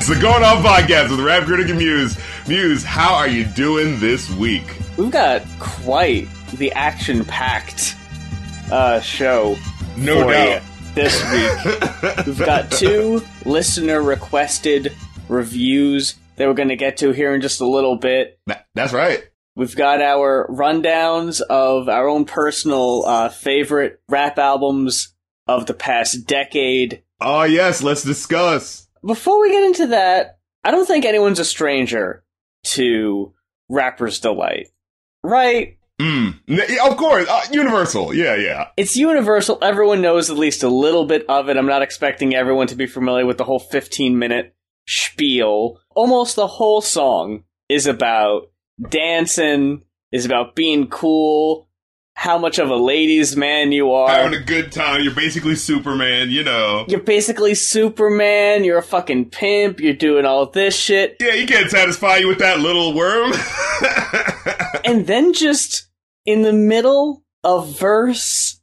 It's 0.00 0.08
the 0.08 0.18
Going 0.20 0.42
Off 0.44 0.64
Podcast 0.64 1.10
with 1.10 1.20
Rap 1.20 1.44
Critic 1.44 1.68
and 1.68 1.78
Muse. 1.78 2.16
Muse, 2.46 2.84
how 2.84 3.14
are 3.14 3.26
you 3.28 3.44
doing 3.44 3.98
this 4.00 4.30
week? 4.30 4.62
We've 4.96 5.10
got 5.10 5.42
quite 5.58 6.28
the 6.54 6.72
action-packed 6.72 7.96
uh, 8.70 9.00
show 9.00 9.56
No 9.96 10.30
doubt. 10.30 10.62
this 10.94 11.20
week. 11.32 12.26
We've 12.26 12.38
got 12.38 12.70
two 12.70 13.22
listener-requested 13.44 14.94
reviews 15.28 16.14
that 16.38 16.48
we're 16.48 16.54
going 16.54 16.68
to 16.68 16.76
get 16.76 16.98
to 16.98 17.12
here 17.12 17.34
in 17.34 17.40
just 17.40 17.60
a 17.60 17.66
little 17.66 17.96
bit. 17.96 18.40
That's 18.74 18.92
right. 18.92 19.24
We've 19.54 19.74
got 19.74 20.00
our 20.00 20.46
rundowns 20.48 21.40
of 21.40 21.88
our 21.88 22.08
own 22.08 22.24
personal 22.24 23.04
uh, 23.04 23.28
favorite 23.28 24.00
rap 24.08 24.38
albums 24.38 25.14
of 25.48 25.66
the 25.66 25.74
past 25.74 26.26
decade. 26.26 27.02
Oh, 27.20 27.42
yes, 27.42 27.82
let's 27.82 28.04
discuss. 28.04 28.86
Before 29.04 29.40
we 29.40 29.50
get 29.50 29.64
into 29.64 29.86
that, 29.88 30.38
I 30.62 30.70
don't 30.70 30.86
think 30.86 31.04
anyone's 31.04 31.40
a 31.40 31.44
stranger 31.44 32.22
to 32.64 33.34
Rapper's 33.68 34.20
Delight. 34.20 34.68
Right? 35.24 35.78
Mm. 36.00 36.38
Of 36.78 36.96
course, 36.96 37.28
uh, 37.28 37.42
Universal. 37.50 38.14
Yeah, 38.14 38.36
yeah. 38.36 38.68
It's 38.76 38.96
universal. 38.96 39.58
Everyone 39.60 40.00
knows 40.00 40.30
at 40.30 40.38
least 40.38 40.62
a 40.62 40.68
little 40.68 41.06
bit 41.06 41.24
of 41.28 41.48
it. 41.48 41.56
I'm 41.56 41.66
not 41.66 41.82
expecting 41.82 42.34
everyone 42.34 42.68
to 42.68 42.76
be 42.76 42.86
familiar 42.86 43.26
with 43.26 43.38
the 43.38 43.44
whole 43.44 43.58
15 43.58 44.16
minute 44.16 44.54
spiel. 44.88 45.80
Almost 45.94 46.36
the 46.36 46.46
whole 46.46 46.80
song 46.80 47.44
is 47.68 47.86
about 47.86 48.50
dancing, 48.88 49.82
is 50.12 50.24
about 50.24 50.54
being 50.54 50.88
cool, 50.88 51.68
how 52.14 52.38
much 52.38 52.58
of 52.58 52.70
a 52.70 52.76
ladies' 52.76 53.36
man 53.36 53.70
you 53.70 53.92
are. 53.92 54.08
Having 54.08 54.40
a 54.40 54.44
good 54.44 54.72
time. 54.72 55.02
You're 55.02 55.14
basically 55.14 55.54
Superman, 55.54 56.30
you 56.30 56.42
know. 56.42 56.84
You're 56.88 57.00
basically 57.00 57.54
Superman, 57.54 58.64
you're 58.64 58.78
a 58.78 58.82
fucking 58.82 59.30
pimp, 59.30 59.80
you're 59.80 59.94
doing 59.94 60.24
all 60.24 60.46
this 60.46 60.76
shit. 60.76 61.16
Yeah, 61.20 61.34
you 61.34 61.46
can't 61.46 61.70
satisfy 61.70 62.16
you 62.16 62.28
with 62.28 62.38
that 62.38 62.60
little 62.60 62.94
worm. 62.94 63.32
And 64.84 65.06
then 65.06 65.34
just 65.34 65.88
in 66.24 66.40
the 66.40 66.52
middle 66.52 67.22
of 67.44 67.78
verse 67.78 68.58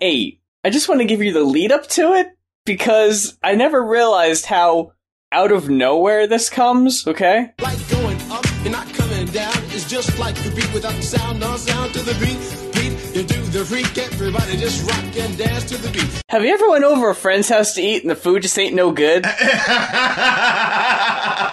8, 0.00 0.40
I 0.64 0.70
just 0.70 0.88
want 0.88 1.02
to 1.02 1.06
give 1.06 1.22
you 1.22 1.34
the 1.34 1.44
lead 1.44 1.70
up 1.70 1.86
to 1.90 2.14
it 2.14 2.28
because 2.64 3.36
I 3.42 3.56
never 3.56 3.84
realized 3.84 4.46
how 4.46 4.92
out 5.32 5.50
of 5.52 5.68
nowhere 5.68 6.26
this 6.26 6.48
comes, 6.48 7.06
okay? 7.06 7.52
Like 7.60 7.78
going 7.90 8.18
up, 8.30 8.44
you're 8.62 8.72
not 8.72 8.88
coming 8.94 9.26
down. 9.26 9.52
It's 9.66 9.88
just 9.88 10.18
like 10.18 10.34
the 10.36 10.50
beat 10.50 10.72
without 10.72 10.94
the 10.94 11.02
sound, 11.02 11.40
no 11.40 11.56
sound 11.56 11.92
to 11.94 12.02
the 12.02 12.14
beat. 12.14 12.38
Beat, 12.72 12.92
you 13.14 13.22
do 13.24 13.42
the 13.46 13.64
freak, 13.64 13.98
everybody 13.98 14.56
just 14.56 14.88
rock 14.88 15.04
and 15.16 15.36
dance 15.36 15.64
to 15.64 15.76
the 15.78 15.90
beat. 15.90 16.22
Have 16.28 16.44
you 16.44 16.54
ever 16.54 16.68
went 16.70 16.84
over 16.84 17.10
a 17.10 17.14
friend's 17.14 17.48
house 17.48 17.74
to 17.74 17.82
eat 17.82 18.02
and 18.02 18.10
the 18.10 18.16
food 18.16 18.42
just 18.42 18.58
ain't 18.58 18.74
no 18.74 18.92
good? 18.92 19.24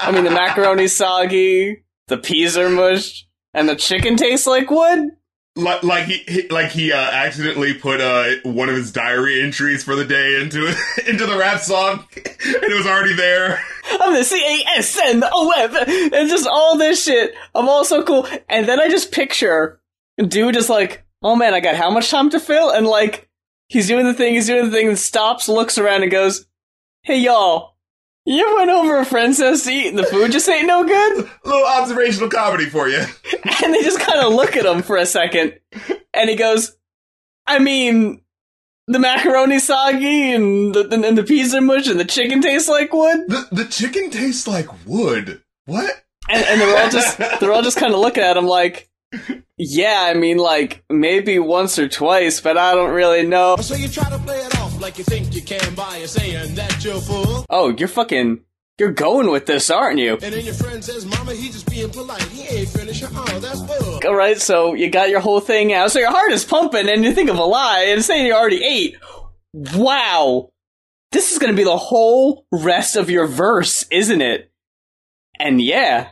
I 0.06 0.12
mean, 0.14 0.24
the 0.24 0.30
macaroni's 0.30 0.96
soggy, 0.96 1.84
the 2.08 2.18
peas 2.18 2.58
are 2.58 2.70
mushed, 2.70 3.28
and 3.54 3.68
the 3.68 3.76
chicken 3.76 4.16
tastes 4.18 4.48
like 4.48 4.70
wood? 4.70 5.10
Like, 5.56 6.06
he, 6.06 6.48
like 6.50 6.72
he 6.72 6.92
uh, 6.92 6.98
accidentally 6.98 7.74
put 7.74 8.02
uh, 8.02 8.36
one 8.44 8.70
of 8.70 8.76
his 8.76 8.92
diary 8.92 9.42
entries 9.42 9.84
for 9.84 9.96
the 9.96 10.06
day 10.06 10.42
into 10.42 10.68
into 11.08 11.26
the 11.26 11.38
rap 11.38 11.60
song, 11.60 12.06
and 12.16 12.64
it 12.64 12.76
was 12.76 12.88
already 12.88 13.14
there. 13.14 13.64
I'm 13.90 14.14
the 14.14 14.24
C-A-S-N, 14.24 15.20
the 15.20 15.30
O-F, 15.32 15.88
and 16.14 16.30
just 16.30 16.48
all 16.48 16.78
this 16.78 17.04
shit. 17.04 17.34
I'm 17.54 17.68
all 17.68 17.86
so 17.86 18.04
cool. 18.04 18.28
And 18.50 18.68
then 18.68 18.80
I 18.80 18.90
just 18.90 19.12
picture 19.12 19.80
dude 20.18 20.56
is 20.56 20.70
like, 20.70 21.06
oh 21.22 21.36
man, 21.36 21.54
I 21.54 21.60
got 21.60 21.76
how 21.76 21.90
much 21.90 22.10
time 22.10 22.30
to 22.32 22.40
fill? 22.40 22.70
And 22.70 22.88
like, 22.88 23.30
he's 23.68 23.88
doing 23.88 24.06
the 24.06 24.14
thing, 24.14 24.34
he's 24.34 24.48
doing 24.48 24.66
the 24.66 24.72
thing, 24.72 24.88
and 24.88 24.98
stops, 24.98 25.50
looks 25.50 25.78
around, 25.78 26.04
and 26.04 26.12
goes, 26.12 26.48
hey 27.04 27.20
y'all, 27.20 27.73
you 28.26 28.56
went 28.56 28.70
over 28.70 29.00
a 29.00 29.06
friend's 29.06 29.40
house 29.40 29.64
to 29.64 29.72
eat 29.72 29.88
and 29.88 30.00
the 30.00 30.04
food 30.04 30.32
just 30.32 30.48
ain't 30.48 30.68
no 30.68 30.84
good? 30.84 31.30
A 31.44 31.48
little 31.48 31.68
observational 31.68 32.30
comedy 32.30 32.66
for 32.66 32.88
you. 32.88 33.04
And 33.64 33.74
they 33.74 33.82
just 33.84 34.00
kind 34.00 34.20
of 34.20 34.34
look 34.34 34.58
at 34.58 34.66
him 34.66 34.82
for 34.82 34.98
a 34.98 35.06
second, 35.06 35.60
and 36.14 36.30
he 36.30 36.36
goes, 36.36 36.76
I 37.48 37.60
mean, 37.60 38.22
the 38.88 39.00
macaroni 39.00 39.60
soggy, 39.60 40.34
and 40.34 40.74
the, 40.74 40.90
and 40.92 41.18
the 41.18 41.24
peas 41.24 41.54
are 41.54 41.62
mush, 41.62 41.88
and 41.88 42.00
the 42.00 42.06
chicken 42.06 42.42
tastes 42.42 42.68
like 42.68 42.92
wood? 42.92 43.26
The 43.28 43.48
the 43.52 43.66
chicken 43.66 44.10
tastes 44.10 44.48
like 44.48 44.68
wood. 44.86 45.44
What? 45.66 46.04
and, 46.30 46.46
and 46.46 46.62
they're 46.62 46.78
all 46.84 46.90
just 46.90 47.18
they're 47.18 47.52
all 47.52 47.62
just 47.62 47.78
kind 47.78 47.94
of 47.94 48.00
looking 48.00 48.24
at 48.24 48.38
him 48.38 48.46
like, 48.46 48.90
yeah, 49.58 50.06
I 50.08 50.14
mean, 50.14 50.38
like 50.38 50.84
maybe 50.90 51.40
once 51.40 51.78
or 51.80 51.88
twice, 51.88 52.42
but 52.42 52.58
I 52.58 52.74
don't 52.74 52.92
really 52.92 53.26
know. 53.26 53.56
So 53.58 53.76
you 53.76 53.88
try 53.88 54.10
to 54.10 54.18
play 54.20 54.40
it 54.40 54.60
off 54.60 54.80
like 54.82 54.98
you 54.98 55.04
think 55.04 55.36
you 55.36 55.42
can 55.42 55.76
by 55.76 56.06
saying 56.06 56.56
that 56.56 56.84
you're 56.84 57.00
full. 57.00 57.46
Oh, 57.50 57.70
you're 57.70 57.88
fucking, 57.88 58.42
you're 58.80 58.92
going 58.92 59.30
with 59.30 59.46
this, 59.46 59.70
aren't 59.70 60.00
you? 60.00 60.14
And 60.14 60.34
then 60.34 60.46
your 60.46 60.54
friend 60.54 60.84
says, 60.84 61.06
Mama, 61.06 61.34
he 61.34 61.50
just 61.50 61.70
being 61.70 61.90
polite. 61.90 62.22
He 62.24 62.48
ain't 62.58 62.70
finished. 62.70 63.04
Oh, 63.14 63.40
that's 63.40 63.62
full. 63.62 64.00
All 64.06 64.16
right, 64.16 64.40
so 64.40 64.74
you 64.74 64.90
got 64.90 65.10
your 65.10 65.20
whole 65.20 65.40
thing 65.40 65.72
out, 65.74 65.92
so 65.92 66.00
your 66.00 66.12
heart 66.12 66.32
is 66.32 66.44
pumping, 66.44 66.90
and 66.90 67.04
you 67.04 67.14
think 67.14 67.30
of 67.30 67.38
a 67.38 67.44
lie 67.44 67.86
and 67.90 68.04
saying 68.04 68.26
you 68.26 68.34
already 68.34 68.64
ate. 68.64 68.98
Wow, 69.54 70.50
this 71.12 71.32
is 71.32 71.38
gonna 71.38 71.54
be 71.54 71.64
the 71.64 71.78
whole 71.78 72.46
rest 72.52 72.96
of 72.96 73.10
your 73.10 73.28
verse, 73.28 73.86
isn't 73.92 74.22
it? 74.22 74.52
And 75.40 75.62
yeah, 75.62 76.10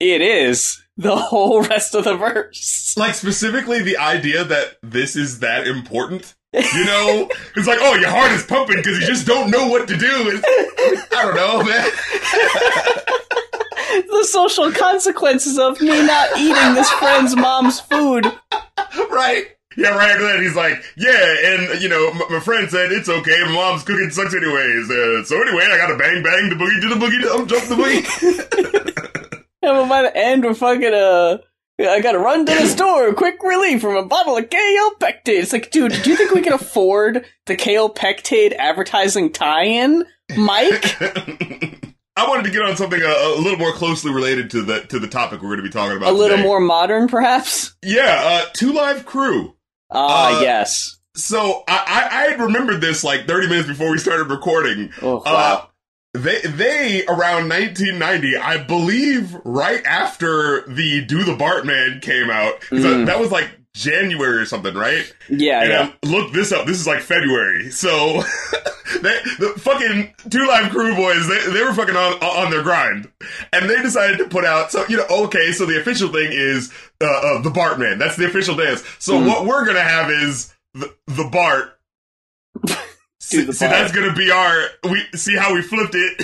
it 0.00 0.22
is 0.22 0.83
the 0.96 1.16
whole 1.16 1.62
rest 1.62 1.94
of 1.94 2.04
the 2.04 2.16
verse. 2.16 2.94
Like 2.96 3.14
specifically 3.14 3.82
the 3.82 3.98
idea 3.98 4.44
that 4.44 4.76
this 4.82 5.16
is 5.16 5.40
that 5.40 5.66
important. 5.66 6.34
You 6.52 6.84
know, 6.84 7.28
it's 7.56 7.66
like, 7.66 7.78
oh, 7.80 7.96
your 7.96 8.10
heart 8.10 8.30
is 8.30 8.44
pumping 8.46 8.76
because 8.76 9.00
you 9.00 9.06
just 9.06 9.26
don't 9.26 9.50
know 9.50 9.66
what 9.66 9.88
to 9.88 9.96
do. 9.96 10.06
It's, 10.06 11.12
I 11.12 11.22
don't 11.22 11.34
know, 11.34 11.64
man. 11.64 11.90
the 14.08 14.24
social 14.24 14.70
consequences 14.70 15.58
of 15.58 15.80
me 15.80 16.06
not 16.06 16.30
eating 16.38 16.74
this 16.74 16.88
friend's 16.92 17.34
mom's 17.34 17.80
food. 17.80 18.26
right? 19.10 19.46
Yeah, 19.76 19.88
right 19.88 20.10
after 20.10 20.22
that, 20.28 20.38
he's 20.40 20.54
like, 20.54 20.80
yeah, 20.96 21.34
and, 21.50 21.82
you 21.82 21.88
know, 21.88 22.10
m- 22.10 22.22
my 22.30 22.38
friend 22.38 22.70
said 22.70 22.92
it's 22.92 23.08
okay, 23.08 23.36
my 23.46 23.52
mom's 23.52 23.82
cooking 23.82 24.08
sucks 24.10 24.32
anyways. 24.32 24.88
Uh, 24.88 25.24
so 25.24 25.42
anyway, 25.42 25.66
I 25.68 25.76
gotta 25.76 25.96
bang 25.96 26.22
bang 26.22 26.48
the 26.50 26.54
boogie 26.54 26.80
to 26.82 26.88
the 26.88 26.94
boogie, 26.94 27.20
jump 27.20 27.48
jump 27.48 27.64
the 27.66 27.74
boogie. 27.74 29.33
And 29.66 29.78
about 29.78 30.02
to 30.02 30.16
end, 30.16 30.44
we're 30.44 30.54
fucking, 30.54 30.92
uh, 30.94 31.38
I 31.80 32.00
gotta 32.00 32.18
run 32.18 32.46
to 32.46 32.54
the 32.54 32.66
store, 32.68 33.12
quick 33.14 33.42
relief 33.42 33.80
from 33.80 33.96
a 33.96 34.04
bottle 34.04 34.36
of 34.36 34.48
kale 34.50 34.90
Pectade. 35.00 35.40
It's 35.42 35.52
like, 35.52 35.70
dude, 35.70 35.92
do 36.02 36.10
you 36.10 36.16
think 36.16 36.32
we 36.32 36.42
can 36.42 36.52
afford 36.52 37.24
the 37.46 37.56
Kaopectate 37.56 38.54
advertising 38.54 39.32
tie-in, 39.32 40.04
Mike? 40.36 40.96
I 42.16 42.28
wanted 42.28 42.44
to 42.44 42.50
get 42.52 42.62
on 42.62 42.76
something 42.76 43.02
uh, 43.02 43.06
a, 43.06 43.38
a 43.38 43.40
little 43.40 43.58
more 43.58 43.72
closely 43.72 44.12
related 44.12 44.50
to 44.52 44.62
the 44.62 44.82
to 44.82 45.00
the 45.00 45.08
topic 45.08 45.40
we're 45.42 45.48
going 45.48 45.58
to 45.58 45.62
be 45.64 45.70
talking 45.70 45.96
about. 45.96 46.10
A 46.10 46.12
little 46.12 46.36
today. 46.36 46.46
more 46.48 46.60
modern, 46.60 47.08
perhaps? 47.08 47.74
yeah. 47.82 48.20
Uh, 48.24 48.44
Two 48.52 48.72
Live 48.72 49.04
Crew. 49.04 49.56
Ah, 49.90 50.38
Uh, 50.38 50.40
yes. 50.42 50.98
So 51.16 51.64
I, 51.68 52.08
I 52.10 52.18
I 52.26 52.30
had 52.30 52.40
remembered 52.40 52.80
this 52.80 53.02
like 53.04 53.26
30 53.26 53.48
minutes 53.48 53.68
before 53.68 53.90
we 53.90 53.98
started 53.98 54.30
recording. 54.30 54.92
Oh, 55.02 55.18
Uh, 55.18 55.22
wow. 55.26 55.68
They 56.14 56.40
they 56.42 57.04
around 57.06 57.48
1990, 57.48 58.36
I 58.36 58.58
believe, 58.58 59.34
right 59.44 59.84
after 59.84 60.62
the 60.68 61.04
Do 61.04 61.24
the 61.24 61.34
Bartman 61.36 62.00
came 62.00 62.30
out 62.30 62.60
that- 62.70 62.76
Mm. 62.80 63.06
That, 63.06 63.18
was 63.20 63.30
like 63.32 63.50
January 63.74 64.38
or 64.38 64.46
something, 64.46 64.74
right? 64.74 65.12
yeah, 65.28 65.60
and 65.62 65.70
yeah. 65.70 65.92
I 66.02 66.06
looked 66.06 66.32
this 66.32 66.52
up. 66.52 66.66
This 66.66 66.78
is 66.78 66.86
like 66.86 67.00
February. 67.00 67.70
So 67.70 68.22
they, 69.02 69.18
the 69.40 69.54
fucking 69.58 70.14
Two 70.30 70.46
Live 70.46 70.70
Crew 70.70 70.94
boys, 70.94 71.26
they, 71.28 71.50
they 71.50 71.64
were 71.64 71.74
fucking 71.74 71.96
on 71.96 72.12
on 72.22 72.50
their 72.52 72.62
grind, 72.62 73.10
and 73.52 73.68
they 73.68 73.82
decided 73.82 74.18
to 74.18 74.28
put 74.28 74.44
out. 74.44 74.70
So 74.70 74.84
you 74.88 74.98
know, 74.98 75.06
okay, 75.24 75.50
so 75.50 75.66
the 75.66 75.80
official 75.80 76.08
thing 76.12 76.28
is 76.30 76.72
uh, 77.00 77.06
uh, 77.06 77.42
the 77.42 77.50
Bartman. 77.50 77.98
That's 77.98 78.16
the 78.16 78.26
official 78.26 78.54
dance. 78.54 78.84
So 79.00 79.14
Mhm. 79.18 79.26
what 79.26 79.44
we're 79.46 79.66
gonna 79.66 79.80
have 79.80 80.08
is 80.10 80.54
the 80.74 80.94
the 81.08 81.24
Bart. 81.24 81.72
See, 83.24 83.50
see, 83.52 83.66
that's 83.66 83.90
gonna 83.92 84.12
be 84.14 84.30
our. 84.30 84.66
We 84.84 85.02
see 85.14 85.36
how 85.36 85.54
we 85.54 85.62
flipped 85.62 85.94
it. 85.94 86.22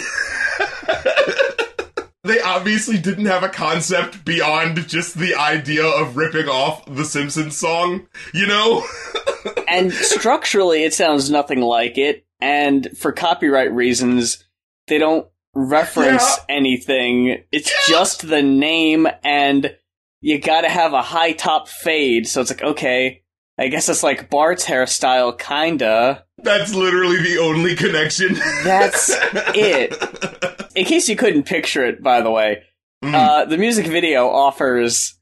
they 2.25 2.41
obviously 2.43 2.99
didn't 2.99 3.25
have 3.25 3.43
a 3.43 3.49
concept 3.49 4.25
beyond 4.25 4.87
just 4.87 5.19
the 5.19 5.35
idea 5.35 5.85
of 5.85 6.17
ripping 6.17 6.47
off 6.49 6.85
the 6.87 7.05
Simpsons 7.05 7.57
song. 7.57 8.07
You 8.35 8.47
know. 8.47 8.85
and 9.69 9.93
structurally 9.93 10.85
it 10.85 10.93
sounds 10.93 11.31
nothing 11.31 11.61
like 11.63 11.97
it 11.97 12.27
and 12.43 12.89
for 12.99 13.11
copyright 13.13 13.73
reasons 13.73 14.45
they 14.89 14.99
don't 14.99 15.27
reference 15.55 16.23
Yeah. 16.23 16.57
anything 16.57 17.43
it's 17.51 17.73
just 17.89 18.29
the 18.29 18.43
name 18.43 19.09
and 19.25 19.75
you 20.21 20.39
gotta 20.39 20.69
have 20.69 20.93
a 20.93 21.01
high 21.01 21.33
top 21.33 21.69
fade 21.69 22.27
so 22.29 22.43
it's 22.43 22.51
like 22.51 22.63
okay 22.63 23.23
i 23.61 23.69
guess 23.69 23.89
it's 23.89 24.03
like 24.03 24.29
bart's 24.31 24.65
hairstyle 24.67 25.39
kinda 25.39 26.25
That's 26.43 26.75
literally 26.75 27.19
the 27.23 27.39
only 27.39 27.77
connection. 27.77 28.35
That's 28.65 29.11
it. 29.55 30.71
in 30.75 30.85
case 30.87 31.09
you 31.09 31.15
couldn't 31.17 31.45
picture 31.45 31.85
it 31.85 32.03
by 32.03 32.21
the 32.23 32.31
way 32.31 32.63
uh, 33.03 33.45
the 33.47 33.57
music 33.59 33.87
video 33.87 34.29
offers 34.29 35.19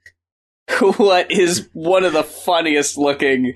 what 0.97 1.31
is 1.31 1.69
one 1.73 2.05
of 2.05 2.13
the 2.13 2.25
funniest 2.25 2.97
looking 2.99 3.55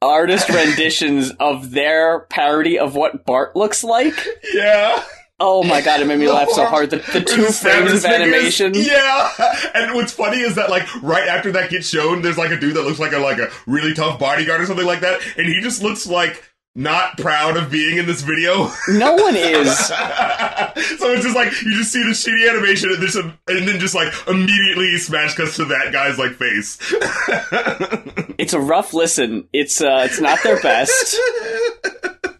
artist 0.00 0.48
renditions 0.60 1.30
of 1.40 1.70
their 1.72 2.20
parody 2.30 2.78
of 2.78 2.94
what 2.94 3.24
Bart 3.26 3.56
looks 3.56 3.82
like. 3.84 4.14
Yeah. 4.54 5.02
Oh 5.40 5.62
my 5.62 5.80
god, 5.80 6.00
it 6.00 6.06
made 6.06 6.18
me 6.18 6.28
laugh 6.30 6.48
so 6.50 6.64
hard. 6.66 6.90
The, 6.90 6.96
the 6.96 7.20
two 7.20 7.42
frames 7.44 7.92
of 7.92 8.02
fingers. 8.02 8.04
animation. 8.04 8.72
Yeah. 8.74 9.30
And 9.74 9.94
what's 9.94 10.12
funny 10.12 10.40
is 10.40 10.56
that 10.56 10.68
like 10.70 10.86
right 11.02 11.28
after 11.28 11.52
that 11.52 11.70
gets 11.70 11.88
shown, 11.88 12.22
there's 12.22 12.38
like 12.38 12.50
a 12.50 12.58
dude 12.58 12.74
that 12.76 12.82
looks 12.82 12.98
like 12.98 13.12
a 13.12 13.18
like 13.18 13.38
a 13.38 13.48
really 13.66 13.94
tough 13.94 14.18
bodyguard 14.18 14.60
or 14.60 14.66
something 14.66 14.86
like 14.86 15.00
that, 15.00 15.20
and 15.36 15.46
he 15.46 15.60
just 15.60 15.82
looks 15.82 16.06
like 16.06 16.44
not 16.74 17.18
proud 17.18 17.56
of 17.56 17.70
being 17.72 17.98
in 17.98 18.06
this 18.06 18.22
video. 18.22 18.70
No 18.88 19.14
one 19.14 19.34
is. 19.36 19.76
so 19.86 19.94
it's 21.12 21.22
just 21.24 21.34
like 21.34 21.50
you 21.62 21.76
just 21.76 21.92
see 21.92 22.02
the 22.02 22.10
shitty 22.10 22.48
animation 22.48 22.90
and, 22.90 23.02
there's 23.02 23.16
a, 23.16 23.22
and 23.48 23.66
then 23.66 23.80
just 23.80 23.94
like 23.96 24.12
immediately 24.28 24.96
smash 24.98 25.34
cuts 25.34 25.56
to 25.56 25.64
that 25.64 25.92
guy's 25.92 26.18
like 26.18 26.32
face. 26.34 26.78
It's 28.38 28.52
a 28.52 28.60
rough 28.60 28.94
listen. 28.94 29.48
It's 29.52 29.80
uh, 29.80 30.02
it's 30.04 30.20
not 30.20 30.38
their 30.44 30.60
best. 30.62 31.16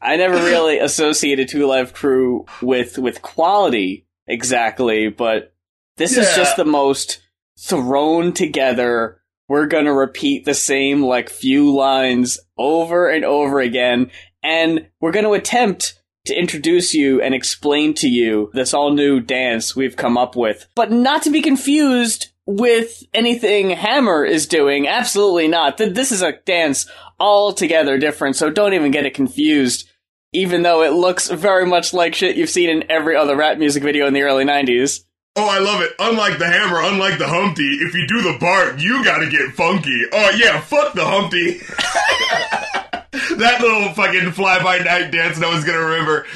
I 0.08 0.16
never 0.16 0.36
really 0.36 0.78
associated 0.78 1.48
Two 1.48 1.66
Live 1.66 1.92
Crew 1.92 2.46
with 2.62 2.96
with 2.96 3.20
quality 3.20 4.06
exactly, 4.26 5.10
but 5.10 5.52
this 5.98 6.16
is 6.16 6.34
just 6.34 6.56
the 6.56 6.64
most 6.64 7.20
thrown 7.58 8.32
together. 8.32 9.20
We're 9.48 9.66
gonna 9.66 9.92
repeat 9.92 10.46
the 10.46 10.54
same 10.54 11.02
like 11.02 11.28
few 11.28 11.76
lines 11.76 12.40
over 12.56 13.10
and 13.10 13.22
over 13.22 13.60
again, 13.60 14.10
and 14.42 14.88
we're 14.98 15.12
gonna 15.12 15.32
attempt 15.32 16.00
to 16.24 16.34
introduce 16.34 16.94
you 16.94 17.20
and 17.20 17.34
explain 17.34 17.92
to 17.96 18.08
you 18.08 18.50
this 18.54 18.72
all 18.72 18.94
new 18.94 19.20
dance 19.20 19.76
we've 19.76 19.96
come 19.96 20.16
up 20.16 20.34
with, 20.34 20.68
but 20.74 20.90
not 20.90 21.22
to 21.24 21.30
be 21.30 21.42
confused 21.42 22.28
with 22.46 23.02
anything 23.12 23.68
Hammer 23.68 24.24
is 24.24 24.46
doing. 24.46 24.88
Absolutely 24.88 25.48
not. 25.48 25.76
This 25.76 26.12
is 26.12 26.22
a 26.22 26.32
dance 26.46 26.88
altogether 27.20 27.98
different, 27.98 28.36
so 28.36 28.48
don't 28.48 28.72
even 28.72 28.90
get 28.90 29.04
it 29.04 29.12
confused. 29.12 29.86
Even 30.32 30.62
though 30.62 30.82
it 30.82 30.92
looks 30.92 31.28
very 31.30 31.64
much 31.66 31.94
like 31.94 32.14
shit 32.14 32.36
you've 32.36 32.50
seen 32.50 32.68
in 32.68 32.90
every 32.90 33.16
other 33.16 33.34
rap 33.36 33.56
music 33.58 33.82
video 33.82 34.06
in 34.06 34.12
the 34.14 34.22
early 34.22 34.44
90s. 34.44 35.04
Oh, 35.36 35.48
I 35.48 35.58
love 35.58 35.80
it. 35.80 35.92
Unlike 35.98 36.38
the 36.38 36.46
hammer, 36.46 36.80
unlike 36.82 37.18
the 37.18 37.28
Humpty, 37.28 37.62
if 37.80 37.94
you 37.94 38.06
do 38.06 38.20
the 38.22 38.36
Bart, 38.40 38.78
you 38.80 39.04
gotta 39.04 39.28
get 39.30 39.52
funky. 39.54 40.02
Oh 40.12 40.30
yeah, 40.36 40.60
fuck 40.60 40.92
the 40.94 41.04
Humpty. 41.04 41.58
that 43.36 43.60
little 43.60 43.92
fucking 43.94 44.32
fly 44.32 44.62
by 44.62 44.78
night 44.78 45.10
dance 45.10 45.38
no 45.38 45.48
one's 45.48 45.64
gonna 45.64 45.78
remember. 45.78 46.26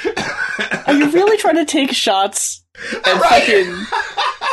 Are 0.86 0.94
you 0.94 1.10
really 1.10 1.36
trying 1.40 1.56
to 1.56 1.64
take 1.64 1.92
shots 1.92 2.64
and 3.06 3.20
Right. 3.20 3.42
fucking 3.44 3.86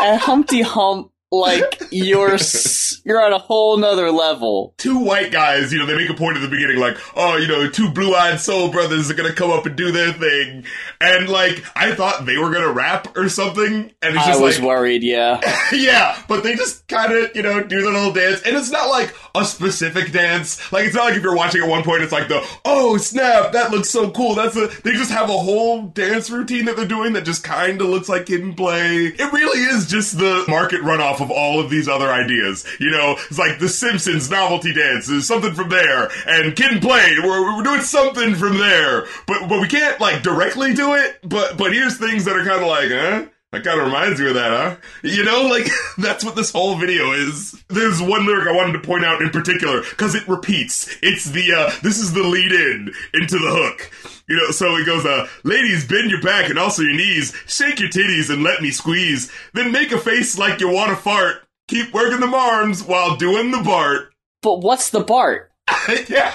at 0.01 0.17
Humpty 0.17 0.61
Hump 0.61 1.11
like 1.31 1.81
you're 1.91 2.33
s- 2.33 3.01
you're 3.05 3.23
on 3.23 3.33
a 3.33 3.37
whole 3.37 3.77
nother 3.77 4.11
level? 4.11 4.73
two 4.77 4.99
white 4.99 5.31
guys, 5.31 5.71
you 5.73 5.79
know, 5.79 5.85
they 5.85 5.95
make 5.95 6.09
a 6.09 6.13
point 6.13 6.37
at 6.37 6.41
the 6.41 6.47
beginning, 6.49 6.77
like, 6.77 6.97
oh, 7.15 7.37
you 7.37 7.47
know, 7.47 7.69
two 7.69 7.89
blue-eyed 7.91 8.39
soul 8.39 8.69
brothers 8.71 9.09
are 9.09 9.13
gonna 9.13 9.33
come 9.33 9.51
up 9.51 9.65
and 9.65 9.75
do 9.75 9.91
their 9.91 10.11
thing, 10.13 10.63
and 11.01 11.29
like, 11.29 11.63
I 11.75 11.93
thought 11.95 12.25
they 12.25 12.37
were 12.37 12.51
gonna 12.51 12.71
rap 12.71 13.15
or 13.17 13.29
something, 13.29 13.91
and 14.01 14.15
it's 14.15 14.25
I 14.25 14.37
was 14.37 14.59
like, 14.59 14.67
worried, 14.67 15.03
yeah. 15.03 15.39
yeah, 15.73 16.21
but 16.27 16.43
they 16.43 16.55
just 16.55 16.87
kind 16.87 17.11
of, 17.13 17.35
you 17.35 17.43
know, 17.43 17.61
do 17.63 17.81
their 17.81 17.91
little 17.93 18.11
dance, 18.13 18.41
and 18.43 18.55
it's 18.55 18.71
not 18.71 18.89
like 18.89 19.13
a 19.35 19.45
specific 19.45 20.11
dance. 20.11 20.71
Like, 20.71 20.85
it's 20.85 20.95
not 20.95 21.05
like 21.05 21.15
if 21.15 21.23
you're 21.23 21.35
watching 21.35 21.61
at 21.61 21.69
one 21.69 21.83
point, 21.83 22.01
it's 22.03 22.11
like 22.11 22.27
the, 22.27 22.45
oh 22.65 22.97
snap, 22.97 23.51
that 23.53 23.71
looks 23.71 23.89
so 23.89 24.09
cool. 24.11 24.35
That's 24.35 24.55
a. 24.55 24.67
They 24.83 24.93
just 24.93 25.11
have 25.11 25.29
a 25.29 25.37
whole 25.37 25.83
dance 25.87 26.29
routine 26.29 26.65
that 26.65 26.75
they're 26.75 26.85
doing 26.87 27.13
that 27.13 27.25
just 27.25 27.43
kind 27.43 27.79
of 27.81 27.87
looks 27.87 28.09
like 28.09 28.25
Kid 28.25 28.41
'n 28.41 28.53
Play. 28.55 29.07
It 29.07 29.31
really 29.33 29.59
is 29.61 29.87
just 29.87 30.17
the 30.17 30.43
market 30.47 30.81
runoff 30.81 31.18
of 31.21 31.31
all 31.31 31.59
of 31.59 31.69
these 31.69 31.87
other 31.87 32.09
ideas. 32.11 32.65
You 32.79 32.91
know, 32.91 33.15
it's 33.29 33.39
like 33.39 33.59
the 33.59 33.69
Simpsons 33.69 34.29
novelty 34.29 34.73
dance 34.73 35.09
something 35.25 35.53
from 35.53 35.69
there, 35.69 36.09
and 36.25 36.55
Kid 36.55 36.71
'n 36.71 36.79
Play, 36.79 37.15
we're, 37.23 37.55
we're 37.55 37.63
doing 37.63 37.81
something 37.81 38.35
from 38.35 38.57
there, 38.57 39.05
but 39.27 39.47
but 39.47 39.61
we 39.61 39.67
can't 39.67 39.99
like 39.99 40.23
directly 40.23 40.73
do 40.73 40.93
it. 40.95 41.19
But 41.23 41.57
but 41.57 41.73
here's 41.73 41.97
things 41.97 42.25
that 42.25 42.35
are 42.35 42.45
kind 42.45 42.61
of 42.61 42.67
like, 42.67 42.89
huh. 42.89 43.25
That 43.51 43.63
kind 43.63 43.79
of 43.79 43.87
reminds 43.87 44.19
me 44.19 44.27
of 44.27 44.35
that, 44.35 44.51
huh? 44.51 44.75
You 45.01 45.23
know, 45.23 45.41
like, 45.47 45.67
that's 45.97 46.23
what 46.23 46.35
this 46.35 46.51
whole 46.51 46.75
video 46.77 47.11
is. 47.13 47.53
There's 47.67 47.99
one 47.99 48.27
lyric 48.27 48.47
I 48.47 48.51
wanted 48.51 48.73
to 48.73 48.79
point 48.87 49.03
out 49.03 49.23
in 49.23 49.31
particular, 49.31 49.81
because 49.81 50.13
it 50.13 50.27
repeats. 50.27 50.95
It's 51.01 51.25
the, 51.25 51.53
uh, 51.53 51.71
this 51.81 51.97
is 51.97 52.13
the 52.13 52.21
lead 52.21 52.51
in 52.51 52.93
into 53.15 53.39
the 53.39 53.49
hook. 53.49 53.91
You 54.27 54.35
know, 54.37 54.51
so 54.51 54.75
it 54.75 54.85
goes, 54.85 55.03
uh, 55.03 55.27
ladies, 55.43 55.87
bend 55.87 56.11
your 56.11 56.21
back 56.21 56.51
and 56.51 56.59
also 56.59 56.83
your 56.83 56.93
knees, 56.95 57.33
shake 57.47 57.79
your 57.79 57.89
titties 57.89 58.31
and 58.31 58.43
let 58.43 58.61
me 58.61 58.69
squeeze, 58.69 59.31
then 59.55 59.71
make 59.71 59.91
a 59.91 59.97
face 59.97 60.37
like 60.37 60.59
you 60.59 60.69
want 60.71 60.91
to 60.91 60.95
fart, 60.95 61.37
keep 61.67 61.91
working 61.91 62.19
them 62.19 62.35
arms 62.35 62.83
while 62.83 63.15
doing 63.15 63.49
the 63.49 63.63
Bart. 63.63 64.13
But 64.43 64.59
what's 64.59 64.91
the 64.91 64.99
Bart? 64.99 65.51
yeah. 66.07 66.31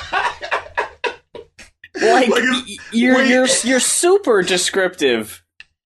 Like, 2.03 2.29
Like, 2.29 2.43
you're 2.93 3.15
wait. 3.17 3.29
you're 3.31 3.47
you're 3.63 3.79
super 3.81 4.43
descriptive, 4.43 5.44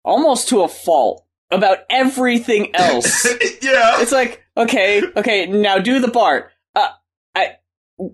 almost 0.05 0.47
to 0.49 0.61
a 0.61 0.67
fault 0.69 1.25
about 1.51 1.79
everything 1.89 2.71
else. 2.75 3.25
yeah. 3.61 4.01
it's 4.01 4.11
like, 4.11 4.43
okay, 4.55 5.03
okay, 5.17 5.47
now 5.47 5.79
do 5.79 5.99
the 5.99 6.07
Bart. 6.07 6.51
Uh, 6.75 6.89
I 7.33 7.55
Were 7.99 8.09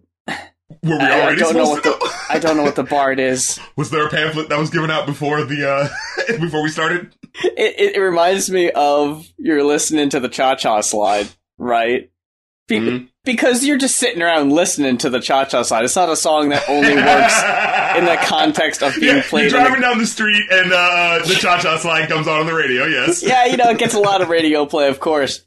we 0.83 0.93
I, 0.93 1.27
I 1.27 1.35
don't 1.35 1.55
know 1.55 1.69
what 1.69 1.83
the? 1.83 2.15
I 2.29 2.39
don't 2.39 2.57
know 2.57 2.63
what 2.63 2.75
the 2.75 2.83
Bart 2.83 3.19
is. 3.19 3.59
Was 3.75 3.91
there 3.91 4.07
a 4.07 4.09
pamphlet 4.09 4.49
that 4.49 4.57
was 4.57 4.69
given 4.71 4.89
out 4.89 5.05
before 5.05 5.43
the, 5.43 5.69
uh, 5.69 5.87
before 6.39 6.63
we 6.63 6.69
started? 6.69 7.13
It, 7.43 7.75
it, 7.79 7.95
it 7.95 7.99
reminds 7.99 8.49
me 8.49 8.71
of 8.71 9.27
you're 9.37 9.63
listening 9.63 10.09
to 10.09 10.19
the 10.19 10.29
Cha 10.29 10.55
Cha 10.55 10.81
Slide, 10.81 11.27
right? 11.57 12.09
Be- 12.79 12.79
Mhm. 12.79 13.07
Because 13.23 13.63
you're 13.63 13.77
just 13.77 13.97
sitting 13.97 14.21
around 14.23 14.51
listening 14.51 14.97
to 14.97 15.09
the 15.09 15.19
Cha 15.19 15.45
Cha 15.45 15.61
side. 15.61 15.83
It's 15.83 15.95
not 15.95 16.09
a 16.09 16.15
song 16.15 16.49
that 16.49 16.63
only 16.67 16.95
works 16.95 17.37
in 17.97 18.05
the 18.05 18.17
context 18.25 18.81
of 18.81 18.95
being 18.99 19.17
Yeah, 19.17 19.23
played. 19.27 19.51
you're 19.51 19.57
in 19.59 19.63
the- 19.63 19.69
driving 19.69 19.81
down 19.81 19.97
the 19.99 20.07
street 20.07 20.43
and 20.51 20.73
uh, 20.73 21.19
the 21.25 21.35
cha 21.35 21.59
cha 21.59 21.77
slide 21.77 22.09
comes 22.09 22.27
on 22.27 22.39
on 22.39 22.45
the 22.47 22.53
radio. 22.55 22.85
Yes. 22.85 23.21
yeah, 23.27 23.45
you 23.45 23.57
know, 23.57 23.69
it 23.69 23.77
gets 23.77 23.93
a 23.93 23.99
lot 23.99 24.21
of 24.21 24.29
radio 24.29 24.65
play, 24.65 24.87
of 24.87 24.99
course. 24.99 25.45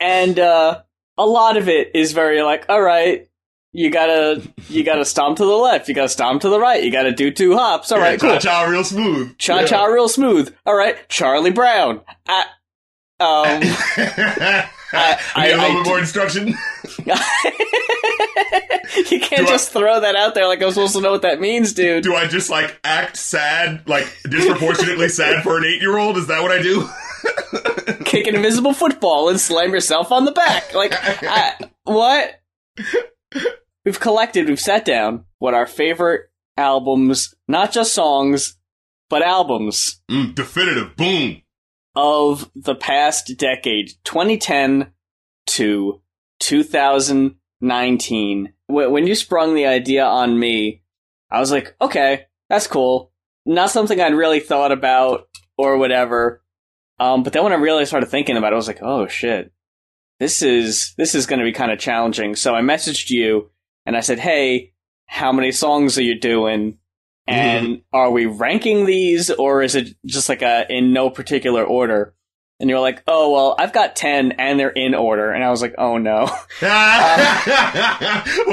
And 0.00 0.38
uh 0.38 0.80
a 1.18 1.26
lot 1.26 1.58
of 1.58 1.68
it 1.68 1.90
is 1.94 2.12
very 2.12 2.40
like, 2.42 2.64
all 2.70 2.80
right, 2.80 3.28
you 3.74 3.90
gotta 3.90 4.40
you 4.70 4.82
gotta 4.82 5.04
stomp 5.04 5.36
to 5.36 5.44
the 5.44 5.50
left, 5.56 5.88
you 5.88 5.94
gotta 5.94 6.08
stomp 6.08 6.40
to 6.42 6.48
the 6.48 6.58
right, 6.58 6.82
you 6.82 6.90
gotta 6.90 7.12
do 7.12 7.30
two 7.30 7.54
hops. 7.56 7.92
All 7.92 7.98
right, 7.98 8.18
cha 8.18 8.26
cool. 8.30 8.38
cha 8.38 8.62
real 8.64 8.84
smooth. 8.84 9.36
Cha 9.36 9.64
cha 9.66 9.84
real 9.84 10.08
smooth. 10.08 10.54
All 10.64 10.74
right, 10.74 10.96
Charlie 11.10 11.50
Brown. 11.50 12.00
I, 12.26 12.44
um 13.20 13.60
Yeah. 13.98 14.68
I- 14.92 15.18
I, 15.34 15.46
Need 15.46 15.52
a 15.52 15.54
I- 15.54 15.56
little 15.56 15.76
I 15.80 15.82
bit 15.82 15.86
more 15.88 15.98
instruction. 15.98 16.48
you 19.10 19.20
can't 19.20 19.42
Do 19.42 19.46
I- 19.46 19.50
just 19.50 19.72
throw 19.72 20.00
that 20.00 20.14
out 20.16 20.34
there 20.34 20.46
like 20.46 20.62
I'm 20.62 20.70
supposed 20.70 20.94
to 20.94 21.00
know 21.00 21.10
what 21.12 21.22
that 21.22 21.40
means, 21.40 21.72
dude. 21.72 22.02
Do 22.04 22.14
I 22.14 22.26
just 22.26 22.50
like 22.50 22.78
act 22.84 23.16
sad, 23.16 23.88
like 23.88 24.06
disproportionately 24.28 25.08
sad 25.10 25.42
for 25.42 25.58
an 25.58 25.64
eight 25.64 25.80
year 25.80 25.96
old? 25.98 26.16
Is 26.16 26.26
that 26.28 26.42
what 26.42 26.50
I 26.52 26.62
do? 26.62 26.88
Kick 28.04 28.26
an 28.26 28.34
invisible 28.34 28.74
football 28.74 29.28
and 29.28 29.40
slam 29.40 29.72
yourself 29.72 30.10
on 30.12 30.24
the 30.24 30.32
back. 30.32 30.74
Like, 30.74 30.92
I, 30.94 31.54
what? 31.84 32.40
We've 33.84 33.98
collected, 34.00 34.48
we've 34.48 34.60
sat 34.60 34.84
down 34.84 35.24
what 35.38 35.54
our 35.54 35.66
favorite 35.66 36.30
albums, 36.56 37.34
not 37.48 37.72
just 37.72 37.92
songs, 37.94 38.56
but 39.08 39.22
albums 39.22 40.00
Mm, 40.10 40.34
definitive. 40.34 40.96
Boom. 40.96 41.41
Of 41.94 42.50
the 42.54 42.74
past 42.74 43.36
decade, 43.36 43.92
2010 44.04 44.92
to 45.46 46.00
2019. 46.40 48.52
When 48.68 49.06
you 49.06 49.14
sprung 49.14 49.54
the 49.54 49.66
idea 49.66 50.04
on 50.04 50.38
me, 50.38 50.82
I 51.30 51.40
was 51.40 51.50
like, 51.50 51.74
okay, 51.80 52.26
that's 52.48 52.66
cool. 52.66 53.12
Not 53.44 53.70
something 53.70 54.00
I'd 54.00 54.14
really 54.14 54.40
thought 54.40 54.72
about 54.72 55.28
or 55.56 55.76
whatever. 55.76 56.42
Um, 56.98 57.22
but 57.22 57.32
then 57.32 57.42
when 57.42 57.52
I 57.52 57.56
really 57.56 57.86
started 57.86 58.06
thinking 58.06 58.36
about 58.36 58.52
it, 58.52 58.54
I 58.54 58.56
was 58.56 58.68
like, 58.68 58.82
oh 58.82 59.08
shit, 59.08 59.52
this 60.20 60.42
is 60.42 60.94
this 60.96 61.14
is 61.14 61.26
going 61.26 61.40
to 61.40 61.44
be 61.44 61.52
kind 61.52 61.72
of 61.72 61.78
challenging. 61.78 62.36
So 62.36 62.54
I 62.54 62.60
messaged 62.60 63.10
you 63.10 63.50
and 63.86 63.96
I 63.96 64.00
said, 64.00 64.18
hey, 64.18 64.72
how 65.06 65.32
many 65.32 65.52
songs 65.52 65.98
are 65.98 66.02
you 66.02 66.18
doing? 66.18 66.78
And 67.26 67.66
mm-hmm. 67.66 67.96
are 67.96 68.10
we 68.10 68.26
ranking 68.26 68.84
these 68.84 69.30
or 69.30 69.62
is 69.62 69.74
it 69.74 69.94
just 70.04 70.28
like 70.28 70.42
a 70.42 70.66
in 70.68 70.92
no 70.92 71.10
particular 71.10 71.64
order? 71.64 72.14
And 72.62 72.70
you're 72.70 72.78
like, 72.80 73.02
oh, 73.08 73.32
well, 73.32 73.56
I've 73.58 73.72
got 73.72 73.96
10 73.96 74.32
and 74.38 74.58
they're 74.58 74.70
in 74.70 74.94
order. 74.94 75.32
And 75.32 75.42
I 75.42 75.50
was 75.50 75.60
like, 75.60 75.74
oh 75.78 75.98
no. 75.98 76.30
well, 76.62 76.70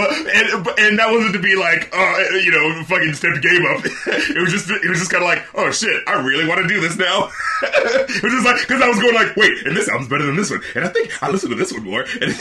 and, 0.09 0.67
and 0.79 0.97
that 0.99 1.07
wasn't 1.11 1.33
to 1.33 1.39
be 1.39 1.55
like, 1.55 1.89
uh, 1.95 2.17
you 2.43 2.49
know, 2.51 2.83
fucking 2.85 3.13
step 3.13 3.35
the 3.35 3.39
game 3.39 3.63
up. 3.67 3.85
it 4.35 4.41
was 4.41 4.51
just, 4.51 4.67
it 4.69 4.89
was 4.89 4.97
just 4.99 5.11
kind 5.11 5.23
of 5.23 5.29
like, 5.29 5.45
oh 5.55 5.69
shit, 5.71 6.01
I 6.07 6.13
really 6.25 6.47
want 6.47 6.59
to 6.61 6.67
do 6.67 6.81
this 6.81 6.97
now. 6.97 7.29
it 7.61 8.23
was 8.23 8.33
just 8.33 8.45
like, 8.45 8.59
because 8.61 8.81
I 8.81 8.87
was 8.87 8.99
going 8.99 9.13
like, 9.13 9.35
wait, 9.35 9.65
and 9.67 9.77
this 9.77 9.87
album's 9.87 10.09
better 10.09 10.25
than 10.25 10.35
this 10.37 10.49
one, 10.49 10.61
and 10.75 10.85
I 10.85 10.87
think 10.89 11.21
I 11.21 11.29
listen 11.29 11.49
to 11.51 11.55
this 11.55 11.71
one 11.71 11.83
more, 11.83 12.03
and 12.21 12.33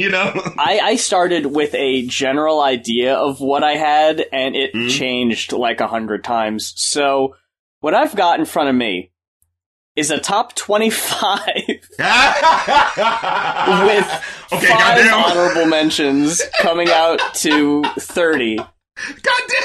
you 0.00 0.08
know, 0.08 0.32
I, 0.56 0.80
I 0.82 0.96
started 0.96 1.44
with 1.46 1.74
a 1.74 2.06
general 2.06 2.62
idea 2.62 3.14
of 3.16 3.40
what 3.40 3.62
I 3.64 3.72
had, 3.72 4.24
and 4.32 4.56
it 4.56 4.72
Mhm. 4.72 4.90
changed 4.90 5.52
like 5.52 5.80
a 5.80 5.88
hundred 5.88 6.24
times. 6.24 6.72
So, 6.76 7.34
what 7.80 7.92
I've 7.94 8.16
got 8.16 8.38
in 8.38 8.46
front 8.46 8.70
of 8.70 8.74
me 8.74 9.10
is 9.96 10.10
a 10.10 10.18
top 10.20 10.54
25 10.54 11.38
with 11.56 11.78
Okay, 14.52 14.66
five 14.68 14.98
goddamn. 14.98 15.14
honorable 15.14 15.66
mentions 15.66 16.40
coming 16.60 16.88
out 16.90 17.18
to 17.34 17.82
30. 17.98 18.56
God 18.56 18.66
damn. 19.48 19.62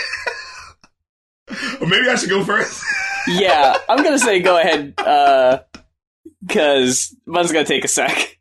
Maybe 1.90 2.08
I 2.10 2.16
should 2.16 2.30
go 2.30 2.44
first. 2.44 2.82
Yeah, 3.28 3.76
I'm 3.90 4.04
gonna 4.04 4.18
say 4.20 4.40
go 4.40 4.58
ahead, 4.58 4.94
uh, 4.98 5.60
cause 6.50 7.14
mine's 7.26 7.52
gonna 7.52 7.66
take 7.66 7.84
a 7.84 7.88
sec. 7.90 8.38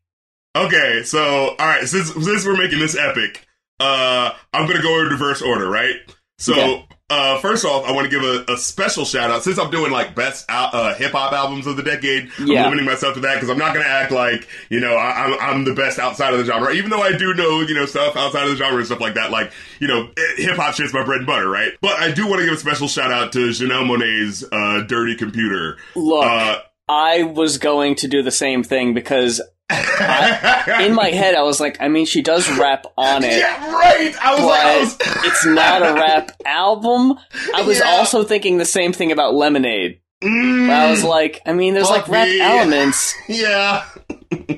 Okay, 0.56 1.02
so 1.04 1.48
all 1.50 1.66
right, 1.66 1.86
since 1.86 2.12
since 2.14 2.44
we're 2.46 2.56
making 2.56 2.78
this 2.78 2.96
epic, 2.96 3.46
uh, 3.80 4.30
I'm 4.52 4.66
gonna 4.68 4.82
go 4.82 5.00
in 5.00 5.06
reverse 5.08 5.42
order, 5.42 5.68
right? 5.68 5.96
So, 6.38 6.52
Okay. 6.54 6.86
Uh, 7.10 7.38
first 7.40 7.64
off, 7.64 7.84
I 7.84 7.92
want 7.92 8.08
to 8.08 8.10
give 8.10 8.22
a, 8.22 8.52
a 8.52 8.56
special 8.56 9.04
shout 9.04 9.30
out 9.30 9.42
since 9.42 9.58
I'm 9.58 9.70
doing 9.70 9.90
like 9.90 10.14
best 10.14 10.46
al- 10.48 10.70
uh, 10.72 10.94
hip 10.94 11.12
hop 11.12 11.32
albums 11.32 11.66
of 11.66 11.76
the 11.76 11.82
decade. 11.82 12.30
Yeah. 12.38 12.60
I'm 12.60 12.70
limiting 12.70 12.86
myself 12.86 13.14
to 13.14 13.20
that 13.20 13.34
because 13.34 13.50
I'm 13.50 13.58
not 13.58 13.74
gonna 13.74 13.86
act 13.88 14.12
like 14.12 14.48
you 14.68 14.78
know 14.80 14.94
I, 14.94 15.24
I'm 15.24 15.40
I'm 15.40 15.64
the 15.64 15.74
best 15.74 15.98
outside 15.98 16.32
of 16.32 16.38
the 16.38 16.44
genre, 16.46 16.72
even 16.72 16.90
though 16.90 17.02
I 17.02 17.16
do 17.16 17.34
know 17.34 17.60
you 17.62 17.74
know 17.74 17.84
stuff 17.86 18.16
outside 18.16 18.44
of 18.44 18.50
the 18.50 18.56
genre 18.56 18.76
and 18.78 18.86
stuff 18.86 19.00
like 19.00 19.14
that. 19.14 19.30
Like 19.30 19.52
you 19.80 19.88
know, 19.88 20.08
hip 20.36 20.56
hop 20.56 20.74
shit's 20.74 20.94
my 20.94 21.04
bread 21.04 21.18
and 21.18 21.26
butter, 21.26 21.48
right? 21.48 21.72
But 21.80 21.98
I 21.98 22.12
do 22.12 22.26
want 22.28 22.40
to 22.40 22.44
give 22.46 22.54
a 22.54 22.58
special 22.58 22.86
shout 22.88 23.10
out 23.10 23.32
to 23.32 23.48
Janelle 23.48 23.84
Monáe's 23.84 24.44
uh, 24.52 24.84
"Dirty 24.86 25.16
Computer." 25.16 25.76
Look, 25.96 26.24
Uh, 26.24 26.58
I 26.88 27.22
was 27.24 27.58
going 27.58 27.94
to 27.96 28.08
do 28.08 28.22
the 28.22 28.30
same 28.30 28.62
thing 28.62 28.94
because 28.94 29.40
in 29.70 30.94
my 30.94 31.10
head 31.10 31.34
I 31.34 31.42
was 31.42 31.60
like, 31.60 31.76
I 31.80 31.88
mean, 31.88 32.06
she 32.06 32.22
does 32.22 32.50
rap 32.58 32.86
on 32.96 33.22
it. 33.24 33.32
yeah, 33.38 33.72
right. 33.72 34.14
I 34.22 34.34
was 34.34 34.44
like, 34.44 34.62
I 34.64 34.78
was. 34.80 34.96
it's 35.26 35.46
not 35.46 35.82
a 35.82 35.94
rap 35.94 36.32
album. 36.44 37.18
I 37.54 37.62
was 37.62 37.78
Yeah. 37.78 37.86
also 37.90 38.24
thinking 38.24 38.58
the 38.58 38.64
same 38.64 38.92
thing 38.92 39.12
about 39.12 39.34
Lemonade. 39.34 40.00
Mm, 40.22 40.68
I 40.68 40.90
was 40.90 41.02
like, 41.02 41.40
I 41.46 41.52
mean, 41.54 41.72
there's 41.74 41.88
like 41.88 42.06
rap 42.08 42.28
me. 42.28 42.40
elements, 42.42 43.14
yeah. 43.28 43.86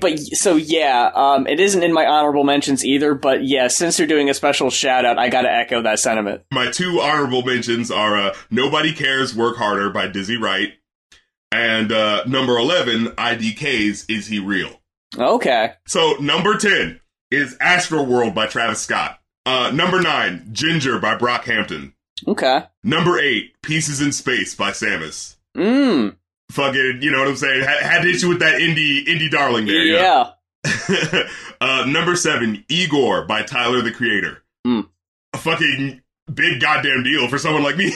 but 0.00 0.18
so 0.18 0.56
yeah, 0.56 1.10
um, 1.14 1.46
it 1.46 1.60
isn't 1.60 1.84
in 1.84 1.92
my 1.92 2.04
honorable 2.04 2.42
mentions 2.42 2.84
either. 2.84 3.14
But 3.14 3.44
yeah, 3.44 3.68
since 3.68 3.96
you're 3.96 4.08
doing 4.08 4.28
a 4.28 4.34
special 4.34 4.70
shout 4.70 5.04
out, 5.04 5.20
I 5.20 5.28
got 5.28 5.42
to 5.42 5.52
echo 5.52 5.80
that 5.82 6.00
sentiment. 6.00 6.42
My 6.50 6.68
two 6.72 7.00
honorable 7.00 7.42
mentions 7.44 7.92
are 7.92 8.16
uh, 8.16 8.34
Nobody 8.50 8.92
Cares, 8.92 9.36
Work 9.36 9.56
Harder 9.56 9.90
by 9.90 10.08
Dizzy 10.08 10.36
Wright, 10.36 10.72
and 11.52 11.92
uh, 11.92 12.24
number 12.26 12.58
11, 12.58 13.10
IDK's 13.10 14.04
Is 14.08 14.26
He 14.26 14.40
Real? 14.40 14.81
Okay, 15.18 15.72
So, 15.86 16.14
number 16.20 16.56
10 16.56 17.00
is 17.30 17.56
Astroworld 17.58 18.34
by 18.34 18.46
Travis 18.46 18.80
Scott. 18.80 19.18
Uh, 19.44 19.70
number 19.74 20.00
9, 20.00 20.48
Ginger 20.52 20.98
by 20.98 21.16
Brockhampton. 21.16 21.92
okay, 22.26 22.64
Number 22.84 23.18
8, 23.18 23.52
Pieces 23.62 24.00
in 24.00 24.12
Space 24.12 24.54
by 24.54 24.70
Sammus. 24.70 25.36
mm, 25.56 26.16
Fucking, 26.50 26.98
you 27.02 27.10
know 27.10 27.18
what 27.20 27.28
I'm 27.28 27.36
saying? 27.36 27.62
Had, 27.62 27.82
had 27.82 28.04
issue 28.06 28.28
with 28.28 28.40
that 28.40 28.60
indie 28.60 29.04
indie 29.06 29.30
darling 29.30 29.66
there. 29.66 29.84
yeah. 29.84 30.30
uh, 31.60 31.84
number 31.88 32.14
seven, 32.14 32.64
Igor 32.68 33.24
by 33.26 33.42
Tyler 33.42 33.80
the 33.82 33.90
Creator. 33.90 34.42
Hmm. 34.64 34.80
Fucking 35.34 36.02
big 36.34 36.60
goddamn 36.60 37.02
deal 37.02 37.28
for 37.28 37.38
someone 37.38 37.62
like 37.62 37.76
me. 37.76 37.92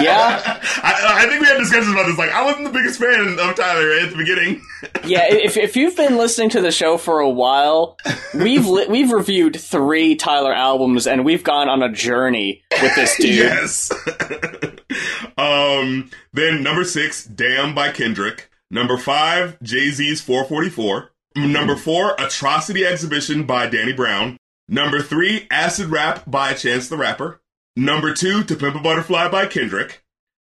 Yeah. 0.00 0.40
I, 0.82 1.22
I 1.24 1.26
think 1.28 1.40
we 1.40 1.46
had 1.46 1.58
discussions 1.58 1.92
about 1.92 2.06
this. 2.06 2.18
Like, 2.18 2.30
I 2.30 2.44
wasn't 2.44 2.64
the 2.64 2.70
biggest 2.70 3.00
fan 3.00 3.38
of 3.38 3.56
Tyler 3.56 3.90
at 3.92 4.10
the 4.10 4.16
beginning. 4.16 4.62
Yeah, 5.04 5.24
if 5.28 5.56
if 5.56 5.76
you've 5.76 5.96
been 5.96 6.16
listening 6.16 6.50
to 6.50 6.60
the 6.60 6.70
show 6.70 6.96
for 6.96 7.18
a 7.20 7.28
while, 7.28 7.96
we've 8.34 8.66
li- 8.66 8.86
we've 8.88 9.10
reviewed 9.10 9.58
three 9.58 10.14
Tyler 10.16 10.52
albums 10.52 11.06
and 11.06 11.24
we've 11.24 11.42
gone 11.44 11.68
on 11.68 11.82
a 11.82 11.90
journey 11.92 12.62
with 12.80 12.94
this 12.94 13.16
dude. 13.16 13.30
yes. 13.36 13.90
um. 15.36 16.10
Then 16.32 16.62
number 16.62 16.84
six, 16.84 17.24
Damn 17.24 17.74
by 17.74 17.90
Kendrick. 17.90 18.48
Number 18.70 18.96
five, 18.96 19.60
Jay 19.62 19.90
Z's 19.90 20.20
444. 20.20 21.10
Number 21.36 21.76
four, 21.76 22.14
Atrocity 22.18 22.84
Exhibition 22.86 23.44
by 23.44 23.66
Danny 23.66 23.92
Brown. 23.92 24.36
Number 24.68 25.02
three, 25.02 25.46
Acid 25.50 25.88
Rap 25.88 26.22
by 26.26 26.54
Chance 26.54 26.88
the 26.88 26.96
Rapper. 26.96 27.40
Number 27.76 28.12
two, 28.12 28.44
To 28.44 28.54
Pimp 28.56 28.76
a 28.76 28.80
Butterfly 28.80 29.28
by 29.28 29.46
Kendrick. 29.46 30.04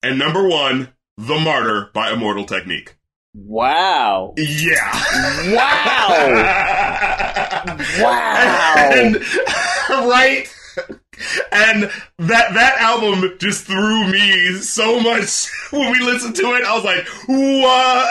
And 0.04 0.20
number 0.20 0.48
one, 0.48 0.94
The 1.18 1.40
Martyr 1.40 1.90
by 1.94 2.12
Immortal 2.12 2.46
Technique. 2.46 2.96
Wow. 3.34 4.34
Yeah. 4.38 4.92
Wow. 5.56 6.74
Wow. 8.00 8.90
And, 8.92 9.16
right? 9.90 10.48
And 11.52 11.84
that 12.20 12.54
that 12.54 12.78
album 12.80 13.38
just 13.40 13.66
threw 13.66 14.08
me 14.12 14.54
so 14.54 15.00
much 15.00 15.50
when 15.72 15.92
we 15.92 16.00
listened 16.00 16.36
to 16.36 16.54
it. 16.54 16.64
I 16.64 16.76
was 16.76 16.84
like, 16.84 17.08
what? 17.28 18.08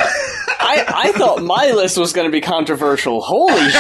I, 0.59 0.85
I 0.89 1.13
thought 1.13 1.43
my 1.43 1.71
list 1.71 1.99
was 1.99 2.13
going 2.13 2.27
to 2.27 2.33
be 2.33 2.41
controversial. 2.41 3.21
Holy 3.21 3.53
shit. 3.71 3.77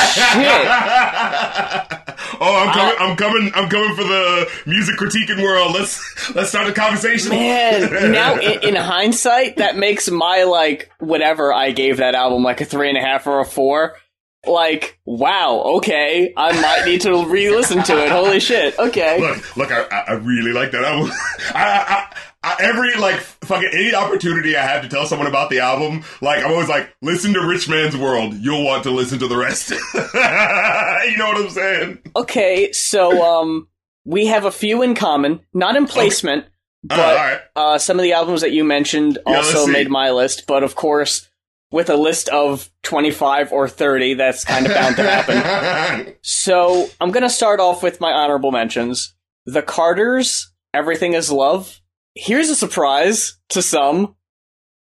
oh, 2.40 2.64
I'm 2.66 2.73
coming! 2.73 2.97
I'm 3.00 3.16
coming! 3.16 3.52
I'm 3.54 3.68
coming 3.68 3.97
for 3.97 4.04
the 4.04 4.49
music 4.66 4.97
critiquing 4.97 5.42
world. 5.42 5.75
Let's 5.75 6.35
let's 6.35 6.50
start 6.50 6.68
a 6.68 6.73
conversation. 6.73 7.30
Man, 7.30 8.12
now 8.12 8.37
in, 8.38 8.62
in 8.62 8.76
hindsight, 8.76 9.56
that 9.56 9.76
makes 9.76 10.11
my, 10.11 10.45
like, 10.45 10.90
whatever 10.99 11.52
I 11.52 11.73
gave 11.73 11.97
that 11.99 12.14
album, 12.14 12.42
like 12.42 12.61
a 12.61 12.64
three 12.64 12.88
and 12.88 12.99
a 12.99 13.00
half 13.00 13.26
or 13.26 13.40
a 13.40 13.45
four. 13.45 13.97
Like, 14.46 14.98
wow, 15.04 15.62
okay, 15.78 16.32
I 16.36 16.60
might 16.60 16.84
need 16.86 17.00
to 17.02 17.26
re 17.26 17.50
listen 17.50 17.82
to 17.84 18.04
it. 18.04 18.10
Holy 18.10 18.40
shit, 18.40 18.78
okay. 18.78 19.20
Look, 19.20 19.56
look! 19.56 19.72
I, 19.72 19.82
I- 20.08 20.12
really 20.14 20.52
like 20.52 20.70
that 20.72 20.84
album. 20.84 21.10
I, 21.54 22.06
I, 22.12 22.16
I, 22.42 22.56
every 22.60 22.94
like 22.94 23.18
fucking 23.20 23.70
any 23.72 23.94
opportunity 23.94 24.56
I 24.56 24.62
have 24.62 24.82
to 24.82 24.88
tell 24.88 25.04
someone 25.06 25.26
about 25.26 25.50
the 25.50 25.58
album, 25.60 26.04
like 26.20 26.44
I'm 26.44 26.52
always 26.52 26.68
like, 26.68 26.94
listen 27.02 27.32
to 27.34 27.46
Rich 27.46 27.68
Man's 27.68 27.96
World. 27.96 28.34
You'll 28.34 28.64
want 28.64 28.84
to 28.84 28.90
listen 28.90 29.18
to 29.18 29.28
the 29.28 29.36
rest. 29.36 29.70
you 29.70 31.16
know 31.18 31.26
what 31.26 31.36
I'm 31.44 31.50
saying? 31.50 31.98
Okay, 32.14 32.72
so, 32.72 33.22
um, 33.22 33.68
we 34.04 34.26
have 34.26 34.44
a 34.44 34.52
few 34.52 34.82
in 34.82 34.94
common, 34.94 35.40
not 35.52 35.74
in 35.76 35.86
placement, 35.86 36.44
Uh, 36.44 36.48
but 36.96 36.98
all 37.00 37.14
right. 37.16 37.40
uh, 37.56 37.78
some 37.78 37.98
of 37.98 38.04
the 38.04 38.12
albums 38.12 38.42
that 38.42 38.52
you 38.52 38.62
mentioned 38.62 39.18
Yeah, 39.26 39.36
also 39.38 39.66
made 39.66 39.90
my 39.90 40.10
list, 40.12 40.46
but 40.46 40.62
of 40.62 40.76
course, 40.76 41.28
with 41.70 41.90
a 41.90 41.96
list 41.96 42.28
of 42.28 42.70
25 42.82 43.52
or 43.52 43.68
30, 43.68 44.14
that's 44.14 44.44
kind 44.44 44.66
of 44.66 44.73
bound 44.75 44.96
to 44.96 45.02
happen. 45.02 46.14
So, 46.23 46.88
I'm 47.00 47.11
gonna 47.12 47.30
start 47.30 47.61
off 47.61 47.82
with 47.82 48.00
my 48.00 48.11
honorable 48.11 48.50
mentions. 48.52 49.14
The 49.46 49.62
Carters, 49.62 50.52
Everything 50.75 51.14
is 51.14 51.30
Love. 51.30 51.80
Here's 52.14 52.49
a 52.50 52.56
surprise 52.56 53.38
to 53.50 53.62
some. 53.62 54.16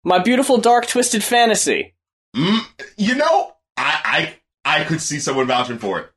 My 0.05 0.19
Beautiful 0.19 0.59
Dark 0.59 0.87
Twisted 0.87 1.23
Fantasy. 1.23 1.95
Mm, 2.37 2.61
you 2.97 3.15
know, 3.15 3.53
I, 3.77 4.35
I 4.65 4.81
I 4.81 4.85
could 4.85 5.01
see 5.01 5.19
someone 5.19 5.47
vouching 5.47 5.79
for 5.79 5.99
it. 6.01 6.11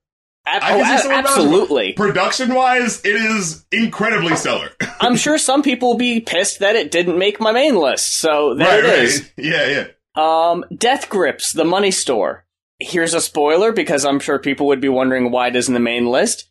Ab- 0.45 0.61
I 0.63 0.73
oh, 0.79 0.83
see 0.83 0.95
a- 0.95 0.99
someone 0.99 1.23
for 1.23 1.29
it. 1.29 1.33
absolutely. 1.33 1.93
Production 1.93 2.53
wise, 2.53 3.03
it 3.05 3.15
is 3.15 3.65
incredibly 3.71 4.35
stellar. 4.35 4.71
I'm 4.99 5.15
sure 5.15 5.37
some 5.37 5.61
people 5.63 5.89
will 5.89 5.97
be 5.97 6.19
pissed 6.19 6.59
that 6.59 6.75
it 6.75 6.91
didn't 6.91 7.17
make 7.17 7.39
my 7.39 7.51
main 7.51 7.75
list, 7.75 8.17
so 8.19 8.55
there 8.55 8.79
it 8.79 9.03
is. 9.03 9.31
Yeah, 9.37 9.67
yeah. 9.67 9.87
Um, 10.15 10.65
Death 10.75 11.09
Grips, 11.09 11.51
The 11.53 11.65
Money 11.65 11.91
Store. 11.91 12.45
Here's 12.79 13.13
a 13.13 13.21
spoiler 13.21 13.71
because 13.71 14.05
I'm 14.05 14.19
sure 14.19 14.39
people 14.39 14.67
would 14.67 14.81
be 14.81 14.89
wondering 14.89 15.31
why 15.31 15.47
it 15.47 15.55
isn't 15.55 15.73
the 15.73 15.79
main 15.79 16.07
list. 16.07 16.49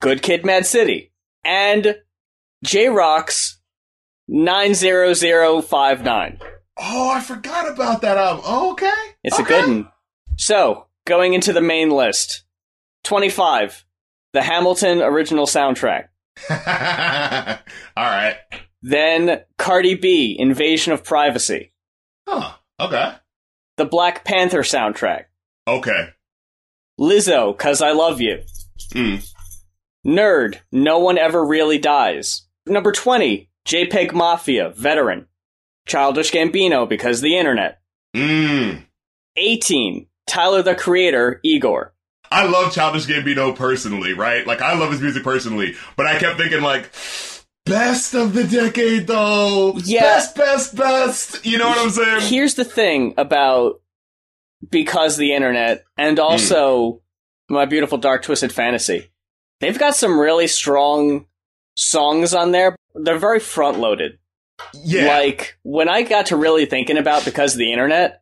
Good 0.00 0.22
Kid, 0.22 0.44
Mad 0.44 0.64
City, 0.66 1.12
and 1.44 1.98
Jay 2.64 2.88
Rock's 2.88 3.60
nine 4.28 4.74
zero 4.74 5.12
zero 5.12 5.60
five 5.60 6.02
nine. 6.04 6.38
Oh, 6.76 7.10
I 7.10 7.20
forgot 7.20 7.68
about 7.68 8.00
that 8.02 8.16
album. 8.16 8.44
Oh, 8.46 8.72
okay. 8.72 8.92
It's 9.24 9.38
a 9.38 9.42
good 9.42 9.66
one. 9.66 9.88
So 10.36 10.86
going 11.04 11.34
into 11.34 11.52
the 11.52 11.60
main 11.60 11.90
list, 11.90 12.44
twenty 13.04 13.28
five, 13.28 13.84
the 14.32 14.42
Hamilton 14.42 15.02
original 15.02 15.46
soundtrack. 15.46 16.06
All 16.50 18.04
right. 18.06 18.36
Then 18.82 19.42
Cardi 19.58 19.94
B, 19.94 20.36
Invasion 20.38 20.92
of 20.92 21.04
Privacy, 21.04 21.72
Huh. 22.26 22.54
Okay. 22.82 23.14
the 23.76 23.84
Black 23.84 24.24
Panther 24.24 24.60
soundtrack, 24.62 25.24
Okay. 25.68 26.08
Lizzo, 27.00 27.56
Cuz 27.56 27.80
I 27.80 27.92
Love 27.92 28.20
You. 28.20 28.42
Mm. 28.92 29.26
Nerd, 30.06 30.58
No 30.72 30.98
One 30.98 31.18
Ever 31.18 31.44
Really 31.44 31.78
Dies. 31.78 32.46
Number 32.66 32.92
20, 32.92 33.48
JPEG 33.66 34.12
Mafia, 34.12 34.70
Veteran. 34.70 35.26
Childish 35.86 36.30
Gambino, 36.32 36.88
Because 36.88 37.20
the 37.20 37.36
Internet. 37.38 37.80
Mm. 38.14 38.84
18, 39.36 40.06
Tyler 40.26 40.62
the 40.62 40.74
Creator, 40.74 41.40
Igor. 41.44 41.94
I 42.30 42.46
love 42.46 42.72
Childish 42.72 43.06
Gambino 43.06 43.54
personally, 43.54 44.12
right? 44.14 44.46
Like 44.46 44.60
I 44.62 44.74
love 44.74 44.90
his 44.90 45.00
music 45.00 45.22
personally, 45.22 45.74
but 45.96 46.06
I 46.06 46.18
kept 46.18 46.38
thinking 46.38 46.62
like 46.62 46.90
best 47.66 48.14
of 48.14 48.32
the 48.32 48.44
decade 48.44 49.06
though. 49.06 49.76
Yeah. 49.84 50.00
Best, 50.00 50.36
best, 50.36 50.76
best. 50.76 51.46
You 51.46 51.58
know 51.58 51.68
what 51.68 51.78
I'm 51.78 51.90
saying? 51.90 52.20
Here's 52.22 52.54
the 52.54 52.64
thing 52.64 53.14
about 53.16 53.80
Because 54.70 55.16
the 55.16 55.34
Internet 55.34 55.84
and 55.96 56.18
hmm. 56.18 56.24
also 56.24 57.02
My 57.48 57.64
Beautiful 57.64 57.98
Dark 57.98 58.22
Twisted 58.22 58.52
Fantasy. 58.52 59.10
They've 59.60 59.78
got 59.78 59.94
some 59.94 60.18
really 60.18 60.48
strong 60.48 61.26
songs 61.76 62.34
on 62.34 62.50
there. 62.50 62.76
They're 62.94 63.18
very 63.18 63.40
front 63.40 63.78
loaded. 63.78 64.18
yeah. 64.74 65.06
Like, 65.06 65.56
when 65.62 65.88
I 65.88 66.02
got 66.02 66.26
to 66.26 66.36
really 66.36 66.66
thinking 66.66 66.98
about 66.98 67.24
Because 67.24 67.54
of 67.54 67.58
the 67.58 67.72
Internet, 67.72 68.21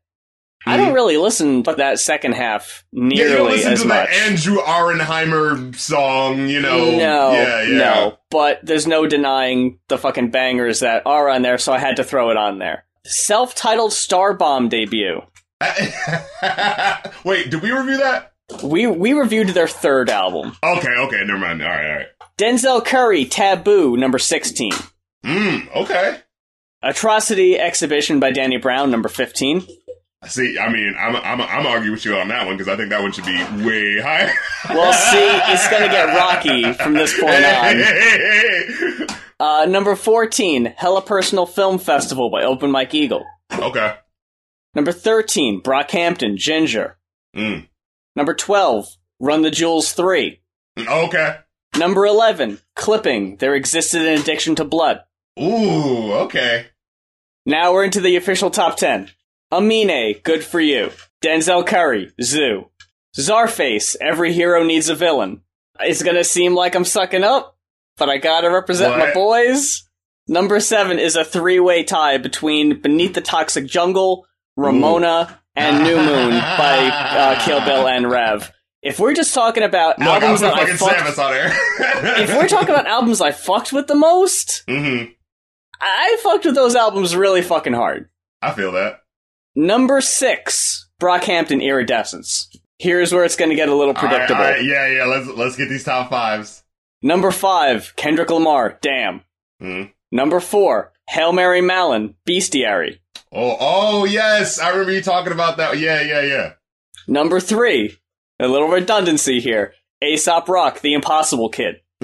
I 0.66 0.76
don't 0.76 0.92
really 0.92 1.16
listen 1.16 1.62
to 1.62 1.74
that 1.76 1.98
second 1.98 2.32
half 2.32 2.84
Yeah, 2.92 3.00
you 3.02 3.08
nearly 3.28 3.52
listen 3.52 3.72
as 3.72 3.82
to 3.82 3.88
much. 3.88 4.08
the 4.10 4.14
Andrew 4.14 4.56
Auernheimer 4.58 5.74
song, 5.74 6.48
you 6.48 6.60
know. 6.60 6.78
no, 6.96 7.32
yeah, 7.32 7.62
yeah. 7.62 7.78
no. 7.78 8.18
But 8.30 8.60
there's 8.62 8.86
no 8.86 9.06
denying 9.06 9.78
the 9.88 9.96
fucking 9.98 10.30
bangers 10.30 10.80
that 10.80 11.02
are 11.06 11.28
on 11.30 11.42
there, 11.42 11.56
so 11.58 11.72
I 11.72 11.78
had 11.78 11.96
to 11.96 12.04
throw 12.04 12.30
it 12.30 12.36
on 12.36 12.58
there. 12.58 12.84
Self-titled 13.06 13.92
Starbomb 13.92 14.68
debut. 14.68 15.22
Wait, 17.24 17.50
did 17.50 17.62
we 17.62 17.70
review 17.70 17.98
that? 17.98 18.32
We 18.64 18.86
we 18.86 19.12
reviewed 19.12 19.48
their 19.50 19.68
third 19.68 20.10
album. 20.10 20.56
Okay, 20.62 20.88
okay, 20.88 21.22
never 21.24 21.38
mind. 21.38 21.62
All 21.62 21.68
right, 21.68 21.86
all 21.90 21.96
right. 21.98 22.06
Denzel 22.36 22.84
Curry, 22.84 23.24
Taboo, 23.24 23.96
number 23.96 24.18
16. 24.18 24.72
Mm, 25.24 25.76
okay. 25.76 26.18
Atrocity 26.82 27.58
Exhibition 27.58 28.18
by 28.20 28.30
Danny 28.32 28.56
Brown, 28.56 28.90
number 28.90 29.08
15. 29.08 29.66
See, 30.26 30.58
I 30.58 30.70
mean, 30.70 30.94
I'm 30.98 31.16
I'm 31.16 31.40
I'm 31.40 31.66
arguing 31.66 31.92
with 31.92 32.04
you 32.04 32.14
on 32.16 32.28
that 32.28 32.46
one 32.46 32.56
because 32.56 32.68
I 32.68 32.76
think 32.76 32.90
that 32.90 33.00
one 33.02 33.10
should 33.12 33.24
be 33.24 33.36
way 33.64 34.00
higher. 34.00 34.32
Well, 34.68 34.92
see, 34.92 35.52
it's 35.52 35.68
gonna 35.70 35.88
get 35.88 36.14
rocky 36.14 36.72
from 36.74 36.92
this 36.94 37.18
point 37.18 37.44
on. 37.44 39.16
Uh, 39.40 39.64
number 39.64 39.96
14, 39.96 40.74
Hella 40.76 41.00
Personal 41.00 41.46
Film 41.46 41.78
Festival 41.78 42.28
by 42.28 42.42
Open 42.44 42.70
Mike 42.70 42.92
Eagle. 42.92 43.24
okay. 43.50 43.94
Number 44.74 44.92
13, 44.92 45.62
Brockhampton, 45.62 46.36
Ginger. 46.36 46.98
Mm. 47.34 47.66
Number 48.14 48.34
12, 48.34 48.84
Run 49.18 49.40
the 49.40 49.50
Jewels 49.50 49.92
3. 49.94 50.42
Okay. 50.78 51.36
Number 51.78 52.04
11, 52.04 52.58
Clipping, 52.76 53.36
There 53.36 53.54
Existed 53.54 54.02
an 54.02 54.20
Addiction 54.20 54.56
to 54.56 54.64
Blood. 54.66 55.00
Ooh, 55.40 56.12
okay. 56.12 56.66
Now 57.46 57.72
we're 57.72 57.84
into 57.84 58.02
the 58.02 58.16
official 58.16 58.50
top 58.50 58.76
10. 58.76 59.08
Amine, 59.50 60.20
Good 60.22 60.44
For 60.44 60.60
You. 60.60 60.90
Denzel 61.22 61.66
Curry, 61.66 62.12
Zoo. 62.22 62.70
Czarface, 63.16 63.96
Every 64.00 64.32
Hero 64.32 64.62
Needs 64.62 64.88
a 64.88 64.94
Villain. 64.94 65.42
It's 65.80 66.02
gonna 66.02 66.24
seem 66.24 66.54
like 66.54 66.74
I'm 66.74 66.84
sucking 66.84 67.24
up, 67.24 67.56
but 67.96 68.08
I 68.08 68.18
gotta 68.18 68.50
represent 68.50 68.98
my 68.98 69.12
boys. 69.12 69.88
Number 70.28 70.60
7 70.60 70.98
is 70.98 71.16
a 71.16 71.24
three-way 71.24 71.82
tie 71.82 72.18
between 72.18 72.80
Beneath 72.80 73.14
the 73.14 73.20
Toxic 73.20 73.66
Jungle, 73.66 74.26
Ramona, 74.56 75.40
and 75.56 75.82
New 75.82 75.96
Moon 75.96 76.30
by 76.30 76.88
uh, 76.92 77.40
Kill 77.44 77.60
Bill 77.64 77.88
and 77.88 78.08
Rev. 78.08 78.52
If 78.82 79.00
we're 79.00 79.14
just 79.14 79.34
talking 79.34 79.64
about 79.64 79.98
Look, 79.98 80.08
albums 80.08 80.40
that 80.40 80.54
I 80.54 80.66
fucked, 80.76 81.18
if 82.20 82.34
we're 82.34 82.48
talking 82.48 82.70
about 82.70 82.86
albums 82.86 83.20
I 83.20 83.32
fucked 83.32 83.72
with 83.72 83.88
the 83.88 83.94
most, 83.96 84.62
hmm 84.68 85.04
I 85.82 86.18
fucked 86.22 86.44
with 86.44 86.54
those 86.54 86.76
albums 86.76 87.16
really 87.16 87.42
fucking 87.42 87.72
hard. 87.72 88.08
I 88.42 88.52
feel 88.52 88.72
that. 88.72 89.00
Number 89.60 90.00
six, 90.00 90.88
Brockhampton 90.98 91.62
Iridescence. 91.62 92.48
Here's 92.78 93.12
where 93.12 93.24
it's 93.26 93.36
going 93.36 93.50
to 93.50 93.54
get 93.56 93.68
a 93.68 93.74
little 93.74 93.92
predictable. 93.92 94.40
all 94.40 94.50
right, 94.50 94.64
yeah, 94.64 94.86
yeah. 94.88 95.04
Let's 95.04 95.28
let's 95.28 95.56
get 95.56 95.68
these 95.68 95.84
top 95.84 96.08
fives. 96.08 96.64
Number 97.02 97.30
five, 97.30 97.92
Kendrick 97.96 98.30
Lamar, 98.30 98.78
Damn. 98.80 99.20
Mhm. 99.62 99.92
Number 100.10 100.40
four, 100.40 100.94
Hail 101.10 101.34
Mary 101.34 101.60
Mallon, 101.60 102.14
Bestiary. 102.26 103.00
Oh, 103.32 103.56
oh 103.60 104.04
yes, 104.06 104.58
I 104.58 104.70
remember 104.70 104.92
you 104.92 105.02
talking 105.02 105.34
about 105.34 105.58
that. 105.58 105.78
Yeah, 105.78 106.00
yeah, 106.00 106.22
yeah. 106.22 106.52
Number 107.06 107.38
three, 107.38 107.98
a 108.38 108.48
little 108.48 108.68
redundancy 108.68 109.40
here, 109.40 109.74
Aesop 110.02 110.48
Rock, 110.48 110.80
The 110.80 110.94
Impossible 110.94 111.50
Kid. 111.50 111.82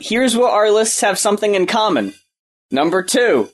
Here's 0.00 0.36
where 0.36 0.48
our 0.50 0.72
lists 0.72 1.00
have 1.02 1.18
something 1.20 1.54
in 1.54 1.66
common. 1.66 2.14
Number 2.72 3.02
two, 3.04 3.48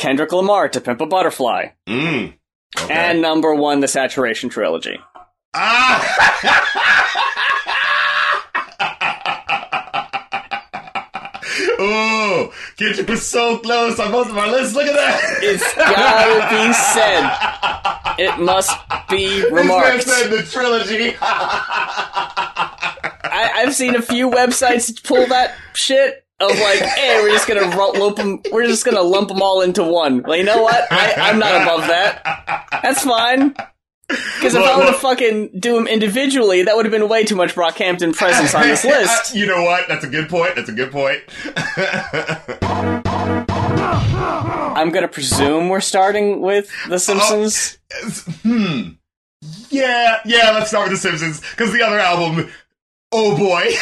Kendrick 0.00 0.32
Lamar, 0.32 0.66
To 0.70 0.80
Pimp 0.80 1.02
a 1.02 1.06
Butterfly. 1.06 1.66
mm. 1.86 2.32
Okay. 2.78 2.94
And 2.94 3.20
number 3.20 3.54
one, 3.54 3.80
The 3.80 3.88
Saturation 3.88 4.48
Trilogy. 4.48 4.98
Ah! 5.52 7.10
oh, 11.78 12.52
Kendrick 12.76 13.08
was 13.08 13.26
so 13.26 13.56
close 13.58 13.98
on 14.00 14.10
both 14.12 14.28
of 14.30 14.38
our 14.38 14.50
lists. 14.50 14.74
Look 14.74 14.86
at 14.86 14.94
that. 14.94 15.20
It's 15.42 15.74
gotta 15.74 16.56
be 16.56 16.72
said. 16.72 17.30
It 18.18 18.38
must 18.42 18.74
be 19.08 19.44
remarked. 19.52 20.02
Said 20.04 20.30
the 20.30 20.42
trilogy. 20.42 21.14
I, 21.22 23.50
I've 23.56 23.74
seen 23.74 23.94
a 23.96 24.02
few 24.02 24.30
websites 24.30 25.02
pull 25.02 25.26
that 25.28 25.54
shit 25.74 26.24
of 26.40 26.48
like, 26.50 26.80
hey, 26.80 27.20
we're 27.22 27.30
just 27.30 27.46
gonna 27.46 27.68
lump 27.76 28.16
them. 28.16 28.40
We're 28.52 28.66
just 28.66 28.84
gonna 28.84 29.02
lump 29.02 29.28
them 29.28 29.42
all 29.42 29.60
into 29.60 29.82
one. 29.84 30.22
Well, 30.22 30.36
you 30.36 30.44
know 30.44 30.62
what? 30.62 30.86
I, 30.90 31.12
I'm 31.16 31.38
not 31.38 31.62
above 31.62 31.86
that. 31.88 32.68
That's 32.82 33.02
fine. 33.04 33.54
Because 34.08 34.54
if 34.54 34.60
Look, 34.60 34.64
I 34.68 34.76
would 34.76 34.86
have 34.86 34.94
look. 34.94 35.02
fucking 35.02 35.50
do 35.60 35.74
them 35.74 35.86
individually, 35.86 36.64
that 36.64 36.74
would 36.74 36.84
have 36.84 36.90
been 36.90 37.08
way 37.08 37.22
too 37.24 37.36
much 37.36 37.54
Brockhampton 37.54 38.12
presence 38.12 38.52
on 38.56 38.62
this 38.62 38.84
list. 38.86 39.36
you 39.36 39.46
know 39.46 39.62
what? 39.62 39.86
That's 39.86 40.02
a 40.04 40.08
good 40.08 40.28
point. 40.28 40.56
That's 40.56 40.68
a 40.68 40.72
good 40.72 40.90
point. 40.90 41.20
I'm 44.76 44.90
gonna 44.90 45.08
presume 45.08 45.68
we're 45.68 45.80
starting 45.80 46.40
with 46.40 46.70
The 46.88 46.98
Simpsons. 46.98 47.78
hmm. 48.42 48.90
Yeah, 49.70 50.20
yeah. 50.24 50.50
Let's 50.52 50.68
start 50.70 50.90
with 50.90 51.00
The 51.00 51.08
Simpsons 51.08 51.40
because 51.40 51.72
the 51.72 51.82
other 51.82 51.98
album. 51.98 52.50
Oh 53.12 53.36
boy. 53.36 53.70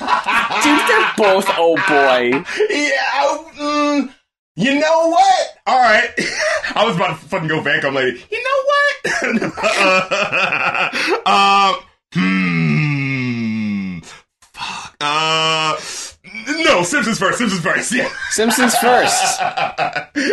Dude, 0.64 0.88
they're 0.88 1.12
both 1.16 1.46
oh 1.58 1.76
boy. 1.88 2.42
yeah. 2.70 3.36
Mm, 3.58 4.14
you 4.56 4.80
know 4.80 5.08
what? 5.10 5.46
All 5.66 5.78
right. 5.78 6.08
I 6.74 6.84
was 6.86 6.96
about 6.96 7.08
to 7.20 7.26
fucking 7.26 7.48
go 7.48 7.60
Vancom 7.60 7.94
lady. 7.94 8.24
You 8.30 8.42
know 8.42 8.62
what? 8.64 9.52
uh, 11.26 11.74
hmm. 12.14 13.98
Fuck. 14.54 14.96
Uh. 15.00 15.76
No, 16.64 16.82
Simpsons 16.82 17.18
first. 17.18 17.38
Simpsons 17.38 17.62
first. 17.62 17.92
Yeah. 17.92 18.08
Simpsons 18.30 18.74
first. 18.76 19.40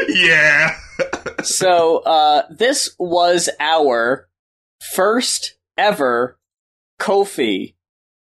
yeah. 0.10 0.76
So, 1.44 1.98
uh, 2.00 2.44
this 2.50 2.96
was 2.98 3.50
our 3.60 4.28
first 4.82 5.58
ever 5.78 6.40
Ko-Fi 7.00 7.76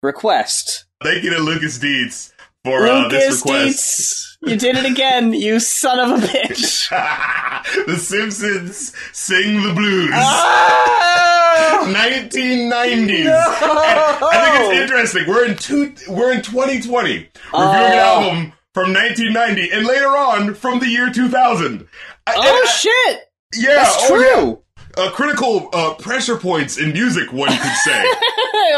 request. 0.01 0.86
Thank 1.03 1.23
you 1.23 1.29
to 1.31 1.39
Lucas 1.39 1.77
Deeds 1.77 2.33
for 2.63 2.87
uh, 2.87 3.07
this 3.09 3.45
Lucas 3.45 3.45
request. 3.45 3.67
Dietz, 3.67 4.37
you 4.41 4.55
did 4.57 4.77
it 4.77 4.85
again, 4.91 5.33
you 5.33 5.59
son 5.59 5.99
of 5.99 6.23
a 6.23 6.27
bitch. 6.27 6.89
the 7.85 7.97
Simpsons 7.97 8.93
sing 9.13 9.61
the 9.63 9.73
blues. 9.73 10.09
Ah! 10.13 11.83
1990s. 11.85 13.25
No! 13.25 13.33
I 13.39 14.51
think 14.59 14.71
it's 14.73 14.81
interesting. 14.81 15.23
We're 15.27 15.45
in 15.45 15.55
two. 15.57 15.93
We're 16.09 16.33
in 16.33 16.41
2020, 16.41 17.09
reviewing 17.13 17.29
Oh. 17.53 17.71
an 17.71 17.93
album 17.93 18.53
from 18.73 18.93
1990, 18.93 19.71
and 19.71 19.85
later 19.85 20.09
on 20.17 20.53
from 20.53 20.79
the 20.79 20.87
year 20.87 21.11
2000. 21.11 21.87
Oh 22.27 22.33
I- 22.35 22.65
shit! 22.69 23.19
yeah, 23.55 23.75
That's 23.75 23.95
oh, 24.11 24.19
yeah. 24.19 24.55
Uh, 24.97 25.11
critical 25.11 25.69
uh, 25.73 25.93
pressure 25.95 26.37
points 26.37 26.77
in 26.77 26.91
music, 26.93 27.31
one 27.31 27.49
could 27.49 27.75
say. 27.85 28.05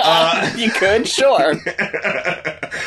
Uh, 0.01 0.53
you 0.55 0.69
could, 0.71 1.07
sure. 1.07 1.55